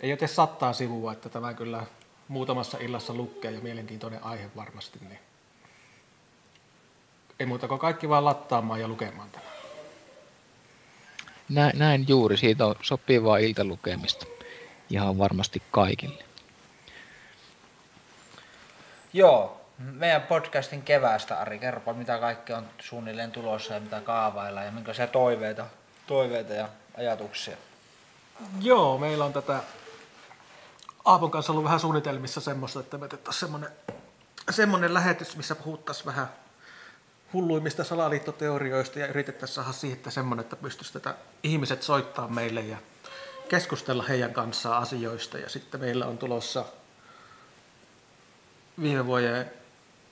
Ei 0.00 0.12
ole 0.12 0.28
sattaa 0.28 0.72
sivua, 0.72 1.12
että 1.12 1.28
tämä 1.28 1.54
kyllä 1.54 1.82
muutamassa 2.28 2.78
illassa 2.78 3.14
lukea 3.14 3.50
ja 3.50 3.60
mielenkiintoinen 3.60 4.24
aihe 4.24 4.50
varmasti, 4.56 4.98
niin 5.08 5.18
ei 7.40 7.46
muuta 7.46 7.68
kuin 7.68 7.80
kaikki 7.80 8.08
vaan 8.08 8.24
lattaamaan 8.24 8.80
ja 8.80 8.88
lukemaan 8.88 9.30
tämän. 9.30 9.48
Näin, 11.48 11.78
näin 11.78 12.04
juuri, 12.08 12.36
siitä 12.36 12.66
on 12.66 12.74
sopivaa 12.82 13.36
iltalukemista 13.36 14.26
ihan 14.90 15.18
varmasti 15.18 15.62
kaikille. 15.70 16.24
Joo, 19.12 19.60
meidän 19.78 20.22
podcastin 20.22 20.82
keväästä, 20.82 21.38
Ari, 21.38 21.58
kerropa 21.58 21.92
mitä 21.92 22.18
kaikki 22.18 22.52
on 22.52 22.66
suunnilleen 22.78 23.30
tulossa 23.30 23.74
ja 23.74 23.80
mitä 23.80 24.00
kaavaillaan 24.00 24.66
ja 24.66 24.72
minkälaisia 24.72 25.06
toiveita, 25.06 25.66
toiveita 26.06 26.52
ja 26.52 26.68
ajatuksia. 26.98 27.56
Joo, 28.62 28.98
meillä 28.98 29.24
on 29.24 29.32
tätä 29.32 29.60
Aapon 31.06 31.30
kanssa 31.30 31.52
ollut 31.52 31.64
vähän 31.64 31.80
suunnitelmissa 31.80 32.40
semmoista, 32.40 32.80
että 32.80 32.98
me 32.98 33.08
tehtäisiin 33.08 33.40
semmoinen, 33.40 33.70
semmoinen 34.50 34.94
lähetys, 34.94 35.36
missä 35.36 35.54
puhuttaisiin 35.54 36.06
vähän 36.06 36.28
hulluimmista 37.32 37.84
salaliittoteorioista 37.84 38.98
ja 38.98 39.06
yritettäisiin 39.06 39.54
saada 39.54 39.72
siihen, 39.72 39.96
että 39.96 40.10
semmoinen, 40.10 40.44
että 40.44 40.56
pystyisi 40.56 40.92
tätä 40.92 41.14
ihmiset 41.42 41.82
soittaa 41.82 42.28
meille 42.28 42.60
ja 42.60 42.76
keskustella 43.48 44.02
heidän 44.02 44.32
kanssaan 44.32 44.82
asioista. 44.82 45.38
Ja 45.38 45.48
sitten 45.48 45.80
meillä 45.80 46.06
on 46.06 46.18
tulossa 46.18 46.64
viime 48.80 49.06
vuoden 49.06 49.50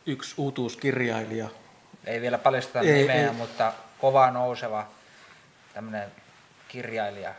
yksi 0.06 0.34
uutuuskirjailija. 0.36 1.48
Ei 2.04 2.20
vielä 2.20 2.38
paljasteta 2.38 2.80
ei, 2.80 3.00
nimeä, 3.00 3.26
ei. 3.26 3.32
mutta 3.32 3.72
kova 4.00 4.30
nouseva 4.30 4.86
tämmöinen 5.74 6.12
kirjailija, 6.68 7.34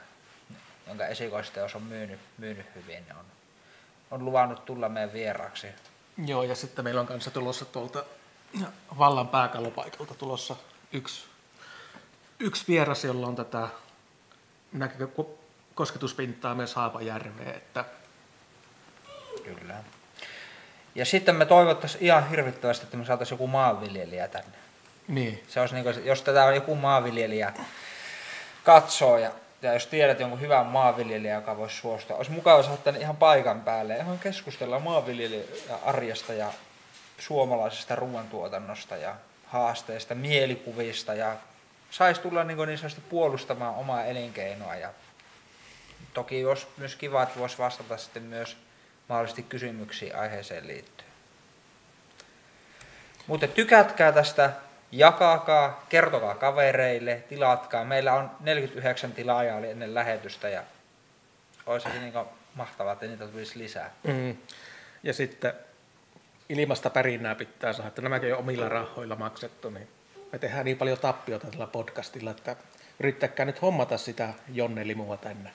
jonka 0.88 1.06
esikoisteos 1.06 1.76
on 1.76 1.84
myynyt, 1.84 2.20
myynyt 2.38 2.66
hyvin, 2.76 3.04
on, 3.20 3.26
on 4.12 4.26
luvannut 4.26 4.66
tulla 4.66 4.90
meidän 4.90 5.14
vieraaksi. 5.14 5.68
Joo, 6.26 6.44
ja 6.44 6.56
sitten 6.56 6.86
meillä 6.86 7.02
on 7.02 7.08
kanssa 7.08 7.32
tulossa 7.32 7.66
tuolta 7.66 8.04
vallan 8.98 9.28
pääkallopaikalta 9.28 10.14
tulossa 10.14 10.56
yksi, 10.94 11.26
yksi 12.40 12.64
vieras, 12.68 13.04
jolla 13.04 13.28
on 13.28 13.36
tätä 13.36 13.68
näkö, 14.72 15.08
kosketuspintaa 15.76 16.56
myös 16.56 16.76
Haapajärveen. 16.76 17.56
Että... 17.56 17.86
Kyllä. 19.44 19.84
Ja 20.96 21.06
sitten 21.06 21.36
me 21.36 21.46
toivottaisiin 21.46 22.04
ihan 22.04 22.30
hirvittävästi, 22.30 22.84
että 22.84 22.98
me 22.98 23.06
saataisiin 23.06 23.34
joku 23.36 23.48
maanviljelijä 23.48 24.28
tänne. 24.28 24.58
Niin. 25.08 25.44
Se 25.48 25.60
olisi 25.60 25.76
niin 25.76 25.84
kuin, 25.84 26.06
jos 26.06 26.22
tätä 26.22 26.46
on 26.46 26.56
joku 26.56 26.76
maanviljelijä 26.76 27.54
katsoo 28.64 29.18
ja, 29.18 29.32
ja 29.66 29.74
jos 29.74 29.88
tiedät 29.88 30.20
jonkun 30.20 30.42
hyvän 30.42 30.66
maanviljelijän, 30.66 31.36
joka 31.36 31.58
voisi 31.58 31.76
suostua, 31.76 32.18
olisi 32.18 32.32
mukava 32.32 32.64
saada 32.64 32.78
tänne 32.78 33.00
ihan 33.00 33.18
paikan 33.18 33.62
päälle 33.62 33.98
ihan 33.98 34.20
keskustella 34.20 34.80
maanviljelijän 34.80 35.46
arjesta 35.86 36.34
ja 36.34 36.54
suomalaisesta 37.18 37.96
ruoantuotannosta 37.96 38.98
ja 38.98 39.16
haasteista, 39.46 40.16
mielikuvista 40.16 41.14
ja 41.14 41.36
saisi 41.92 42.22
tulla 42.22 42.44
niin, 42.44 42.58
niin 42.58 42.78
sanotusti 42.78 43.04
puolustamaan 43.10 43.76
omaa 43.76 44.06
elinkeinoa. 44.06 44.76
Ja 44.76 44.90
toki 46.14 46.40
jos 46.40 46.68
myös 46.78 46.96
kiva, 46.96 47.24
että 47.24 47.40
voisi 47.40 47.58
vastata 47.58 47.98
sitten 47.98 48.24
myös 48.24 48.58
mahdollisesti 49.10 49.44
kysymyksiin 49.44 50.16
aiheeseen 50.16 50.68
liittyen. 50.68 51.10
Mutta 53.28 53.48
tykätkää 53.48 54.12
tästä, 54.12 54.52
jakakaa, 54.98 55.86
kertokaa 55.90 56.36
kavereille, 56.36 57.24
tilatkaa. 57.30 57.86
Meillä 57.86 58.14
on 58.14 58.32
49 58.40 59.12
tilaajaa 59.12 59.58
oli 59.58 59.70
ennen 59.70 59.94
lähetystä 59.94 60.50
ja 60.50 60.64
olisi 61.66 61.90
se 61.90 62.00
niin 62.00 62.14
mahtavaa, 62.56 62.94
että 62.94 63.06
niitä 63.06 63.28
tulisi 63.28 63.60
lisää. 63.60 63.94
Mm. 64.04 64.38
Ja 65.04 65.14
sitten 65.14 65.54
ilmasta 66.50 66.90
pärinää 66.90 67.36
pitää 67.36 67.74
saada, 67.74 67.88
että 67.88 68.02
nämäkin 68.02 68.34
on 68.34 68.40
omilla 68.40 68.70
rahoilla 68.70 69.16
maksettu, 69.16 69.70
niin 69.70 69.88
me 70.32 70.40
tehdään 70.40 70.66
niin 70.66 70.78
paljon 70.78 70.98
tappiota 70.98 71.48
tällä 71.48 71.68
podcastilla, 71.68 72.32
että 72.32 72.56
yrittäkää 73.00 73.46
nyt 73.46 73.62
hommata 73.62 73.98
sitä 73.98 74.34
Jonne 74.54 74.88
Limua 74.88 75.18
tänne. 75.18 75.52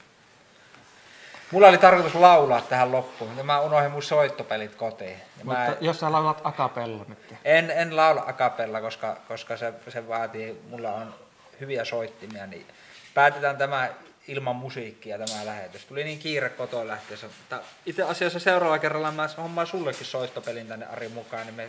Mulla 1.51 1.69
oli 1.69 1.79
tarkoitus 1.79 2.15
laulaa 2.15 2.61
tähän 2.61 2.93
loppuun, 2.93 3.31
mutta 3.31 3.45
mä 3.45 3.61
unohdin 3.61 3.91
mun 3.91 4.03
soittopelit 4.03 4.75
kotiin. 4.75 5.17
Ja 5.39 5.45
mutta 5.45 5.61
mä... 5.61 5.77
jos 5.81 6.01
sä 6.01 6.13
laulat 6.13 6.41
akapella 6.45 7.05
nyt. 7.09 7.35
En, 7.45 7.71
en 7.71 7.97
laula 7.97 8.25
akapella, 8.27 8.81
koska, 8.81 9.17
koska 9.29 9.57
se, 9.57 9.73
se 9.89 10.09
vaatii, 10.09 10.61
mulla 10.71 10.93
on 10.93 11.15
hyviä 11.61 11.85
soittimia, 11.85 12.47
niin 12.47 12.67
päätetään 13.15 13.57
tämä 13.57 13.89
ilman 14.29 14.57
musiikkia 14.57 15.19
tämä 15.19 15.47
lähetys. 15.47 15.85
Tuli 15.85 16.05
niin 16.05 16.19
kiire 16.19 16.49
kotoa 16.49 16.87
lähtiessä. 16.87 17.27
Mutta 17.27 17.61
itse 17.87 18.03
asiassa 18.03 18.39
seuraavalla 18.39 18.79
kerralla 18.79 19.13
mä 19.13 19.29
hommaan 19.37 19.67
sullekin 19.67 20.07
soittopelin 20.07 20.69
tänne 20.69 20.87
Ari 20.87 21.09
mukaan, 21.09 21.47
niin 21.47 21.55
me 21.55 21.69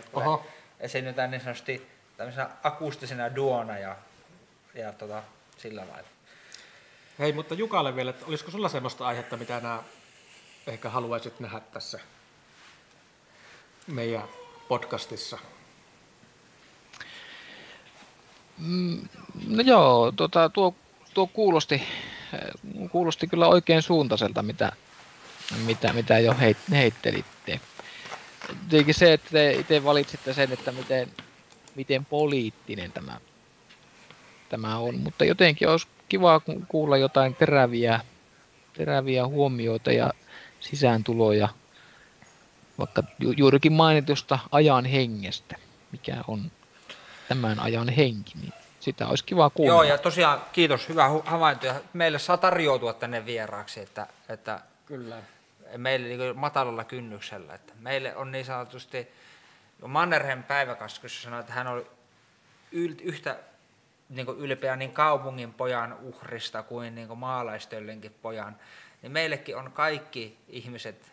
esiinnytään 0.79 1.31
niin 1.31 1.41
sanotusti 1.41 1.87
tämmöisenä 2.17 2.49
akustisena 2.63 3.35
duona 3.35 3.77
ja, 3.77 3.95
ja 4.73 4.93
tota, 4.93 5.23
sillä 5.57 5.81
lailla. 5.91 6.09
Hei, 7.21 7.33
mutta 7.33 7.53
Jukalle 7.53 7.95
vielä, 7.95 8.09
että 8.09 8.25
olisiko 8.25 8.51
sulla 8.51 8.69
semmoista 8.69 9.07
aihetta, 9.07 9.37
mitä 9.37 9.59
nämä 9.59 9.83
ehkä 10.67 10.89
haluaisit 10.89 11.39
nähdä 11.39 11.59
tässä 11.59 11.99
meidän 13.87 14.23
podcastissa? 14.67 15.37
Mm, 18.57 19.07
no 19.47 19.63
joo, 19.63 20.11
tuota, 20.11 20.49
tuo, 20.49 20.75
tuo 21.13 21.27
kuulosti 21.27 21.83
kuulosti 22.91 23.27
kyllä 23.27 23.47
oikein 23.47 23.81
suuntaiselta, 23.81 24.43
mitä, 24.43 24.71
mitä, 25.65 25.93
mitä 25.93 26.19
jo 26.19 26.35
heit, 26.39 26.57
heittelitte. 26.71 27.59
Tietenkin 28.69 28.95
se, 28.95 29.13
että 29.13 29.29
te 29.31 29.51
itse 29.51 29.83
valitsitte 29.83 30.33
sen, 30.33 30.51
että 30.51 30.71
miten, 30.71 31.11
miten 31.75 32.05
poliittinen 32.05 32.91
tämä, 32.91 33.19
tämä 34.49 34.77
on, 34.77 34.99
mutta 34.99 35.25
jotenkin 35.25 35.69
olisi 35.69 35.87
kiva 36.11 36.41
kuulla 36.67 36.97
jotain 36.97 37.35
teräviä, 37.35 37.99
teräviä 38.73 39.27
huomioita 39.27 39.91
ja 39.91 40.11
sisääntuloja, 40.59 41.49
vaikka 42.79 43.03
ju, 43.19 43.33
juurikin 43.37 43.73
mainitusta 43.73 44.39
ajan 44.51 44.85
hengestä, 44.85 45.55
mikä 45.91 46.15
on 46.27 46.51
tämän 47.27 47.59
ajan 47.59 47.89
henki, 47.89 48.33
niin 48.41 48.53
sitä 48.79 49.07
olisi 49.07 49.25
kiva 49.25 49.49
kuulla. 49.49 49.73
Joo, 49.73 49.83
ja 49.83 49.97
tosiaan 49.97 50.41
kiitos, 50.51 50.89
hyvä 50.89 51.09
havainto. 51.25 51.65
Ja 51.65 51.75
meille 51.93 52.19
saa 52.19 52.37
tarjoutua 52.37 52.93
tänne 52.93 53.25
vieraaksi, 53.25 53.79
että, 53.79 54.07
että 54.29 54.59
Kyllä. 54.85 55.15
meille 55.77 56.07
niin 56.07 56.37
matalalla 56.37 56.83
kynnyksellä. 56.83 57.53
Että 57.53 57.73
meille 57.79 58.15
on 58.15 58.31
niin 58.31 58.45
sanotusti, 58.45 59.07
Mannerheim 59.87 60.43
päiväkaskussa 60.43 61.21
sanoi, 61.21 61.39
että 61.39 61.53
hän 61.53 61.67
oli 61.67 61.85
yhtä 63.01 63.37
niin 64.11 64.27
ylpeä 64.27 64.75
niin 64.75 64.91
kaupungin 64.91 65.53
pojan 65.53 65.97
uhrista 66.01 66.63
kuin, 66.63 66.95
niin 66.95 67.17
maalaistöllenkin 67.17 68.15
pojan. 68.21 68.55
Niin 69.01 69.11
meillekin 69.11 69.57
on 69.57 69.71
kaikki 69.71 70.37
ihmiset 70.47 71.11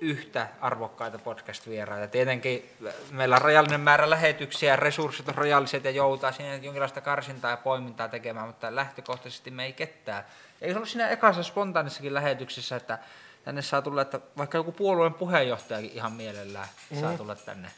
yhtä 0.00 0.48
arvokkaita 0.60 1.18
podcast-vieraita. 1.18 2.08
Tietenkin 2.08 2.70
meillä 3.10 3.36
on 3.36 3.42
rajallinen 3.42 3.80
määrä 3.80 4.10
lähetyksiä, 4.10 4.76
resurssit 4.76 5.28
on 5.28 5.34
rajalliset 5.34 5.84
ja 5.84 5.90
joutaa 5.90 6.32
siinä 6.32 6.54
jonkinlaista 6.54 7.00
karsintaa 7.00 7.50
ja 7.50 7.56
poimintaa 7.56 8.08
tekemään, 8.08 8.46
mutta 8.46 8.74
lähtökohtaisesti 8.74 9.50
me 9.50 9.64
ei 9.64 9.72
ketään. 9.72 10.24
Ei 10.60 10.70
se 10.70 10.76
ollut 10.76 10.88
siinä 10.88 11.08
ekassa 11.08 11.42
spontaanissakin 11.42 12.14
lähetyksessä, 12.14 12.76
että 12.76 12.98
tänne 13.44 13.62
saa 13.62 13.82
tulla, 13.82 14.02
että 14.02 14.20
vaikka 14.36 14.58
joku 14.58 14.72
puolueen 14.72 15.14
puheenjohtajakin 15.14 15.90
ihan 15.94 16.12
mielellään 16.12 16.68
mm. 16.90 17.00
saa 17.00 17.16
tulla 17.16 17.34
tänne. 17.34 17.68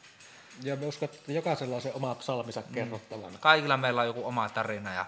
Ja 0.62 0.76
me 0.76 0.86
uskon, 0.86 1.08
että 1.08 1.32
jokaisella 1.32 1.76
on 1.76 1.82
se 1.82 1.92
oma 1.94 2.14
psalmissa 2.14 2.60
mm. 2.60 2.74
kerrottavana. 2.74 3.38
Kaikilla 3.38 3.76
meillä 3.76 4.00
on 4.00 4.06
joku 4.06 4.26
oma 4.26 4.48
tarina 4.48 4.94
ja 4.94 5.06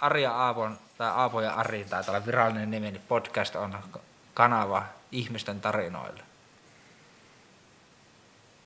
Ari 0.00 0.22
ja 0.22 0.32
Aavon, 0.32 0.78
tai 0.98 1.08
Aapo 1.08 1.40
ja 1.40 1.54
Ari, 1.54 1.84
tai 1.84 2.04
tällä 2.04 2.26
virallinen 2.26 2.70
nimi, 2.70 2.90
niin 2.90 3.02
podcast 3.08 3.56
on 3.56 3.78
kanava 4.34 4.84
ihmisten 5.12 5.60
tarinoille. 5.60 6.29